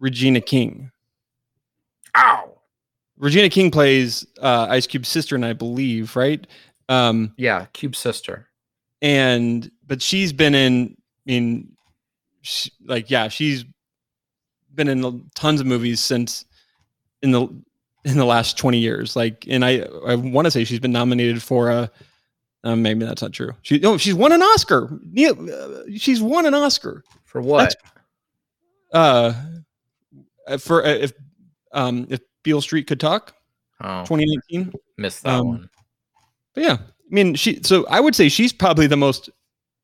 Regina 0.00 0.40
King. 0.40 0.90
Ow. 2.16 2.58
Regina 3.16 3.48
King 3.48 3.70
plays 3.70 4.26
uh, 4.42 4.66
Ice 4.70 4.86
Cube's 4.86 5.08
sister, 5.08 5.36
and 5.36 5.44
I 5.44 5.52
believe, 5.52 6.16
right? 6.16 6.44
Um, 6.88 7.32
Yeah, 7.36 7.66
Cube 7.72 7.94
sister. 7.94 8.48
and 9.00 9.70
but 9.86 10.02
she's 10.02 10.32
been 10.32 10.54
in 10.54 10.96
in 11.26 11.70
she, 12.42 12.72
like 12.84 13.10
yeah, 13.10 13.28
she's 13.28 13.64
been 14.74 14.88
in 14.88 15.30
tons 15.36 15.60
of 15.60 15.66
movies 15.66 16.00
since 16.00 16.44
in 17.22 17.30
the 17.32 17.42
in 18.04 18.16
the 18.16 18.24
last 18.24 18.56
20 18.58 18.78
years. 18.78 19.14
Like, 19.16 19.46
and 19.48 19.64
I 19.64 19.86
I 20.06 20.14
want 20.14 20.46
to 20.46 20.50
say 20.50 20.64
she's 20.64 20.80
been 20.80 20.92
nominated 20.92 21.42
for 21.42 21.70
a. 21.70 21.90
Uh, 22.62 22.76
maybe 22.76 23.06
that's 23.06 23.22
not 23.22 23.32
true. 23.32 23.52
She 23.62 23.78
no, 23.78 23.96
she's 23.96 24.14
won 24.14 24.32
an 24.32 24.42
Oscar. 24.42 24.90
Yeah, 25.12 25.30
uh, 25.30 25.82
she's 25.96 26.20
won 26.20 26.44
an 26.46 26.54
Oscar. 26.54 27.02
For 27.24 27.40
what? 27.40 27.74
Uh, 28.92 29.32
for 30.58 30.84
uh, 30.84 30.88
if 30.88 31.12
um 31.72 32.06
if 32.10 32.20
Beale 32.42 32.60
Street 32.60 32.86
could 32.86 33.00
talk, 33.00 33.34
Oh, 33.82 34.04
2019. 34.04 34.72
missed 34.98 35.22
that 35.22 35.38
um, 35.38 35.48
one. 35.48 35.70
But 36.54 36.64
yeah, 36.64 36.72
I 36.74 36.78
mean, 37.08 37.34
she. 37.34 37.60
So 37.62 37.86
I 37.86 38.00
would 38.00 38.14
say 38.14 38.28
she's 38.28 38.52
probably 38.52 38.86
the 38.86 38.96
most 38.96 39.30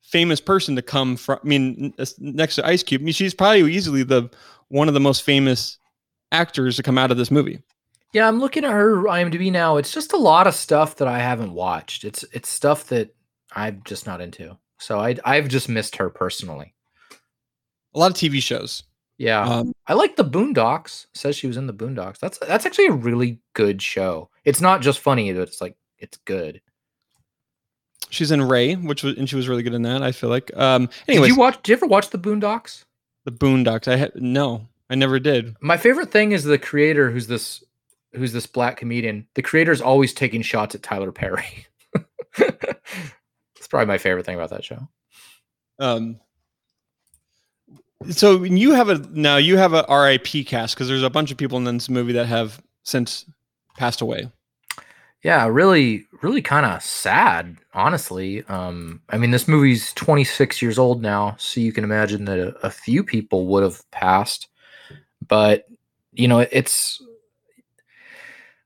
famous 0.02 0.40
person 0.40 0.76
to 0.76 0.82
come 0.82 1.16
from. 1.16 1.38
I 1.42 1.46
mean, 1.46 1.94
next 2.18 2.56
to 2.56 2.66
Ice 2.66 2.82
Cube, 2.82 3.00
I 3.00 3.04
mean, 3.04 3.14
she's 3.14 3.32
probably 3.34 3.72
easily 3.72 4.02
the 4.02 4.28
one 4.68 4.88
of 4.88 4.94
the 4.94 5.00
most 5.00 5.22
famous 5.22 5.78
actors 6.36 6.76
to 6.76 6.82
come 6.82 6.98
out 6.98 7.10
of 7.10 7.16
this 7.16 7.30
movie. 7.30 7.60
Yeah, 8.12 8.28
I'm 8.28 8.38
looking 8.38 8.64
at 8.64 8.72
her 8.72 9.02
IMDb 9.04 9.50
now. 9.50 9.76
It's 9.76 9.92
just 9.92 10.12
a 10.12 10.16
lot 10.16 10.46
of 10.46 10.54
stuff 10.54 10.96
that 10.96 11.08
I 11.08 11.18
haven't 11.18 11.52
watched. 11.52 12.04
It's 12.04 12.24
it's 12.32 12.48
stuff 12.48 12.84
that 12.88 13.14
I'm 13.54 13.82
just 13.84 14.06
not 14.06 14.20
into. 14.20 14.56
So 14.78 14.98
I 15.00 15.16
I've 15.24 15.48
just 15.48 15.68
missed 15.68 15.96
her 15.96 16.08
personally. 16.10 16.72
A 17.94 17.98
lot 17.98 18.10
of 18.10 18.16
TV 18.16 18.42
shows. 18.42 18.82
Yeah, 19.18 19.40
Um, 19.48 19.72
I 19.86 19.94
like 19.94 20.16
the 20.16 20.24
Boondocks. 20.26 21.06
Says 21.14 21.36
she 21.36 21.46
was 21.46 21.56
in 21.56 21.66
the 21.66 21.72
Boondocks. 21.72 22.18
That's 22.18 22.36
that's 22.38 22.66
actually 22.66 22.88
a 22.88 22.92
really 22.92 23.40
good 23.54 23.80
show. 23.80 24.28
It's 24.44 24.60
not 24.60 24.82
just 24.82 25.00
funny, 25.00 25.32
but 25.32 25.42
it's 25.42 25.60
like 25.62 25.74
it's 25.98 26.18
good. 26.26 26.60
she's 28.10 28.30
in 28.30 28.42
Ray, 28.42 28.74
which 28.74 29.02
was 29.02 29.16
and 29.16 29.28
she 29.28 29.36
was 29.36 29.48
really 29.48 29.62
good 29.62 29.74
in 29.74 29.82
that. 29.82 30.02
I 30.02 30.12
feel 30.12 30.30
like. 30.30 30.54
Um. 30.56 30.88
Anyways, 31.08 31.28
did 31.28 31.34
you 31.34 31.40
watch? 31.40 31.56
Did 31.62 31.68
you 31.70 31.76
ever 31.76 31.86
watch 31.86 32.10
the 32.10 32.18
Boondocks? 32.18 32.84
the 33.24 33.32
Boondocks. 33.32 33.88
I 33.90 33.96
had 33.96 34.12
no, 34.14 34.68
I 34.88 34.94
never 34.94 35.18
did. 35.18 35.56
My 35.60 35.76
favorite 35.76 36.12
thing 36.12 36.32
is 36.32 36.44
the 36.44 36.58
creator, 36.58 37.10
who's 37.10 37.26
this 37.26 37.64
who's 38.14 38.32
this 38.32 38.46
black 38.46 38.78
comedian. 38.78 39.26
The 39.34 39.42
creator's 39.42 39.80
always 39.80 40.14
taking 40.14 40.42
shots 40.42 40.74
at 40.74 40.82
Tyler 40.82 41.12
Perry. 41.12 41.66
It's 43.66 43.70
probably 43.70 43.86
my 43.86 43.98
favorite 43.98 44.24
thing 44.24 44.36
about 44.36 44.50
that 44.50 44.64
show. 44.64 44.86
Um. 45.80 46.20
So 48.10 48.44
you 48.44 48.74
have 48.74 48.88
a 48.88 48.98
now 49.10 49.38
you 49.38 49.56
have 49.56 49.72
a 49.72 49.84
RIP 49.90 50.46
cast 50.46 50.76
because 50.76 50.86
there's 50.86 51.02
a 51.02 51.10
bunch 51.10 51.32
of 51.32 51.36
people 51.36 51.58
in 51.58 51.64
this 51.64 51.88
movie 51.88 52.12
that 52.12 52.26
have 52.26 52.62
since 52.84 53.24
passed 53.76 54.02
away. 54.02 54.30
Yeah, 55.24 55.48
really, 55.48 56.06
really 56.22 56.42
kind 56.42 56.64
of 56.64 56.80
sad, 56.80 57.56
honestly. 57.74 58.44
Um, 58.44 59.02
I 59.10 59.18
mean, 59.18 59.32
this 59.32 59.48
movie's 59.48 59.92
26 59.94 60.62
years 60.62 60.78
old 60.78 61.02
now, 61.02 61.34
so 61.36 61.60
you 61.60 61.72
can 61.72 61.82
imagine 61.82 62.26
that 62.26 62.38
a, 62.38 62.66
a 62.66 62.70
few 62.70 63.02
people 63.02 63.48
would 63.48 63.64
have 63.64 63.82
passed. 63.90 64.46
But 65.28 65.66
you 66.12 66.28
know, 66.28 66.40
it's 66.40 67.02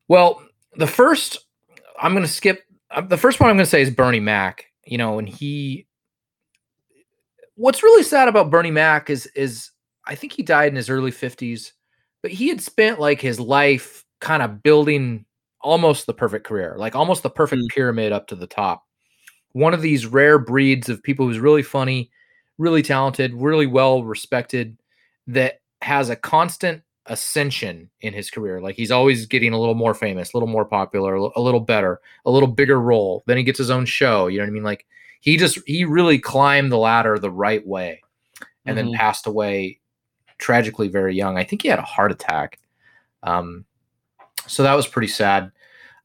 well, 0.09 0.43
the 0.77 0.87
first 0.87 1.39
I'm 2.01 2.13
going 2.13 2.25
to 2.25 2.31
skip. 2.31 2.63
uh, 2.91 3.03
The 3.03 3.17
first 3.17 3.41
one 3.41 3.51
I'm 3.51 3.57
going 3.57 3.65
to 3.65 3.71
say 3.71 3.83
is 3.83 3.91
Bernie 3.91 4.21
Mac. 4.21 4.67
You 4.85 4.99
know, 4.99 5.19
and 5.19 5.29
he. 5.29 5.87
What's 7.55 7.83
really 7.83 8.03
sad 8.03 8.29
about 8.29 8.51
Bernie 8.51 8.71
Mac 8.71 9.11
is 9.11 9.27
is 9.35 9.71
I 10.07 10.15
think 10.15 10.33
he 10.33 10.43
died 10.43 10.69
in 10.69 10.77
his 10.77 10.89
early 10.91 11.13
50s, 11.13 11.73
but 12.23 12.31
he 12.31 12.49
had 12.49 12.61
spent 12.61 12.99
like 12.99 13.21
his 13.21 13.39
life 13.39 14.05
kind 14.21 14.43
of 14.43 14.63
building 14.63 15.25
almost 15.61 16.07
the 16.07 16.15
perfect 16.15 16.47
career, 16.47 16.75
like 16.79 16.97
almost 16.97 17.23
the 17.23 17.31
perfect 17.31 17.63
Mm. 17.63 17.69
pyramid 17.69 18.13
up 18.13 18.27
to 18.29 18.35
the 18.35 18.47
top. 18.47 18.87
One 19.53 19.75
of 19.75 19.83
these 19.83 20.07
rare 20.07 20.39
breeds 20.39 20.89
of 20.89 21.03
people 21.03 21.27
who's 21.27 21.39
really 21.39 21.63
funny, 21.63 22.11
really 22.57 22.83
talented, 22.83 23.35
really 23.35 23.67
well 23.67 24.05
respected, 24.05 24.79
that 25.27 25.60
has 25.83 26.11
a 26.11 26.17
constant 26.17 26.83
ascension 27.07 27.91
in 28.03 28.13
his 28.13 28.31
career. 28.31 28.61
Like 28.61 28.77
he's 28.77 28.91
always 28.91 29.27
getting 29.27 29.53
a 29.53 29.59
little 29.59 29.75
more 29.75 29.95
famous, 29.95 30.33
a 30.33 30.37
little 30.37 30.49
more 30.49 30.65
popular, 30.65 31.15
a 31.15 31.41
little 31.41 31.61
better, 31.61 32.01
a 32.25 32.31
little 32.31 32.49
bigger 32.49 32.81
role. 32.81 33.25
Then 33.27 33.37
he 33.37 33.43
gets 33.43 33.59
his 33.59 33.71
own 33.71 33.87
show. 33.87 34.27
You 34.27 34.39
know 34.39 34.45
what 34.45 34.51
I 34.51 34.53
mean? 34.53 34.63
Like 34.63 34.87
he 35.21 35.37
just 35.37 35.59
he 35.67 35.85
really 35.85 36.19
climbed 36.19 36.71
the 36.71 36.79
ladder 36.79 37.19
the 37.19 37.31
right 37.31 37.67
way, 37.67 38.03
and 38.67 38.77
then 38.77 38.89
Mhm. 38.89 38.97
passed 38.97 39.27
away 39.27 39.81
tragically 40.39 40.89
very 40.89 41.15
young. 41.15 41.37
I 41.37 41.45
think 41.45 41.63
he 41.63 41.69
had 41.69 41.79
a 41.79 41.83
heart 41.83 42.13
attack. 42.13 42.59
Um, 43.23 43.65
so 44.47 44.63
that 44.63 44.75
was 44.75 44.87
pretty 44.87 45.09
sad. 45.09 45.51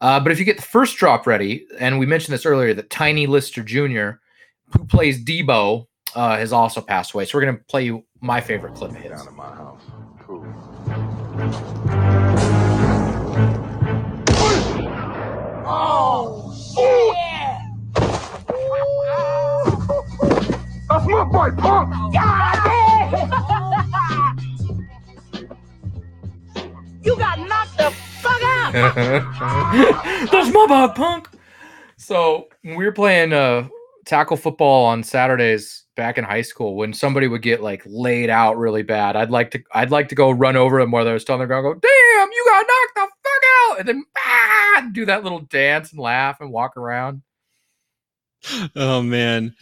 Uh, 0.02 0.20
but 0.20 0.32
if 0.32 0.40
you 0.40 0.46
get 0.46 0.58
the 0.58 0.62
first 0.64 0.98
drop 0.98 1.26
ready, 1.26 1.66
and 1.80 2.00
we 2.00 2.06
mentioned 2.06 2.34
this 2.34 2.46
earlier, 2.46 2.74
that 2.74 2.90
Tiny 2.90 3.28
Lister 3.28 3.64
Jr., 3.64 4.20
who 4.72 4.86
plays 4.86 5.24
Debo, 5.24 5.88
uh, 6.16 6.38
has 6.38 6.52
also 6.52 6.82
passed 6.82 7.14
away. 7.14 7.26
So 7.26 7.38
we're 7.38 7.46
gonna 7.46 7.60
play 7.70 7.86
you 7.86 8.04
my 8.26 8.42
favorite 8.42 8.74
clip 8.74 8.90
of 8.90 8.98
his. 8.98 9.12
Down 9.12 9.28
at 9.28 9.34
my 9.36 9.56
house. 9.56 9.82
Cool. 10.22 10.44
Oh, 15.68 16.52
shit! 16.74 17.16
That's 20.90 21.06
my 21.06 21.24
boy, 21.26 21.52
punk! 21.52 21.94
you 27.04 27.16
got 27.18 27.40
knocked 27.40 27.78
the 27.78 27.92
fuck 27.92 28.42
out. 28.44 28.74
That's 30.32 30.52
my 30.52 30.66
boy, 30.68 30.88
punk. 30.96 31.30
So 31.98 32.48
when 32.64 32.76
we 32.76 32.86
were 32.86 32.92
playing 32.92 33.34
uh, 33.34 33.68
tackle 34.06 34.38
football 34.38 34.86
on 34.86 35.04
Saturdays 35.04 35.84
back 35.96 36.18
in 36.18 36.24
high 36.24 36.42
school, 36.42 36.76
when 36.76 36.94
somebody 36.94 37.28
would 37.28 37.42
get 37.42 37.62
like 37.62 37.84
laid 37.86 38.30
out 38.30 38.58
really 38.58 38.84
bad, 38.84 39.16
I'd 39.16 39.32
like 39.32 39.52
to 39.52 39.64
I'd 39.74 39.92
like 39.92 40.10
to 40.10 40.16
go 40.16 40.32
run 40.32 40.56
over 40.56 40.80
them 40.80 40.92
while 40.92 41.06
they 41.06 41.12
were 41.12 41.20
still 41.20 41.34
on 41.34 41.40
the 41.40 41.48
ground, 41.48 41.64
go, 41.64 41.74
"Damn, 41.74 42.32
you 42.32 42.46
got 42.48 42.66
knocked 42.68 42.96
the 42.96 43.02
fuck 43.02 43.44
out!" 43.70 43.80
and 43.80 43.88
then 43.88 44.06
ah, 44.18 44.90
do 44.92 45.06
that 45.06 45.24
little 45.24 45.42
dance 45.42 45.92
and 45.92 46.00
laugh 46.00 46.40
and 46.40 46.52
walk 46.52 46.78
around. 46.78 47.22
Oh 48.76 49.02
man, 49.02 49.56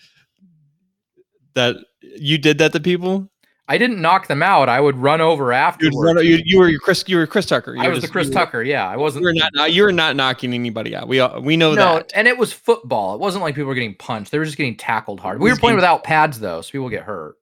that 1.54 1.78
you 2.02 2.38
did 2.38 2.58
that 2.58 2.74
to 2.74 2.80
people. 2.80 3.30
I 3.68 3.78
didn't 3.78 4.01
knock 4.01 4.28
them 4.28 4.43
out. 4.43 4.68
I 4.68 4.82
would 4.82 4.97
run 4.97 5.22
over 5.22 5.53
afterwards. 5.53 5.95
run- 5.97 6.26
you, 6.26 6.39
you 6.43 6.59
were 6.59 6.72
Chris. 6.80 7.03
You 7.07 7.16
were 7.18 7.26
Chris 7.26 7.45
Tucker. 7.45 7.74
You 7.76 7.82
I 7.82 7.88
was 7.88 8.01
the 8.01 8.09
Chris 8.09 8.28
were- 8.28 8.34
Tucker. 8.34 8.61
Yeah, 8.64 8.88
I 8.88 8.97
wasn't. 8.97 9.22
You 9.24 9.28
were 9.28 9.49
not. 9.53 9.72
You 9.72 9.84
were 9.84 9.91
not 9.93 10.16
knocking 10.18 10.53
anybody 10.53 10.93
out. 10.95 11.07
We 11.07 11.22
all- 11.22 11.41
we 11.41 11.55
know 11.55 11.74
no, 11.74 11.95
that. 11.95 12.11
and 12.14 12.28
it 12.28 12.38
was 12.38 12.51
football. 12.51 13.16
It 13.16 13.22
wasn't 13.22 13.41
like 13.43 13.55
people 13.55 13.70
were 13.70 13.76
getting 13.76 13.95
punched. 13.95 14.32
They 14.32 14.38
were 14.39 14.43
just 14.45 14.57
getting 14.57 14.76
tackled 14.76 15.22
hard. 15.22 15.39
We 15.39 15.49
were 15.49 15.55
playing 15.55 15.76
without 15.78 16.03
pads 16.03 16.39
though, 16.41 16.61
so 16.61 16.72
people 16.72 16.89
get 16.89 17.03
hurt. 17.03 17.36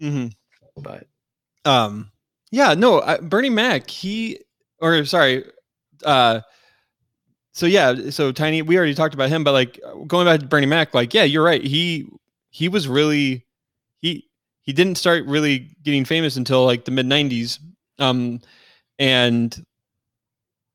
hmm 0.00 0.28
But 0.78 1.06
Um. 1.66 2.10
Yeah. 2.50 2.72
No. 2.74 3.18
Bernie 3.22 3.50
Mac. 3.50 3.90
He 3.90 4.38
or 4.80 5.04
sorry. 5.04 5.44
Uh. 6.04 6.40
So 7.52 7.66
yeah. 7.66 8.10
So 8.10 8.32
tiny. 8.32 8.62
We 8.62 8.78
already 8.78 8.94
talked 8.94 9.14
about 9.14 9.28
him, 9.28 9.44
but 9.44 9.52
like 9.52 9.78
going 10.06 10.24
back 10.26 10.40
to 10.40 10.46
Bernie 10.46 10.66
Mac. 10.66 10.94
Like 10.94 11.12
yeah, 11.12 11.24
you're 11.24 11.44
right. 11.44 11.62
He 11.62 12.06
he 12.48 12.68
was 12.70 12.88
really 12.88 13.44
he 14.00 14.26
he 14.66 14.72
didn't 14.72 14.96
start 14.96 15.24
really 15.26 15.70
getting 15.82 16.04
famous 16.04 16.36
until 16.36 16.64
like 16.64 16.84
the 16.84 16.90
mid 16.90 17.06
'90s. 17.06 17.58
Um. 17.98 18.40
And 18.98 19.66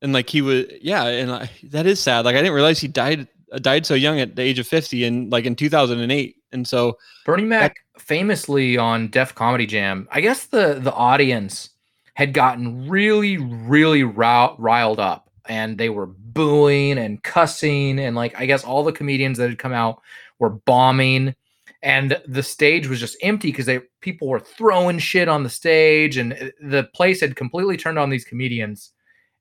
and 0.00 0.12
like 0.12 0.28
he 0.28 0.42
was 0.42 0.66
yeah 0.80 1.06
and 1.06 1.32
I, 1.32 1.50
that 1.64 1.86
is 1.86 1.98
sad 1.98 2.24
like 2.24 2.34
i 2.34 2.38
didn't 2.38 2.54
realize 2.54 2.78
he 2.78 2.86
died 2.86 3.26
uh, 3.52 3.58
died 3.58 3.84
so 3.84 3.94
young 3.94 4.20
at 4.20 4.36
the 4.36 4.42
age 4.42 4.60
of 4.60 4.66
50 4.66 5.04
and 5.04 5.32
like 5.32 5.44
in 5.44 5.56
2008 5.56 6.36
and 6.52 6.68
so 6.68 6.98
Bernie 7.24 7.44
Mac 7.44 7.78
famously 7.98 8.76
on 8.76 9.08
Def 9.08 9.34
Comedy 9.34 9.66
Jam, 9.66 10.06
I 10.10 10.20
guess 10.20 10.46
the 10.46 10.78
the 10.80 10.92
audience 10.92 11.70
had 12.14 12.34
gotten 12.34 12.88
really, 12.88 13.38
really 13.38 14.02
riled 14.02 15.00
up, 15.00 15.30
and 15.46 15.78
they 15.78 15.88
were 15.88 16.06
booing 16.06 16.98
and 16.98 17.22
cussing, 17.22 17.98
and 17.98 18.14
like 18.14 18.38
I 18.38 18.46
guess 18.46 18.64
all 18.64 18.84
the 18.84 18.92
comedians 18.92 19.38
that 19.38 19.48
had 19.48 19.58
come 19.58 19.72
out 19.72 20.02
were 20.38 20.50
bombing, 20.50 21.34
and 21.82 22.20
the 22.26 22.42
stage 22.42 22.88
was 22.88 23.00
just 23.00 23.16
empty 23.22 23.50
because 23.50 23.66
they 23.66 23.80
people 24.00 24.28
were 24.28 24.40
throwing 24.40 24.98
shit 24.98 25.28
on 25.28 25.42
the 25.42 25.50
stage, 25.50 26.16
and 26.16 26.32
uh, 26.32 26.50
the 26.60 26.84
place 26.94 27.20
had 27.20 27.36
completely 27.36 27.76
turned 27.76 27.98
on 27.98 28.10
these 28.10 28.24
comedians, 28.24 28.92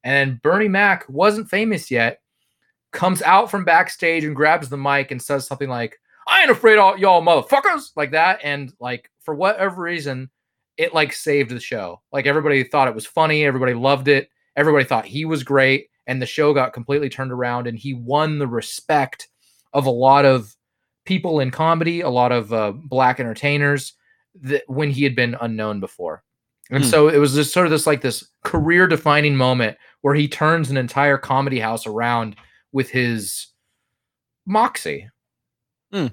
and 0.04 0.42
Bernie 0.42 0.68
Mac 0.68 1.08
wasn't 1.08 1.50
famous 1.50 1.92
yet, 1.92 2.22
comes 2.92 3.22
out 3.22 3.52
from 3.52 3.66
backstage 3.66 4.24
and 4.24 4.36
grabs 4.36 4.70
the 4.70 4.78
mic 4.78 5.12
and 5.12 5.22
says 5.22 5.48
something 5.48 5.70
like. 5.70 5.98
I 6.28 6.44
ain't 6.44 6.52
afraid 6.52 6.78
of 6.78 7.00
y'all 7.00 7.24
motherfuckers 7.24 7.90
like 7.96 8.12
that. 8.12 8.40
And 8.44 8.72
like 8.80 9.10
for 9.22 9.34
whatever 9.34 9.82
reason, 9.82 10.30
it 10.78 10.94
like 10.94 11.14
saved 11.14 11.52
the 11.52 11.60
show. 11.60 12.02
Like 12.12 12.26
everybody 12.26 12.64
thought 12.64 12.88
it 12.88 12.96
was 12.96 13.06
funny, 13.06 13.44
everybody 13.44 13.74
loved 13.74 14.08
it, 14.08 14.30
everybody 14.56 14.86
thought 14.86 15.06
he 15.06 15.26
was 15.26 15.44
great, 15.44 15.90
and 16.08 16.22
the 16.22 16.26
show 16.26 16.54
got 16.54 16.74
completely 16.74 17.10
turned 17.10 17.32
around. 17.32 17.68
And 17.68 17.78
he 17.78 17.94
won 17.94 18.40
the 18.40 18.48
respect 18.48 19.28
of 19.74 19.86
a 19.86 19.92
lot 19.92 20.26
of 20.26 20.56
people 21.12 21.42
in 21.42 21.52
comedy, 21.52 22.00
a 22.00 22.10
lot 22.10 22.32
of 22.32 22.54
uh, 22.54 22.72
black 22.72 23.20
entertainers 23.20 23.94
that 24.42 24.64
when 24.68 24.90
he 24.90 25.04
had 25.04 25.14
been 25.14 25.36
unknown 25.42 25.82
before. 25.82 26.24
And 26.70 26.86
Hmm. 26.86 26.90
so 26.90 27.10
it 27.10 27.18
was 27.18 27.34
just 27.34 27.52
sort 27.54 27.66
of 27.68 27.72
this 27.72 27.86
like 27.86 28.00
this 28.00 28.30
career 28.46 28.88
defining 28.88 29.36
moment 29.36 29.78
where 30.04 30.16
he 30.16 30.30
turns 30.30 30.70
an 30.70 30.78
entire 30.78 31.18
comedy 31.18 31.60
house 31.60 31.86
around 31.86 32.38
with 32.72 32.90
his 32.90 33.48
moxie. 34.46 35.10
um 35.92 36.12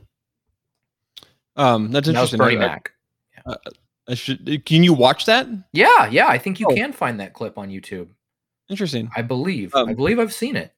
that's 1.56 2.08
And 2.08 2.16
that 2.16 2.20
was 2.22 2.34
interesting 2.34 2.38
Bernie 2.38 2.56
I- 2.58 2.64
I- 2.64 2.66
Mac. 2.66 2.92
I 4.08 4.14
should, 4.14 4.64
can 4.64 4.82
you 4.82 4.94
watch 4.94 5.26
that 5.26 5.46
Yeah, 5.72 6.08
yeah, 6.10 6.26
I 6.26 6.38
think 6.38 6.58
you 6.60 6.66
Oh. 6.68 6.74
can 6.74 6.92
find 6.92 7.20
that 7.20 7.34
clip 7.34 7.56
on 7.58 7.68
YouTube. 7.68 8.08
interesting 8.68 9.10
I 9.14 9.22
believe. 9.22 9.74
I 9.76 9.82
Um, 9.82 9.94
believe 9.94 10.18
I've 10.18 10.34
seen 10.34 10.56
it. 10.56 10.72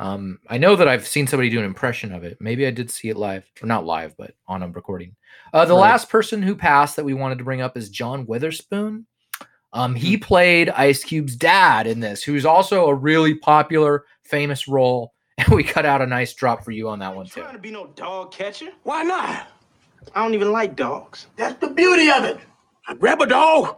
Um, 0.00 0.38
I 0.48 0.58
know 0.58 0.76
that 0.76 0.86
I've 0.86 1.06
seen 1.08 1.26
somebody 1.26 1.50
do 1.50 1.58
an 1.58 1.64
impression 1.64 2.12
of 2.12 2.22
it. 2.22 2.38
Maybe 2.40 2.66
I 2.66 2.70
did 2.70 2.90
see 2.90 3.08
it 3.08 3.16
live, 3.16 3.44
or 3.62 3.66
not 3.66 3.84
live, 3.84 4.16
but 4.16 4.32
on 4.46 4.62
a 4.62 4.68
recording. 4.68 5.16
Uh, 5.52 5.64
the 5.64 5.74
Right. 5.74 5.80
last 5.80 6.08
person 6.08 6.40
who 6.42 6.54
passed 6.54 6.96
that 6.96 7.04
we 7.04 7.14
wanted 7.14 7.38
to 7.38 7.44
bring 7.44 7.60
up 7.60 7.76
is 7.76 7.90
John 7.90 8.24
Witherspoon. 8.26 9.06
Um, 9.72 9.94
he 9.94 10.14
Hmm. 10.16 10.22
played 10.22 10.70
Ice 10.70 11.02
Cube's 11.04 11.36
dad 11.36 11.86
in 11.86 12.00
this, 12.00 12.22
who's 12.22 12.46
also 12.46 12.86
a 12.86 12.94
really 12.94 13.34
popular, 13.34 14.04
famous 14.24 14.68
role. 14.68 15.12
And 15.38 15.48
we 15.54 15.62
cut 15.62 15.86
out 15.86 16.02
a 16.02 16.06
nice 16.06 16.34
drop 16.34 16.64
for 16.64 16.72
you 16.72 16.88
on 16.88 16.98
that 16.98 17.14
one 17.14 17.26
too. 17.26 17.42
trying 17.42 17.52
to 17.54 17.60
be 17.60 17.70
no 17.70 17.86
dog 17.94 18.32
catcher. 18.32 18.70
Why 18.82 19.04
not? 19.04 19.46
I 20.12 20.22
don't 20.24 20.34
even 20.34 20.50
like 20.50 20.74
dogs. 20.74 21.28
That's 21.36 21.54
the 21.60 21.72
beauty 21.72 22.10
of 22.10 22.24
it. 22.24 22.38
I 22.88 22.94
grab 22.94 23.20
a 23.20 23.26
dog, 23.26 23.76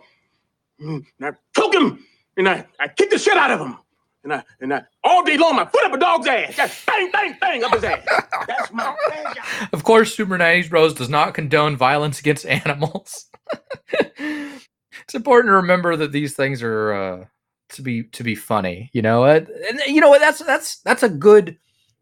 mm, 0.81 1.05
and 1.19 1.27
I 1.27 1.33
choke 1.55 1.75
him, 1.75 2.03
and 2.39 2.49
I, 2.49 2.67
I 2.79 2.89
kick 2.89 3.11
the 3.11 3.19
shit 3.19 3.37
out 3.37 3.51
of 3.51 3.61
him. 3.61 3.77
And 4.23 4.35
I 4.35 4.45
and 4.61 4.75
I 4.75 4.83
all 5.03 5.25
day 5.25 5.39
long 5.39 5.59
I 5.59 5.65
foot 5.65 5.85
up 5.85 5.93
a 5.95 5.99
dog's 5.99 6.27
ass. 6.27 6.55
Just 6.57 6.87
bang, 6.87 7.11
bang, 7.11 7.37
bang 7.41 7.65
up 7.65 7.73
his 7.73 7.85
ass. 7.85 8.07
That's 8.47 8.71
my 8.73 8.95
pleasure. 9.09 9.41
Of 9.73 9.85
course, 9.85 10.15
Super 10.15 10.37
90s 10.37 10.69
Bros 10.69 10.93
does 10.93 11.09
not 11.09 11.33
condone 11.35 11.77
violence 11.77 12.21
against 12.21 12.45
animals. 12.67 13.27
it's 14.19 15.15
important 15.15 15.51
to 15.51 15.57
remember 15.57 15.97
that 15.97 16.13
these 16.13 16.35
things 16.37 16.63
are 16.63 16.93
uh, 16.93 17.25
to 17.71 17.83
be 17.83 18.05
to 18.05 18.23
be 18.23 18.35
funny, 18.35 18.91
you 18.93 19.01
know. 19.03 19.25
Uh, 19.25 19.41
And 19.71 19.81
you 19.87 20.01
know 20.01 20.11
what? 20.11 20.21
That's 20.21 20.41
that's 20.41 20.81
that's 20.81 21.03
a 21.03 21.09
good 21.09 21.57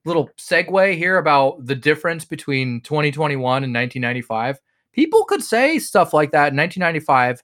little 0.05 0.31
segue 0.39 0.97
here 0.97 1.19
about 1.19 1.67
the 1.67 1.75
difference 1.75 2.25
between 2.25 2.81
2021 2.81 3.65
and 3.65 3.75
1995. 3.75 4.59
People 4.93 5.25
could 5.25 5.43
say 5.43 5.79
stuff 5.79 6.13
like 6.13 6.33
that 6.33 6.53
in 6.53 6.57
1995, 6.57 7.43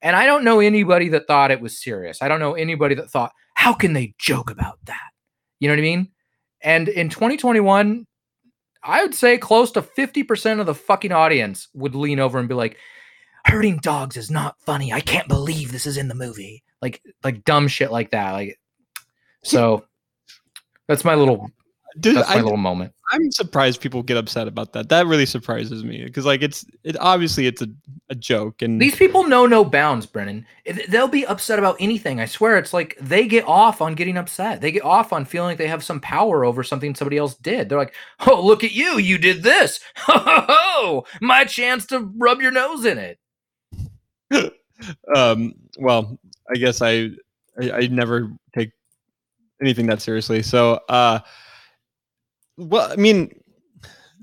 and 0.00 0.16
I 0.16 0.24
don't 0.24 0.44
know 0.44 0.60
anybody 0.60 1.08
that 1.10 1.26
thought 1.26 1.50
it 1.50 1.60
was 1.60 1.76
serious. 1.82 2.22
I 2.22 2.28
don't 2.28 2.40
know 2.40 2.54
anybody 2.54 2.94
that 2.94 3.10
thought, 3.10 3.32
how 3.64 3.72
can 3.72 3.94
they 3.94 4.12
joke 4.18 4.50
about 4.50 4.78
that? 4.84 5.08
You 5.58 5.68
know 5.68 5.72
what 5.72 5.78
I 5.78 5.82
mean? 5.82 6.08
And 6.60 6.86
in 6.86 7.08
2021, 7.08 8.06
I 8.82 9.02
would 9.02 9.14
say 9.14 9.38
close 9.38 9.70
to 9.70 9.80
50% 9.80 10.60
of 10.60 10.66
the 10.66 10.74
fucking 10.74 11.12
audience 11.12 11.68
would 11.72 11.94
lean 11.94 12.20
over 12.20 12.38
and 12.38 12.46
be 12.46 12.54
like, 12.54 12.76
hurting 13.46 13.78
dogs 13.78 14.18
is 14.18 14.30
not 14.30 14.60
funny. 14.60 14.92
I 14.92 15.00
can't 15.00 15.28
believe 15.28 15.72
this 15.72 15.86
is 15.86 15.96
in 15.96 16.08
the 16.08 16.14
movie. 16.14 16.62
Like 16.82 17.00
like 17.22 17.42
dumb 17.44 17.66
shit 17.68 17.90
like 17.90 18.10
that. 18.10 18.32
Like 18.32 18.58
so 19.44 19.86
that's 20.86 21.04
my 21.06 21.14
little 21.14 21.48
Dude, 22.00 22.16
that's 22.16 22.28
my 22.28 22.36
I, 22.36 22.40
little 22.40 22.56
moment. 22.56 22.92
i'm 23.12 23.30
surprised 23.30 23.80
people 23.80 24.02
get 24.02 24.16
upset 24.16 24.48
about 24.48 24.72
that 24.72 24.88
that 24.88 25.06
really 25.06 25.26
surprises 25.26 25.84
me 25.84 26.04
because 26.04 26.26
like 26.26 26.42
it's 26.42 26.64
it 26.82 26.96
obviously 26.98 27.46
it's 27.46 27.62
a, 27.62 27.68
a 28.10 28.14
joke 28.14 28.62
and 28.62 28.80
These 28.80 28.96
people 28.96 29.24
know 29.24 29.46
no 29.46 29.64
bounds, 29.64 30.04
Brennan. 30.04 30.46
They'll 30.88 31.08
be 31.08 31.26
upset 31.26 31.58
about 31.58 31.76
anything. 31.80 32.20
I 32.20 32.26
swear 32.26 32.58
it's 32.58 32.72
like 32.72 32.96
they 33.00 33.26
get 33.26 33.46
off 33.46 33.80
on 33.80 33.94
getting 33.94 34.16
upset. 34.16 34.60
They 34.60 34.72
get 34.72 34.84
off 34.84 35.12
on 35.12 35.24
feeling 35.24 35.48
like 35.50 35.58
they 35.58 35.68
have 35.68 35.82
some 35.82 36.00
power 36.00 36.44
over 36.44 36.62
something 36.62 36.94
somebody 36.94 37.16
else 37.16 37.34
did. 37.36 37.68
They're 37.68 37.78
like, 37.78 37.94
"Oh, 38.26 38.44
look 38.44 38.62
at 38.62 38.72
you. 38.72 38.98
You 38.98 39.16
did 39.18 39.42
this. 39.42 39.80
Ho 39.96 40.18
ho 40.18 40.44
ho. 40.48 41.06
My 41.20 41.44
chance 41.44 41.86
to 41.86 42.00
rub 42.16 42.40
your 42.42 42.50
nose 42.50 42.84
in 42.84 42.98
it." 42.98 43.18
um 45.14 45.54
well 45.78 46.18
i 46.50 46.56
guess 46.56 46.82
I, 46.82 47.10
I 47.60 47.70
i 47.72 47.86
never 47.86 48.30
take 48.54 48.70
anything 49.60 49.86
that 49.86 50.02
seriously 50.02 50.42
so 50.42 50.80
uh 50.88 51.20
well 52.56 52.90
i 52.90 52.96
mean 52.96 53.30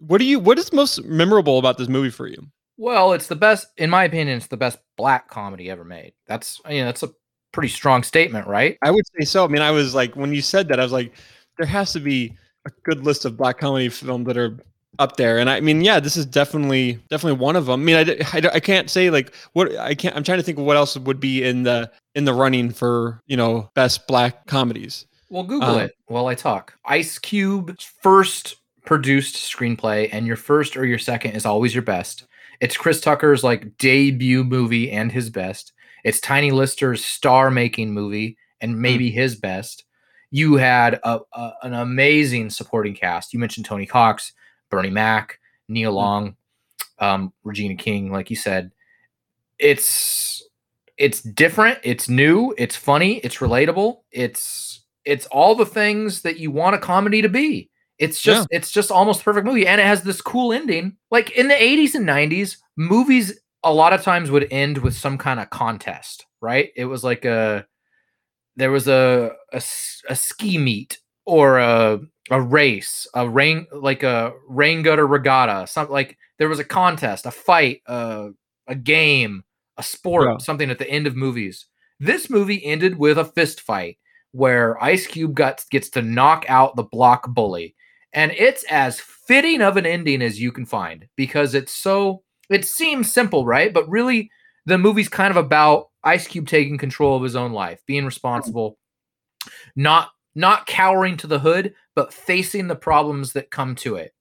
what 0.07 0.17
do 0.17 0.25
you 0.25 0.39
what 0.39 0.57
is 0.57 0.73
most 0.73 1.03
memorable 1.05 1.59
about 1.59 1.77
this 1.77 1.87
movie 1.87 2.09
for 2.09 2.27
you? 2.27 2.47
Well, 2.77 3.13
it's 3.13 3.27
the 3.27 3.35
best, 3.35 3.67
in 3.77 3.91
my 3.91 4.05
opinion, 4.05 4.37
it's 4.37 4.47
the 4.47 4.57
best 4.57 4.79
black 4.97 5.27
comedy 5.27 5.69
ever 5.69 5.83
made. 5.83 6.13
That's, 6.25 6.59
I 6.65 6.69
mean, 6.69 6.85
that's 6.85 7.03
a 7.03 7.11
pretty 7.51 7.69
strong 7.69 8.01
statement, 8.01 8.47
right? 8.47 8.77
i 8.81 8.89
would 8.89 9.05
say 9.19 9.25
so. 9.25 9.43
I 9.43 9.47
mean 9.47 9.61
i 9.61 9.71
was 9.71 9.93
like 9.93 10.15
when 10.15 10.33
you 10.33 10.41
said 10.41 10.69
that 10.69 10.79
i 10.79 10.83
was 10.83 10.93
like 10.93 11.13
there 11.57 11.67
has 11.67 11.91
to 11.93 11.99
be 11.99 12.35
a 12.65 12.71
good 12.83 13.03
list 13.03 13.25
of 13.25 13.35
black 13.35 13.59
comedy 13.59 13.89
films 13.89 14.25
that 14.27 14.37
are 14.37 14.57
up 14.99 15.17
there. 15.17 15.37
And 15.37 15.49
i 15.49 15.59
mean 15.59 15.81
yeah 15.81 15.99
this 15.99 16.15
is 16.15 16.25
definitely 16.25 16.93
definitely 17.09 17.39
one 17.39 17.57
of 17.57 17.65
them 17.65 17.81
i 17.81 17.83
mean 17.83 17.95
i, 17.97 18.17
I, 18.33 18.41
I 18.53 18.59
can't 18.61 18.89
say 18.89 19.09
like 19.09 19.35
what 19.51 19.75
i 19.77 19.93
can't 19.93 20.15
i'm 20.15 20.23
trying 20.23 20.37
to 20.37 20.43
think 20.43 20.57
of 20.57 20.63
what 20.63 20.77
else 20.77 20.97
would 20.97 21.19
be 21.19 21.43
in 21.43 21.63
the 21.63 21.91
in 22.15 22.23
the 22.23 22.33
running 22.33 22.71
for 22.71 23.21
you 23.27 23.35
know 23.35 23.69
best 23.75 24.07
black 24.07 24.47
comedies 24.47 25.05
Well, 25.31 25.43
Google 25.43 25.69
Um, 25.69 25.79
it 25.79 25.95
while 26.07 26.27
I 26.27 26.35
talk. 26.35 26.73
Ice 26.85 27.17
Cube's 27.17 27.83
first 28.01 28.57
produced 28.85 29.35
screenplay, 29.35 30.09
and 30.11 30.27
your 30.27 30.35
first 30.35 30.75
or 30.75 30.85
your 30.85 30.99
second 30.99 31.31
is 31.31 31.45
always 31.45 31.73
your 31.73 31.83
best. 31.83 32.25
It's 32.59 32.75
Chris 32.77 32.99
Tucker's 33.01 33.43
like 33.43 33.77
debut 33.77 34.43
movie 34.43 34.91
and 34.91 35.11
his 35.11 35.29
best. 35.29 35.71
It's 36.03 36.19
Tiny 36.19 36.51
Lister's 36.51 37.03
star-making 37.05 37.93
movie 37.93 38.37
and 38.59 38.79
maybe 38.79 39.09
his 39.09 39.35
best. 39.35 39.85
You 40.31 40.55
had 40.55 40.95
a, 41.03 41.19
a- 41.33 41.53
an 41.63 41.73
amazing 41.73 42.49
supporting 42.49 42.93
cast. 42.93 43.33
You 43.33 43.39
mentioned 43.39 43.65
Tony 43.65 43.85
Cox, 43.85 44.33
Bernie 44.69 44.89
Mac, 44.89 45.39
Nia 45.67 45.91
Long, 45.91 46.35
um, 46.99 47.33
Regina 47.43 47.75
King, 47.75 48.11
like 48.11 48.29
you 48.29 48.35
said. 48.35 48.71
It's 49.59 50.43
it's 50.97 51.21
different. 51.21 51.79
It's 51.83 52.09
new. 52.09 52.53
It's 52.57 52.75
funny. 52.75 53.17
It's 53.19 53.37
relatable. 53.37 54.01
It's 54.11 54.80
it's 55.05 55.25
all 55.27 55.55
the 55.55 55.65
things 55.65 56.21
that 56.21 56.37
you 56.39 56.51
want 56.51 56.75
a 56.75 56.79
comedy 56.79 57.21
to 57.21 57.29
be. 57.29 57.69
It's 57.97 58.19
just 58.21 58.47
it's 58.51 58.71
just 58.71 58.91
almost 58.91 59.21
a 59.21 59.23
perfect 59.23 59.45
movie, 59.45 59.67
and 59.67 59.79
it 59.79 59.85
has 59.85 60.01
this 60.03 60.21
cool 60.21 60.53
ending. 60.53 60.97
Like 61.11 61.31
in 61.31 61.47
the 61.47 61.53
'80s 61.55 61.93
and 61.95 62.05
'90s, 62.07 62.57
movies 62.75 63.39
a 63.63 63.71
lot 63.73 63.93
of 63.93 64.01
times 64.01 64.31
would 64.31 64.47
end 64.51 64.79
with 64.79 64.95
some 64.95 65.17
kind 65.19 65.39
of 65.39 65.49
contest, 65.51 66.25
right? 66.41 66.69
It 66.75 66.85
was 66.85 67.03
like 67.03 67.25
a 67.25 67.65
there 68.55 68.71
was 68.71 68.87
a 68.87 69.31
a 69.53 70.15
ski 70.15 70.57
meet 70.57 70.99
or 71.25 71.59
a 71.59 71.99
a 72.31 72.41
race, 72.41 73.07
a 73.13 73.27
rain 73.29 73.67
like 73.71 74.03
a 74.03 74.33
rain 74.47 74.81
gutter 74.81 75.05
regatta, 75.07 75.67
something 75.67 75.93
like 75.93 76.17
there 76.39 76.49
was 76.49 76.59
a 76.59 76.63
contest, 76.63 77.25
a 77.25 77.31
fight, 77.31 77.81
uh, 77.87 78.29
a 78.67 78.75
game, 78.75 79.43
a 79.77 79.83
sport, 79.83 80.27
Yeah. 80.27 80.37
something 80.39 80.71
at 80.71 80.79
the 80.79 80.89
end 80.89 81.05
of 81.07 81.15
movies. 81.15 81.67
This 81.99 82.29
movie 82.31 82.63
ended 82.65 82.97
with 82.97 83.17
a 83.19 83.25
fist 83.25 83.61
fight 83.61 83.97
where 84.31 84.81
Ice 84.83 85.07
Cube 85.07 85.33
got, 85.33 85.63
gets 85.71 85.89
to 85.91 86.01
knock 86.01 86.45
out 86.47 86.75
the 86.75 86.83
block 86.83 87.33
bully. 87.33 87.75
And 88.13 88.31
it's 88.31 88.63
as 88.65 88.99
fitting 88.99 89.61
of 89.61 89.77
an 89.77 89.85
ending 89.85 90.21
as 90.21 90.39
you 90.39 90.51
can 90.51 90.65
find 90.65 91.07
because 91.15 91.53
it's 91.53 91.71
so, 91.71 92.23
it 92.49 92.65
seems 92.65 93.11
simple, 93.11 93.45
right? 93.45 93.73
But 93.73 93.89
really, 93.89 94.29
the 94.65 94.77
movie's 94.77 95.09
kind 95.09 95.31
of 95.31 95.37
about 95.37 95.89
Ice 96.03 96.27
Cube 96.27 96.47
taking 96.47 96.77
control 96.77 97.15
of 97.15 97.23
his 97.23 97.35
own 97.35 97.51
life, 97.51 97.81
being 97.85 98.05
responsible, 98.05 98.77
not 99.75 100.11
not 100.33 100.65
cowering 100.65 101.17
to 101.17 101.27
the 101.27 101.39
hood, 101.39 101.73
but 101.93 102.13
facing 102.13 102.67
the 102.67 102.75
problems 102.75 103.33
that 103.33 103.51
come 103.51 103.75
to 103.75 103.95
it, 103.97 104.13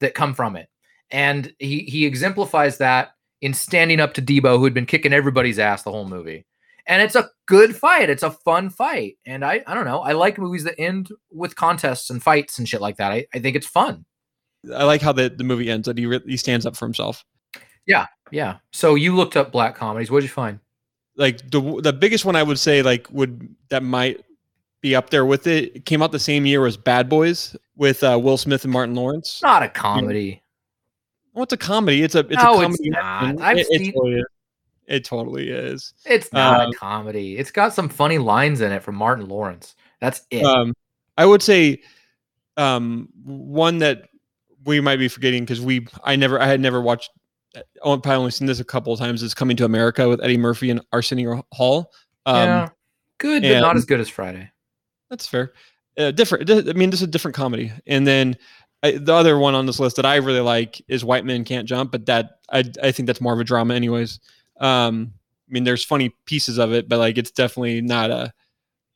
that 0.00 0.14
come 0.14 0.34
from 0.34 0.56
it. 0.56 0.68
And 1.10 1.52
he 1.58 1.80
he 1.80 2.06
exemplifies 2.06 2.78
that 2.78 3.10
in 3.40 3.54
standing 3.54 4.00
up 4.00 4.14
to 4.14 4.22
Debo, 4.22 4.58
who 4.58 4.64
had 4.64 4.74
been 4.74 4.86
kicking 4.86 5.12
everybody's 5.12 5.58
ass 5.58 5.82
the 5.82 5.90
whole 5.90 6.08
movie. 6.08 6.46
And 6.86 7.02
it's 7.02 7.14
a 7.16 7.30
good 7.46 7.76
fight. 7.76 8.10
It's 8.10 8.22
a 8.22 8.30
fun 8.30 8.70
fight. 8.70 9.16
And 9.26 9.44
I 9.44 9.62
I 9.66 9.74
don't 9.74 9.84
know. 9.84 10.00
I 10.00 10.12
like 10.12 10.38
movies 10.38 10.64
that 10.64 10.78
end 10.78 11.10
with 11.30 11.56
contests 11.56 12.10
and 12.10 12.22
fights 12.22 12.58
and 12.58 12.68
shit 12.68 12.80
like 12.80 12.96
that. 12.96 13.12
I, 13.12 13.26
I 13.34 13.38
think 13.38 13.56
it's 13.56 13.66
fun. 13.66 14.04
I 14.74 14.84
like 14.84 15.00
how 15.00 15.12
the, 15.12 15.28
the 15.30 15.44
movie 15.44 15.70
ends 15.70 15.86
that 15.86 15.96
he 15.96 16.06
re- 16.06 16.20
he 16.26 16.36
stands 16.36 16.66
up 16.66 16.76
for 16.76 16.84
himself. 16.86 17.24
Yeah. 17.86 18.06
Yeah. 18.30 18.58
So 18.72 18.94
you 18.94 19.14
looked 19.16 19.36
up 19.36 19.52
black 19.52 19.74
comedies. 19.74 20.10
What 20.10 20.20
did 20.20 20.26
you 20.26 20.32
find? 20.32 20.60
Like 21.16 21.50
the 21.50 21.80
the 21.82 21.92
biggest 21.92 22.24
one 22.24 22.36
I 22.36 22.42
would 22.42 22.58
say 22.58 22.82
like 22.82 23.06
would 23.10 23.54
that 23.68 23.82
might 23.82 24.20
be 24.80 24.94
up 24.96 25.10
there 25.10 25.26
with 25.26 25.46
it. 25.46 25.76
it 25.76 25.84
came 25.84 26.02
out 26.02 26.12
the 26.12 26.18
same 26.18 26.46
year 26.46 26.64
as 26.66 26.76
Bad 26.76 27.08
Boys 27.08 27.54
with 27.76 28.02
uh, 28.02 28.18
Will 28.22 28.38
Smith 28.38 28.64
and 28.64 28.72
Martin 28.72 28.94
Lawrence. 28.94 29.40
Not 29.42 29.62
a 29.62 29.68
comedy. 29.68 30.42
Well, 31.34 31.42
it's 31.44 31.52
a 31.52 31.56
comedy. 31.58 32.02
It's 32.02 32.14
a 32.14 32.20
it's 32.20 32.42
No, 32.42 32.60
a 32.60 32.66
it's 32.66 32.76
comedy. 32.78 32.90
not. 32.90 33.40
I've 33.40 33.58
it, 33.58 33.66
it 33.70 33.80
seen-. 33.94 34.24
It 34.90 35.04
totally 35.04 35.50
is. 35.50 35.94
It's 36.04 36.32
not 36.32 36.60
Um, 36.60 36.70
a 36.70 36.74
comedy. 36.74 37.38
It's 37.38 37.52
got 37.52 37.72
some 37.72 37.88
funny 37.88 38.18
lines 38.18 38.60
in 38.60 38.72
it 38.72 38.82
from 38.82 38.96
Martin 38.96 39.28
Lawrence. 39.28 39.76
That's 40.00 40.22
it. 40.30 40.44
Um, 40.44 40.74
I 41.16 41.24
would 41.24 41.42
say 41.42 41.80
um, 42.56 43.08
one 43.24 43.78
that 43.78 44.08
we 44.64 44.80
might 44.80 44.96
be 44.96 45.06
forgetting 45.08 45.44
because 45.44 45.60
we 45.60 45.86
I 46.04 46.16
never 46.16 46.40
I 46.40 46.46
had 46.46 46.60
never 46.60 46.80
watched. 46.80 47.10
I've 47.54 48.02
probably 48.02 48.12
only 48.14 48.30
seen 48.32 48.46
this 48.46 48.60
a 48.60 48.64
couple 48.64 48.92
of 48.92 48.98
times. 48.98 49.22
Is 49.22 49.32
Coming 49.32 49.56
to 49.58 49.64
America 49.64 50.08
with 50.08 50.22
Eddie 50.22 50.36
Murphy 50.36 50.70
and 50.70 50.80
Arsenio 50.92 51.46
Hall. 51.52 51.92
Um, 52.26 52.36
yeah. 52.36 52.68
Good, 53.18 53.42
but 53.42 53.60
not 53.60 53.76
as 53.76 53.84
good 53.84 54.00
as 54.00 54.08
Friday. 54.08 54.50
That's 55.08 55.26
fair. 55.26 55.52
Uh, 55.98 56.10
different. 56.10 56.50
I 56.50 56.72
mean, 56.72 56.90
this 56.90 57.00
is 57.00 57.08
a 57.08 57.10
different 57.10 57.36
comedy. 57.36 57.72
And 57.86 58.06
then 58.06 58.36
I, 58.82 58.92
the 58.92 59.12
other 59.12 59.38
one 59.38 59.54
on 59.54 59.66
this 59.66 59.78
list 59.78 59.96
that 59.96 60.06
I 60.06 60.16
really 60.16 60.40
like 60.40 60.80
is 60.88 61.04
White 61.04 61.24
Men 61.24 61.44
Can't 61.44 61.68
Jump, 61.68 61.92
but 61.92 62.06
that 62.06 62.38
I 62.50 62.64
I 62.82 62.92
think 62.92 63.06
that's 63.06 63.20
more 63.20 63.34
of 63.34 63.40
a 63.40 63.44
drama, 63.44 63.74
anyways. 63.74 64.20
Um, 64.60 65.12
I 65.48 65.52
mean, 65.52 65.64
there's 65.64 65.84
funny 65.84 66.10
pieces 66.26 66.58
of 66.58 66.72
it, 66.72 66.88
but 66.88 66.98
like 66.98 67.18
it's 67.18 67.30
definitely 67.30 67.80
not 67.80 68.10
a. 68.10 68.32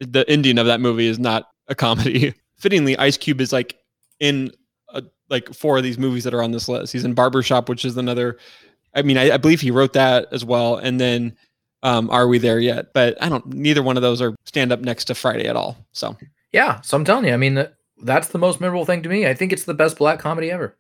The 0.00 0.28
ending 0.28 0.58
of 0.58 0.66
that 0.66 0.80
movie 0.80 1.06
is 1.06 1.18
not 1.18 1.48
a 1.68 1.74
comedy. 1.74 2.34
Fittingly, 2.58 2.96
Ice 2.98 3.16
Cube 3.16 3.40
is 3.40 3.52
like 3.52 3.76
in 4.20 4.52
a, 4.90 5.02
like 5.30 5.52
four 5.54 5.76
of 5.78 5.82
these 5.82 5.98
movies 5.98 6.24
that 6.24 6.34
are 6.34 6.42
on 6.42 6.52
this 6.52 6.68
list. 6.68 6.92
He's 6.92 7.04
in 7.04 7.14
Barbershop, 7.14 7.68
which 7.68 7.84
is 7.84 7.96
another. 7.96 8.38
I 8.94 9.02
mean, 9.02 9.18
I, 9.18 9.32
I 9.32 9.36
believe 9.38 9.60
he 9.60 9.70
wrote 9.70 9.92
that 9.94 10.28
as 10.32 10.44
well, 10.44 10.76
and 10.76 11.00
then. 11.00 11.36
Um, 11.82 12.08
are 12.08 12.26
we 12.26 12.38
there 12.38 12.58
yet? 12.58 12.94
But 12.94 13.22
I 13.22 13.28
don't. 13.28 13.44
Neither 13.52 13.82
one 13.82 13.98
of 13.98 14.02
those 14.02 14.22
are 14.22 14.34
stand 14.46 14.72
up 14.72 14.80
next 14.80 15.04
to 15.04 15.14
Friday 15.14 15.46
at 15.46 15.54
all. 15.54 15.76
So 15.92 16.16
Yeah. 16.50 16.80
So 16.80 16.96
I'm 16.96 17.04
telling 17.04 17.26
you, 17.26 17.34
I 17.34 17.36
mean, 17.36 17.56
that- 17.56 17.74
that's 18.02 18.28
the 18.28 18.38
most 18.38 18.58
memorable 18.58 18.86
thing 18.86 19.02
to 19.02 19.08
me. 19.10 19.26
I 19.26 19.34
think 19.34 19.52
it's 19.52 19.64
the 19.64 19.74
best 19.74 19.98
black 19.98 20.18
comedy 20.18 20.50
ever. 20.50 20.76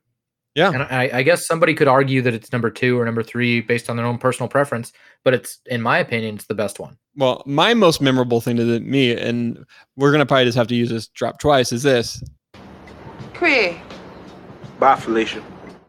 Yeah. 0.54 0.70
And 0.70 0.82
I, 0.84 1.10
I 1.12 1.22
guess 1.22 1.46
somebody 1.46 1.74
could 1.74 1.88
argue 1.88 2.22
that 2.22 2.32
it's 2.32 2.52
number 2.52 2.70
two 2.70 2.98
or 2.98 3.04
number 3.04 3.24
three 3.24 3.60
based 3.60 3.90
on 3.90 3.96
their 3.96 4.06
own 4.06 4.18
personal 4.18 4.48
preference, 4.48 4.92
but 5.24 5.34
it's, 5.34 5.58
in 5.66 5.82
my 5.82 5.98
opinion, 5.98 6.36
it's 6.36 6.46
the 6.46 6.54
best 6.54 6.78
one. 6.78 6.96
Well, 7.16 7.42
my 7.44 7.74
most 7.74 8.00
memorable 8.00 8.40
thing 8.40 8.56
to 8.56 8.64
the, 8.64 8.80
me, 8.80 9.16
and 9.16 9.64
we're 9.96 10.12
gonna 10.12 10.26
probably 10.26 10.44
just 10.44 10.56
have 10.56 10.68
to 10.68 10.76
use 10.76 10.90
this 10.90 11.08
drop 11.08 11.38
twice, 11.38 11.72
is 11.72 11.82
this. 11.82 12.22
Craig. 13.34 13.76
Bye, 14.78 14.96
Felicia. 14.96 15.42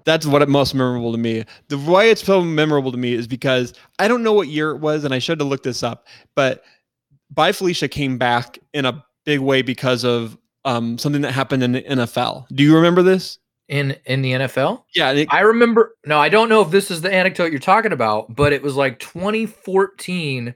That's 0.03 0.25
what 0.25 0.41
it 0.41 0.49
most 0.49 0.75
memorable 0.75 1.11
to 1.11 1.17
me. 1.17 1.43
The 1.67 1.77
why 1.77 2.05
it's 2.05 2.23
so 2.23 2.41
memorable 2.41 2.91
to 2.91 2.97
me 2.97 3.13
is 3.13 3.27
because 3.27 3.73
I 3.97 4.07
don't 4.07 4.23
know 4.23 4.33
what 4.33 4.47
year 4.47 4.71
it 4.71 4.77
was, 4.77 5.03
and 5.03 5.13
I 5.13 5.19
should 5.19 5.39
have 5.39 5.49
looked 5.49 5.63
this 5.63 5.83
up. 5.83 6.07
But 6.35 6.63
Bye 7.31 7.51
Felicia 7.51 7.87
came 7.87 8.17
back 8.17 8.59
in 8.73 8.85
a 8.85 9.03
big 9.25 9.39
way 9.39 9.61
because 9.61 10.03
of 10.03 10.37
um, 10.63 10.97
something 10.97 11.21
that 11.21 11.31
happened 11.31 11.63
in 11.63 11.71
the 11.73 11.81
NFL. 11.81 12.47
Do 12.49 12.63
you 12.63 12.75
remember 12.75 13.01
this? 13.01 13.39
In 13.67 13.97
in 14.05 14.21
the 14.21 14.33
NFL, 14.33 14.83
Yeah, 14.93 15.23
I 15.29 15.39
remember. 15.39 15.95
No, 16.05 16.19
I 16.19 16.29
don't 16.29 16.49
know 16.49 16.61
if 16.61 16.69
this 16.69 16.91
is 16.91 17.01
the 17.01 17.11
anecdote 17.11 17.51
you're 17.51 17.59
talking 17.59 17.93
about, 17.93 18.35
but 18.35 18.53
it 18.53 18.61
was 18.61 18.75
like 18.75 18.99
2014. 18.99 20.53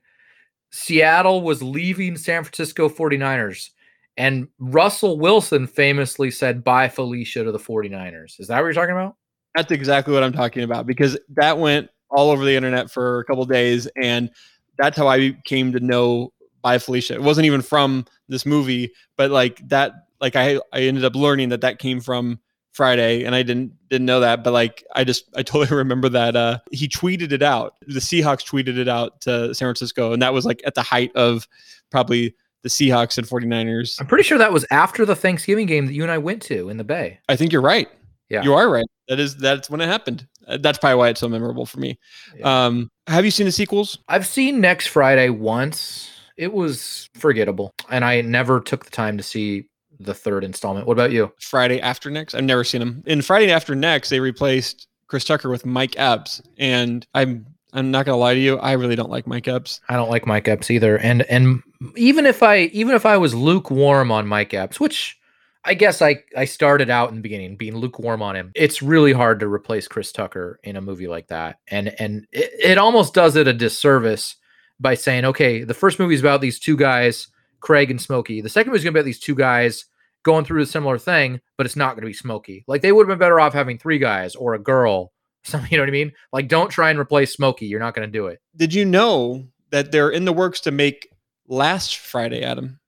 Seattle 0.72 1.41
was 1.41 1.64
leaving 1.64 2.16
San 2.16 2.43
Francisco 2.43 2.88
49ers, 2.88 3.72
and 4.16 4.47
Russell 4.60 5.18
Wilson 5.18 5.66
famously 5.66 6.30
said 6.30 6.64
bye 6.64 6.88
Felicia 6.88 7.43
to 7.43 7.51
the 7.51 7.57
49ers. 7.57 8.39
Is 8.39 8.47
that 8.49 8.60
what 8.60 8.66
you're 8.66 8.74
talking 8.74 8.91
about? 8.91 9.16
That's 9.55 9.72
exactly 9.72 10.14
what 10.14 10.22
I'm 10.22 10.34
talking 10.34 10.62
about 10.62 10.86
because 10.86 11.18
that 11.30 11.57
went 11.57 11.89
all 12.12 12.30
over 12.30 12.45
the 12.45 12.55
internet 12.55 12.91
for 12.91 13.22
a 13.22 13.26
couple 13.26 13.43
days, 13.45 13.88
and 13.99 14.30
that's 14.78 14.97
how 14.97 15.07
I 15.07 15.36
came 15.45 15.72
to 15.72 15.80
know 15.80 16.32
by 16.62 16.78
Felicia. 16.78 17.16
It 17.16 17.24
wasn't 17.24 17.45
even 17.45 17.64
from 17.64 18.05
this 18.28 18.45
movie, 18.45 18.91
but 19.18 19.32
like 19.32 19.68
that, 19.70 19.93
like 20.22 20.36
I 20.36 20.60
I 20.74 20.82
ended 20.82 21.05
up 21.05 21.16
learning 21.16 21.49
that 21.49 21.62
that 21.62 21.80
came 21.80 21.99
from 22.01 22.39
Friday, 22.80 23.25
and 23.25 23.36
I 23.36 23.43
didn't 23.43 23.73
didn't 23.89 24.05
know 24.05 24.21
that, 24.21 24.41
but 24.41 24.53
like 24.53 24.86
I 24.95 25.03
just 25.03 25.25
I 25.36 25.43
totally 25.43 25.77
remember 25.77 26.07
that 26.07 26.38
uh 26.38 26.59
he 26.71 26.88
tweeted 26.88 27.34
it 27.34 27.43
out. 27.43 27.75
The 27.86 27.99
Seahawks 27.99 28.47
tweeted 28.49 28.77
it 28.77 28.88
out 28.88 29.19
to 29.21 29.53
San 29.53 29.65
Francisco, 29.65 30.13
and 30.13 30.21
that 30.21 30.34
was 30.34 30.45
like 30.45 30.61
at 30.65 30.75
the 30.75 30.82
height 30.82 31.13
of 31.13 31.45
probably 31.91 32.34
the 32.63 32.69
Seahawks 32.69 33.17
and 33.17 33.27
49ers. 33.27 33.99
I'm 33.99 34.07
pretty 34.07 34.23
sure 34.23 34.38
that 34.38 34.53
was 34.53 34.65
after 34.71 35.05
the 35.05 35.15
Thanksgiving 35.15 35.65
game 35.65 35.88
that 35.88 35.93
you 35.93 36.03
and 36.03 36.11
I 36.11 36.19
went 36.19 36.41
to 36.43 36.69
in 36.69 36.77
the 36.77 36.86
Bay. 36.86 37.19
I 37.27 37.36
think 37.36 37.51
you're 37.51 37.61
right. 37.61 37.89
Yeah. 38.30 38.43
You 38.43 38.53
are 38.53 38.69
right. 38.69 38.86
That 39.09 39.19
is 39.19 39.36
that's 39.36 39.69
when 39.69 39.82
it 39.82 39.88
happened. 39.88 40.25
Uh, 40.47 40.57
That's 40.57 40.77
probably 40.77 40.95
why 40.95 41.09
it's 41.09 41.19
so 41.19 41.27
memorable 41.27 41.65
for 41.65 41.80
me. 41.80 41.99
Yeah. 42.38 42.65
Um, 42.65 42.89
have 43.07 43.25
you 43.25 43.32
seen 43.32 43.45
the 43.45 43.51
sequels? 43.51 43.99
I've 44.07 44.25
seen 44.25 44.61
Next 44.61 44.88
Friday 44.88 45.30
once. 45.30 46.11
It 46.38 46.53
was 46.53 47.09
forgettable, 47.15 47.73
and 47.89 48.05
I 48.05 48.21
never 48.21 48.61
took 48.61 48.86
the 48.86 48.91
time 48.91 49.17
to 49.17 49.23
see 49.23 49.67
the 50.00 50.14
third 50.14 50.43
installment. 50.43 50.88
What 50.88 50.93
about 50.93 51.12
you? 51.12 51.32
Friday 51.39 51.82
After 51.82 52.10
Next. 52.10 52.36
I've 52.36 52.43
never 52.43 52.64
seen 52.64 52.82
him. 52.82 53.04
In 53.06 53.22
Friday 53.22 53.52
After 53.52 53.76
Next, 53.76 54.10
they 54.10 54.20
replaced 54.20 54.88
Chris 55.08 55.26
Tucker 55.26 55.50
with 55.50 55.66
Mike 55.66 55.97
Epps, 55.97 56.41
and 56.58 57.06
I'm 57.14 57.45
I'm 57.74 57.91
not 57.91 58.06
gonna 58.06 58.18
lie 58.18 58.34
to 58.34 58.39
you, 58.39 58.58
I 58.58 58.74
really 58.74 58.95
don't 58.95 59.12
like 59.12 59.28
Mike 59.28 59.47
Epps. 59.47 59.82
I 59.89 59.95
don't 59.95 60.10
like 60.10 60.26
Mike 60.26 60.47
Epps 60.47 60.72
either, 60.72 60.97
and 60.97 61.24
and 61.24 61.62
even 61.95 62.26
if 62.26 62.41
I 62.41 62.62
even 62.74 62.95
if 62.95 63.06
I 63.06 63.18
was 63.18 63.36
lukewarm 63.36 64.12
on 64.12 64.28
Mike 64.28 64.54
Epps, 64.54 64.80
which 64.80 65.18
I 65.66 65.74
guess 65.74 66.02
I 66.02 66.24
I 66.38 66.45
started 66.45 66.89
out 66.89 67.10
in 67.10 67.16
the 67.16 67.22
beginning 67.22 67.58
being 67.58 67.76
lukewarm 67.76 68.22
on 68.22 68.36
him, 68.36 68.52
it's 68.56 68.82
really 68.82 69.14
hard 69.14 69.39
to 69.41 69.47
replace 69.47 69.88
Chris 69.88 70.12
Tucker 70.12 70.60
in 70.64 70.76
a 70.76 70.82
movie 70.82 71.08
like 71.08 71.28
that, 71.28 71.58
and 71.68 71.89
and 72.00 72.28
it, 72.32 72.52
it 72.60 72.78
almost 72.78 73.14
does 73.14 73.36
it 73.36 73.47
a 73.47 73.54
disservice 73.54 74.36
by 74.80 74.93
saying, 74.93 75.26
okay, 75.26 75.64
the 75.64 75.74
first 75.74 76.00
movie 76.00 76.14
is 76.14 76.22
about 76.22 76.41
these 76.41 76.60
two 76.60 76.78
guys, 76.78 77.28
Craig 77.60 77.91
and 77.91 78.01
Smokey. 78.01 78.41
The 78.41 78.49
second 78.49 78.72
movie 78.72 78.80
is 78.80 78.84
going 78.84 78.93
to 78.93 78.97
be 78.97 78.99
about 79.01 79.05
these 79.05 79.20
two 79.20 79.36
guys 79.36 79.86
going 80.24 80.45
through 80.45 80.62
a 80.62 80.66
similar 80.66 80.97
thing, 80.97 81.39
but 81.57 81.66
it's 81.66 81.76
not 81.76 81.95
going 81.95 82.01
to 82.01 82.07
be 82.07 82.14
Smokey. 82.14 82.64
Like 82.68 82.82
they 82.82 82.91
would 82.91 83.03
have 83.03 83.07
been 83.07 83.20
better 83.20 83.39
off 83.39 83.53
having 83.53 83.78
three 83.78 83.99
guys 83.99 84.36
or 84.36 84.53
a 84.53 84.60
girl. 84.60 85.12
Some, 85.43 85.66
you 85.70 85.78
know 85.78 85.84
what 85.84 85.89
I 85.89 85.93
mean? 85.93 86.12
Like, 86.34 86.49
don't 86.49 86.70
try 86.70 86.89
and 86.89 86.99
replace 86.99 87.34
Smokey. 87.34 87.66
You're 87.66 87.80
not 87.80 87.95
going 87.95 88.07
to 88.07 88.12
do 88.12 88.28
it. 88.28 88.41
Did 88.55 88.74
you 88.74 88.84
know 88.86 89.47
that 89.70 89.91
they're 89.91 90.10
in 90.10 90.26
the 90.26 90.34
works 90.34 90.60
to 90.62 90.72
make 90.72 91.10
last 91.47 91.97
Friday, 91.97 92.43
Adam? 92.43 92.80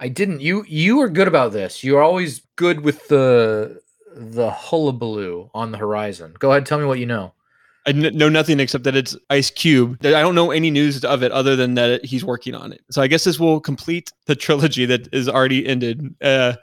I 0.00 0.08
didn't. 0.08 0.40
You 0.40 0.64
you 0.66 1.00
are 1.02 1.10
good 1.10 1.28
about 1.28 1.52
this. 1.52 1.84
You're 1.84 2.02
always 2.02 2.40
good 2.56 2.80
with 2.80 3.06
the 3.08 3.82
the 4.16 4.50
hullabaloo 4.50 5.50
on 5.54 5.72
the 5.72 5.78
horizon. 5.78 6.34
Go 6.38 6.50
ahead, 6.50 6.64
tell 6.64 6.78
me 6.78 6.86
what 6.86 6.98
you 6.98 7.06
know. 7.06 7.34
I 7.90 7.92
know 7.92 8.28
nothing 8.28 8.60
except 8.60 8.84
that 8.84 8.94
it's 8.94 9.16
Ice 9.30 9.50
Cube. 9.50 9.98
I 10.06 10.20
don't 10.20 10.36
know 10.36 10.52
any 10.52 10.70
news 10.70 11.04
of 11.04 11.24
it 11.24 11.32
other 11.32 11.56
than 11.56 11.74
that 11.74 12.04
he's 12.04 12.24
working 12.24 12.54
on 12.54 12.72
it. 12.72 12.82
So 12.90 13.02
I 13.02 13.08
guess 13.08 13.24
this 13.24 13.40
will 13.40 13.58
complete 13.60 14.12
the 14.26 14.36
trilogy 14.36 14.86
that 14.86 15.12
is 15.12 15.28
already 15.28 15.66
ended. 15.66 16.14
Uh, 16.22 16.54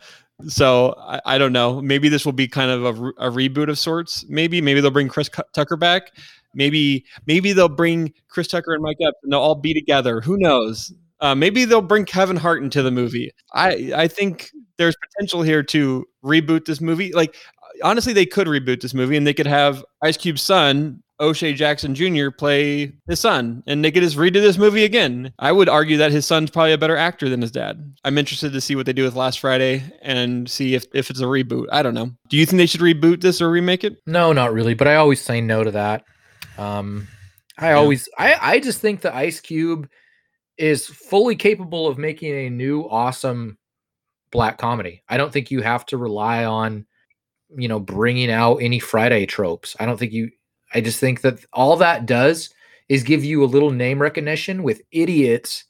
so 0.47 0.95
I, 0.97 1.19
I 1.25 1.37
don't 1.37 1.51
know. 1.51 1.81
Maybe 1.81 2.07
this 2.07 2.25
will 2.25 2.31
be 2.31 2.47
kind 2.47 2.71
of 2.71 2.85
a, 2.85 3.07
a 3.27 3.29
reboot 3.29 3.69
of 3.69 3.77
sorts. 3.77 4.25
Maybe 4.29 4.61
maybe 4.61 4.79
they'll 4.79 4.89
bring 4.89 5.09
Chris 5.09 5.29
Tucker 5.53 5.75
back. 5.75 6.15
Maybe 6.53 7.05
maybe 7.25 7.51
they'll 7.51 7.67
bring 7.67 8.13
Chris 8.29 8.47
Tucker 8.47 8.73
and 8.73 8.81
Mike 8.81 8.97
Epps 9.01 9.17
and 9.23 9.33
they'll 9.33 9.41
all 9.41 9.55
be 9.55 9.73
together. 9.73 10.21
Who 10.21 10.37
knows? 10.37 10.93
Uh, 11.19 11.35
maybe 11.35 11.65
they'll 11.65 11.81
bring 11.81 12.05
Kevin 12.05 12.37
Hart 12.37 12.63
into 12.63 12.81
the 12.81 12.91
movie. 12.91 13.31
I 13.53 13.91
I 13.95 14.07
think 14.07 14.51
there's 14.77 14.95
potential 14.95 15.41
here 15.41 15.63
to 15.63 16.05
reboot 16.23 16.65
this 16.65 16.79
movie. 16.79 17.11
Like 17.11 17.35
honestly, 17.83 18.13
they 18.13 18.25
could 18.25 18.47
reboot 18.47 18.81
this 18.81 18.93
movie 18.93 19.17
and 19.17 19.25
they 19.25 19.33
could 19.33 19.47
have 19.47 19.83
Ice 20.01 20.17
Cube's 20.17 20.41
son, 20.41 21.01
O'Shea 21.19 21.53
Jackson 21.53 21.95
Jr., 21.95 22.29
play 22.29 22.93
his 23.07 23.19
son, 23.19 23.63
and 23.65 23.83
they 23.83 23.91
could 23.91 24.03
just 24.03 24.17
redo 24.17 24.33
this 24.33 24.57
movie 24.57 24.83
again. 24.83 25.33
I 25.39 25.51
would 25.51 25.67
argue 25.67 25.97
that 25.97 26.11
his 26.11 26.25
son's 26.25 26.51
probably 26.51 26.73
a 26.73 26.77
better 26.77 26.95
actor 26.95 27.27
than 27.27 27.41
his 27.41 27.51
dad. 27.51 27.95
I'm 28.03 28.17
interested 28.17 28.53
to 28.53 28.61
see 28.61 28.75
what 28.75 28.85
they 28.85 28.93
do 28.93 29.03
with 29.03 29.15
Last 29.15 29.39
Friday 29.39 29.83
and 30.01 30.49
see 30.49 30.75
if, 30.75 30.85
if 30.93 31.09
it's 31.09 31.19
a 31.19 31.25
reboot. 31.25 31.65
I 31.71 31.81
don't 31.81 31.95
know. 31.95 32.11
Do 32.29 32.37
you 32.37 32.45
think 32.45 32.57
they 32.57 32.67
should 32.67 32.81
reboot 32.81 33.21
this 33.21 33.41
or 33.41 33.49
remake 33.49 33.83
it? 33.83 33.97
No, 34.05 34.31
not 34.31 34.53
really. 34.53 34.75
But 34.75 34.87
I 34.87 34.95
always 34.95 35.21
say 35.21 35.41
no 35.41 35.63
to 35.63 35.71
that. 35.71 36.03
Um, 36.57 37.07
I 37.57 37.71
always 37.73 38.07
I 38.17 38.35
I 38.39 38.59
just 38.59 38.81
think 38.81 39.01
the 39.01 39.15
Ice 39.15 39.39
Cube 39.39 39.89
is 40.57 40.85
fully 40.85 41.35
capable 41.35 41.87
of 41.87 41.97
making 41.97 42.33
a 42.33 42.49
new 42.49 42.83
awesome 42.83 43.57
black 44.31 44.57
comedy. 44.57 45.03
I 45.09 45.17
don't 45.17 45.31
think 45.31 45.51
you 45.51 45.61
have 45.61 45.85
to 45.87 45.97
rely 45.97 46.45
on 46.45 46.85
you 47.55 47.67
know 47.67 47.79
bringing 47.79 48.31
out 48.31 48.57
any 48.57 48.79
Friday 48.79 49.25
tropes. 49.25 49.75
I 49.79 49.85
don't 49.85 49.97
think 49.97 50.11
you 50.11 50.29
I 50.73 50.81
just 50.81 50.99
think 50.99 51.21
that 51.21 51.43
all 51.53 51.77
that 51.77 52.05
does 52.05 52.49
is 52.89 53.03
give 53.03 53.23
you 53.23 53.43
a 53.43 53.45
little 53.45 53.71
name 53.71 54.01
recognition 54.01 54.63
with 54.63 54.81
idiots 54.91 55.65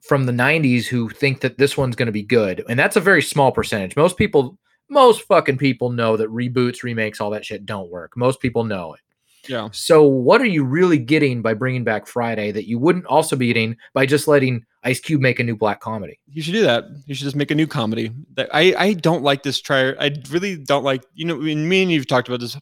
from 0.00 0.26
the 0.26 0.32
90s 0.32 0.86
who 0.86 1.08
think 1.08 1.40
that 1.40 1.58
this 1.58 1.76
one's 1.76 1.96
going 1.96 2.06
to 2.06 2.12
be 2.12 2.22
good. 2.22 2.64
And 2.68 2.78
that's 2.78 2.96
a 2.96 3.00
very 3.00 3.22
small 3.22 3.52
percentage. 3.52 3.96
Most 3.96 4.16
people 4.16 4.58
most 4.88 5.22
fucking 5.22 5.58
people 5.58 5.90
know 5.90 6.16
that 6.16 6.30
reboots, 6.30 6.82
remakes, 6.82 7.20
all 7.20 7.30
that 7.30 7.44
shit 7.44 7.66
don't 7.66 7.90
work. 7.90 8.16
Most 8.16 8.40
people 8.40 8.64
know 8.64 8.94
it. 8.94 9.00
Yeah. 9.48 9.68
So, 9.72 10.04
what 10.04 10.40
are 10.40 10.46
you 10.46 10.64
really 10.64 10.98
getting 10.98 11.42
by 11.42 11.54
bringing 11.54 11.84
back 11.84 12.06
Friday 12.06 12.50
that 12.52 12.68
you 12.68 12.78
wouldn't 12.78 13.06
also 13.06 13.36
be 13.36 13.46
getting 13.48 13.76
by 13.94 14.06
just 14.06 14.26
letting 14.26 14.64
Ice 14.82 15.00
Cube 15.00 15.20
make 15.20 15.38
a 15.38 15.44
new 15.44 15.56
black 15.56 15.80
comedy? 15.80 16.18
You 16.28 16.42
should 16.42 16.54
do 16.54 16.62
that. 16.62 16.84
You 17.06 17.14
should 17.14 17.24
just 17.24 17.36
make 17.36 17.50
a 17.50 17.54
new 17.54 17.66
comedy. 17.66 18.10
I 18.52 18.74
I 18.76 18.92
don't 18.94 19.22
like 19.22 19.42
this 19.42 19.60
try. 19.60 19.90
I 20.00 20.10
really 20.30 20.56
don't 20.56 20.84
like. 20.84 21.04
You 21.14 21.26
know, 21.26 21.36
I 21.36 21.40
mean, 21.40 21.68
me 21.68 21.82
and 21.82 21.92
you've 21.92 22.08
talked 22.08 22.28
about 22.28 22.40
this 22.40 22.56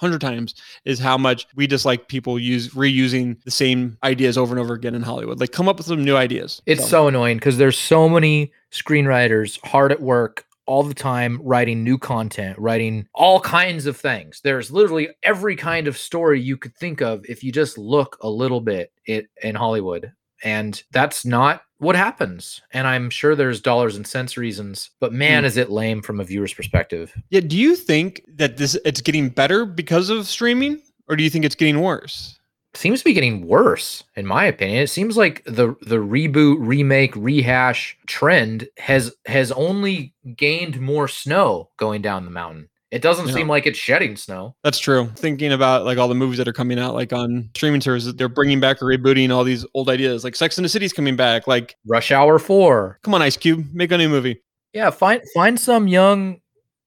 hundred 0.00 0.20
times. 0.20 0.54
Is 0.84 0.98
how 0.98 1.18
much 1.18 1.46
we 1.54 1.66
dislike 1.66 2.08
people 2.08 2.38
use 2.38 2.70
reusing 2.70 3.42
the 3.44 3.50
same 3.50 3.98
ideas 4.02 4.38
over 4.38 4.52
and 4.52 4.60
over 4.60 4.74
again 4.74 4.94
in 4.94 5.02
Hollywood. 5.02 5.40
Like, 5.40 5.52
come 5.52 5.68
up 5.68 5.76
with 5.76 5.86
some 5.86 6.04
new 6.04 6.16
ideas. 6.16 6.62
It's 6.66 6.88
so 6.88 7.08
annoying 7.08 7.36
because 7.36 7.58
there's 7.58 7.78
so 7.78 8.08
many 8.08 8.52
screenwriters 8.72 9.64
hard 9.64 9.92
at 9.92 10.00
work 10.00 10.46
all 10.66 10.82
the 10.84 10.94
time 10.94 11.40
writing 11.42 11.82
new 11.82 11.98
content, 11.98 12.56
writing 12.56 13.06
all 13.12 13.40
kinds 13.40 13.86
of 13.86 13.96
things. 13.96 14.40
There's 14.44 14.70
literally 14.70 15.08
every 15.24 15.56
kind 15.56 15.88
of 15.88 15.98
story 15.98 16.40
you 16.40 16.56
could 16.56 16.76
think 16.76 17.00
of 17.00 17.24
if 17.28 17.42
you 17.42 17.50
just 17.50 17.76
look 17.76 18.16
a 18.20 18.28
little 18.28 18.60
bit 18.60 18.92
it, 19.04 19.28
in 19.42 19.56
Hollywood. 19.56 20.12
And 20.44 20.80
that's 20.92 21.24
not 21.24 21.62
what 21.80 21.96
happens. 21.96 22.62
And 22.72 22.86
I'm 22.86 23.10
sure 23.10 23.34
there's 23.34 23.60
dollars 23.60 23.96
and 23.96 24.06
cents 24.06 24.36
reasons, 24.36 24.90
but 25.00 25.12
man, 25.12 25.42
Hmm. 25.42 25.46
is 25.46 25.56
it 25.56 25.70
lame 25.70 26.02
from 26.02 26.20
a 26.20 26.24
viewer's 26.24 26.54
perspective. 26.54 27.12
Yeah. 27.30 27.40
Do 27.40 27.56
you 27.58 27.74
think 27.76 28.22
that 28.36 28.56
this 28.56 28.76
it's 28.84 29.00
getting 29.00 29.28
better 29.30 29.64
because 29.66 30.08
of 30.10 30.26
streaming, 30.28 30.80
or 31.08 31.16
do 31.16 31.24
you 31.24 31.30
think 31.30 31.44
it's 31.44 31.54
getting 31.56 31.80
worse? 31.80 32.36
seems 32.74 33.00
to 33.00 33.04
be 33.04 33.12
getting 33.12 33.48
worse 33.48 34.04
in 34.14 34.24
my 34.24 34.44
opinion 34.44 34.80
it 34.80 34.86
seems 34.86 35.16
like 35.16 35.42
the 35.44 35.74
the 35.82 35.96
reboot 35.96 36.56
remake 36.60 37.12
rehash 37.16 37.98
trend 38.06 38.68
has 38.78 39.12
has 39.26 39.50
only 39.50 40.14
gained 40.36 40.80
more 40.80 41.08
snow 41.08 41.68
going 41.78 42.00
down 42.00 42.24
the 42.24 42.30
mountain 42.30 42.68
it 42.90 43.02
doesn't 43.02 43.28
Yeah. 43.28 43.34
seem 43.34 43.48
like 43.48 43.66
it's 43.66 43.78
shedding 43.78 44.16
snow 44.16 44.56
That's 44.64 44.78
true. 44.78 45.06
Thinking 45.16 45.52
about 45.52 45.84
like 45.84 45.96
all 45.98 46.08
the 46.08 46.14
movies 46.14 46.38
that 46.38 46.48
are 46.48 46.52
coming 46.52 46.78
out, 46.78 46.94
like 46.94 47.12
on 47.12 47.50
streaming 47.54 47.80
services, 47.80 48.14
they're 48.16 48.28
bringing 48.28 48.58
back 48.60 48.82
or 48.82 48.86
rebooting 48.86 49.30
all 49.30 49.44
these 49.44 49.64
old 49.74 49.88
ideas. 49.88 50.24
Like 50.24 50.34
Sex 50.34 50.58
and 50.58 50.64
the 50.64 50.68
City's 50.68 50.92
coming 50.92 51.14
back. 51.16 51.46
Like, 51.46 51.76
rush 51.86 52.10
hour 52.10 52.38
4 52.38 52.98
come 53.02 53.14
on, 53.14 53.22
Ice 53.22 53.36
Cube, 53.36 53.64
make 53.72 53.92
a 53.92 53.98
new 53.98 54.08
movie. 54.08 54.42
yeah 54.74 54.90
find 54.90 55.22
find 55.34 55.58
some 55.60 55.86
young 55.88 56.40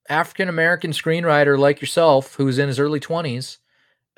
african 0.09 0.49
american 0.49 0.91
screenwriter 0.91 1.57
like 1.57 1.79
yourself 1.79 2.35
who's 2.35 2.59
in 2.59 2.67
his 2.67 2.77
early 2.79 2.99
20s 2.99 3.57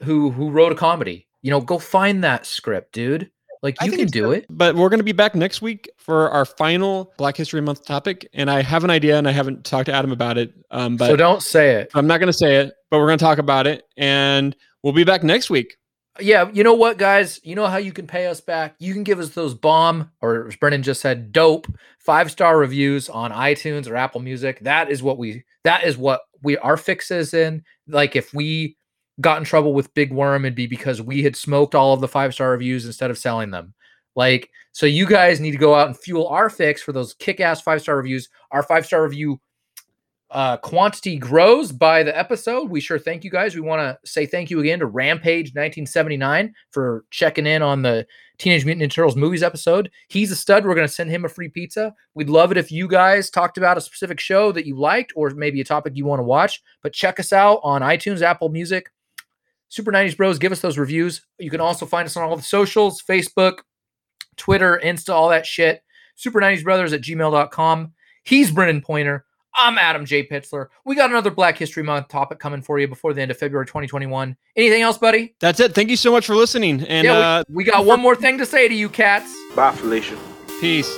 who 0.03 0.31
who 0.31 0.49
wrote 0.49 0.71
a 0.71 0.75
comedy 0.75 1.27
you 1.43 1.51
know 1.51 1.61
go 1.61 1.77
find 1.77 2.23
that 2.23 2.43
script 2.47 2.91
dude 2.91 3.29
like 3.61 3.81
you 3.81 3.91
can 3.91 4.07
do 4.07 4.23
good. 4.23 4.37
it 4.39 4.45
But 4.49 4.75
we're 4.75 4.89
going 4.89 4.99
to 4.99 5.05
be 5.05 5.11
back 5.11 5.35
next 5.35 5.61
week 5.61 5.89
for 5.97 6.29
our 6.29 6.45
final 6.45 7.13
Black 7.17 7.37
History 7.37 7.61
Month 7.61 7.85
topic, 7.85 8.27
and 8.33 8.49
I 8.49 8.61
have 8.61 8.83
an 8.83 8.89
idea, 8.89 9.17
and 9.17 9.27
I 9.27 9.31
haven't 9.31 9.65
talked 9.65 9.87
to 9.87 9.93
Adam 9.93 10.11
about 10.11 10.37
it. 10.37 10.53
Um, 10.71 10.97
but 10.97 11.07
so 11.07 11.15
don't 11.15 11.41
say 11.41 11.75
it 11.75 11.91
I'm 11.93 12.07
not 12.07 12.19
going 12.19 12.27
to 12.27 12.33
say 12.33 12.57
it, 12.57 12.73
but 12.89 12.99
we're 12.99 13.07
going 13.07 13.19
to 13.19 13.25
talk 13.25 13.37
about 13.37 13.67
it, 13.67 13.83
and 13.97 14.55
we'll 14.83 14.93
be 14.93 15.03
back 15.03 15.23
next 15.23 15.49
week. 15.49 15.77
Yeah, 16.19 16.49
you 16.53 16.63
know 16.63 16.75
what, 16.75 16.97
guys? 16.97 17.41
You 17.43 17.55
know 17.55 17.67
how 17.67 17.77
you 17.77 17.91
can 17.91 18.07
pay 18.07 18.27
us 18.27 18.39
back? 18.39 18.75
You 18.79 18.93
can 18.93 19.03
give 19.03 19.19
us 19.19 19.29
those 19.31 19.53
bomb, 19.53 20.11
or 20.21 20.47
as 20.47 20.55
Brennan 20.55 20.83
just 20.83 21.01
said, 21.01 21.31
dope 21.31 21.67
five 21.99 22.31
star 22.31 22.57
reviews 22.57 23.09
on 23.09 23.31
iTunes 23.31 23.89
or 23.89 23.95
Apple 23.95 24.21
Music. 24.21 24.59
That 24.61 24.89
is 24.89 25.03
what 25.03 25.17
we. 25.17 25.43
That 25.63 25.83
is 25.83 25.97
what 25.97 26.21
we. 26.41 26.57
Our 26.57 26.77
fix 26.77 27.11
is 27.11 27.33
in. 27.33 27.63
Like 27.87 28.15
if 28.15 28.33
we 28.33 28.77
got 29.21 29.37
in 29.37 29.43
trouble 29.43 29.73
with 29.73 29.93
Big 29.93 30.11
Worm, 30.11 30.45
it'd 30.45 30.55
be 30.55 30.67
because 30.67 31.01
we 31.01 31.23
had 31.23 31.35
smoked 31.35 31.75
all 31.75 31.93
of 31.93 32.01
the 32.01 32.07
five 32.07 32.33
star 32.33 32.51
reviews 32.51 32.85
instead 32.85 33.11
of 33.11 33.17
selling 33.17 33.51
them. 33.51 33.73
Like 34.15 34.49
so, 34.71 34.85
you 34.85 35.05
guys 35.07 35.39
need 35.39 35.51
to 35.51 35.57
go 35.57 35.75
out 35.75 35.87
and 35.87 35.97
fuel 35.97 36.27
our 36.27 36.49
fix 36.49 36.81
for 36.81 36.91
those 36.91 37.13
kick 37.13 37.39
ass 37.39 37.61
five 37.61 37.81
star 37.81 37.97
reviews. 37.97 38.29
Our 38.51 38.63
five 38.63 38.85
star 38.85 39.03
review 39.03 39.39
uh, 40.31 40.57
quantity 40.57 41.17
grows 41.17 41.71
by 41.71 42.03
the 42.03 42.17
episode. 42.17 42.69
We 42.69 42.81
sure 42.81 42.99
thank 42.99 43.23
you 43.23 43.29
guys. 43.29 43.55
We 43.55 43.61
want 43.61 43.79
to 43.79 44.09
say 44.09 44.25
thank 44.25 44.49
you 44.49 44.59
again 44.59 44.79
to 44.79 44.85
Rampage 44.85 45.53
1979 45.53 46.53
for 46.71 47.05
checking 47.11 47.45
in 47.45 47.61
on 47.61 47.83
the 47.83 48.05
Teenage 48.37 48.65
Mutant 48.65 48.91
Ninja 48.91 48.95
Turtles 48.95 49.15
movies 49.15 49.43
episode. 49.43 49.89
He's 50.09 50.31
a 50.31 50.35
stud. 50.35 50.65
We're 50.65 50.75
going 50.75 50.87
to 50.87 50.93
send 50.93 51.09
him 51.09 51.23
a 51.23 51.29
free 51.29 51.47
pizza. 51.47 51.93
We'd 52.15 52.29
love 52.29 52.51
it 52.51 52.57
if 52.57 52.71
you 52.71 52.87
guys 52.87 53.29
talked 53.29 53.57
about 53.57 53.77
a 53.77 53.81
specific 53.81 54.19
show 54.19 54.51
that 54.51 54.65
you 54.65 54.77
liked 54.77 55.13
or 55.15 55.29
maybe 55.29 55.61
a 55.61 55.65
topic 55.65 55.93
you 55.95 56.05
want 56.05 56.19
to 56.19 56.23
watch. 56.23 56.61
But 56.83 56.93
check 56.93 57.19
us 57.19 57.31
out 57.31 57.61
on 57.63 57.81
iTunes, 57.81 58.21
Apple 58.21 58.49
Music, 58.49 58.91
Super 59.69 59.91
90s 59.91 60.17
Bros. 60.17 60.39
Give 60.39 60.51
us 60.51 60.61
those 60.61 60.77
reviews. 60.77 61.21
You 61.39 61.49
can 61.49 61.61
also 61.61 61.85
find 61.85 62.05
us 62.05 62.15
on 62.17 62.23
all 62.23 62.35
the 62.35 62.43
socials 62.43 63.01
Facebook, 63.01 63.59
Twitter, 64.37 64.79
Insta, 64.83 65.09
all 65.09 65.29
that 65.29 65.45
shit. 65.45 65.81
Super 66.15 66.39
90s 66.39 66.63
Brothers 66.63 66.93
at 66.93 67.01
gmail.com. 67.01 67.93
He's 68.23 68.51
Brennan 68.51 68.81
Pointer. 68.81 69.25
I'm 69.57 69.77
Adam 69.77 70.05
J. 70.05 70.27
Pitzler. 70.27 70.67
We 70.83 70.95
got 70.95 71.09
another 71.09 71.31
Black 71.31 71.57
History 71.57 71.83
Month 71.83 72.09
topic 72.09 72.39
coming 72.39 72.61
for 72.61 72.77
you 72.77 72.87
before 72.87 73.13
the 73.13 73.21
end 73.21 73.31
of 73.31 73.37
February 73.37 73.65
2021. 73.65 74.35
Anything 74.55 74.81
else, 74.81 74.97
buddy? 74.97 75.35
That's 75.39 75.59
it. 75.61 75.73
Thank 75.73 75.89
you 75.89 75.97
so 75.97 76.11
much 76.11 76.25
for 76.25 76.35
listening, 76.35 76.83
and 76.83 77.05
yeah, 77.05 77.13
uh, 77.13 77.43
we, 77.47 77.55
we 77.55 77.63
got 77.63 77.85
one 77.85 78.01
more 78.01 78.15
thing 78.15 78.37
to 78.39 78.45
say 78.45 78.67
to 78.67 78.73
you, 78.73 78.89
cats. 78.89 79.33
Bye, 79.55 79.71
Felicia. 79.71 80.17
peace. 80.59 80.93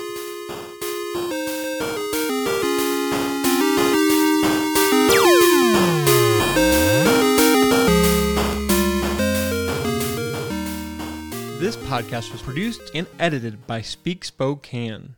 This 11.68 11.76
podcast 11.76 12.32
was 12.32 12.42
produced 12.42 12.92
and 12.96 13.06
edited 13.20 13.68
by 13.68 13.82
Speak 13.82 14.24
Spokane. 14.24 15.18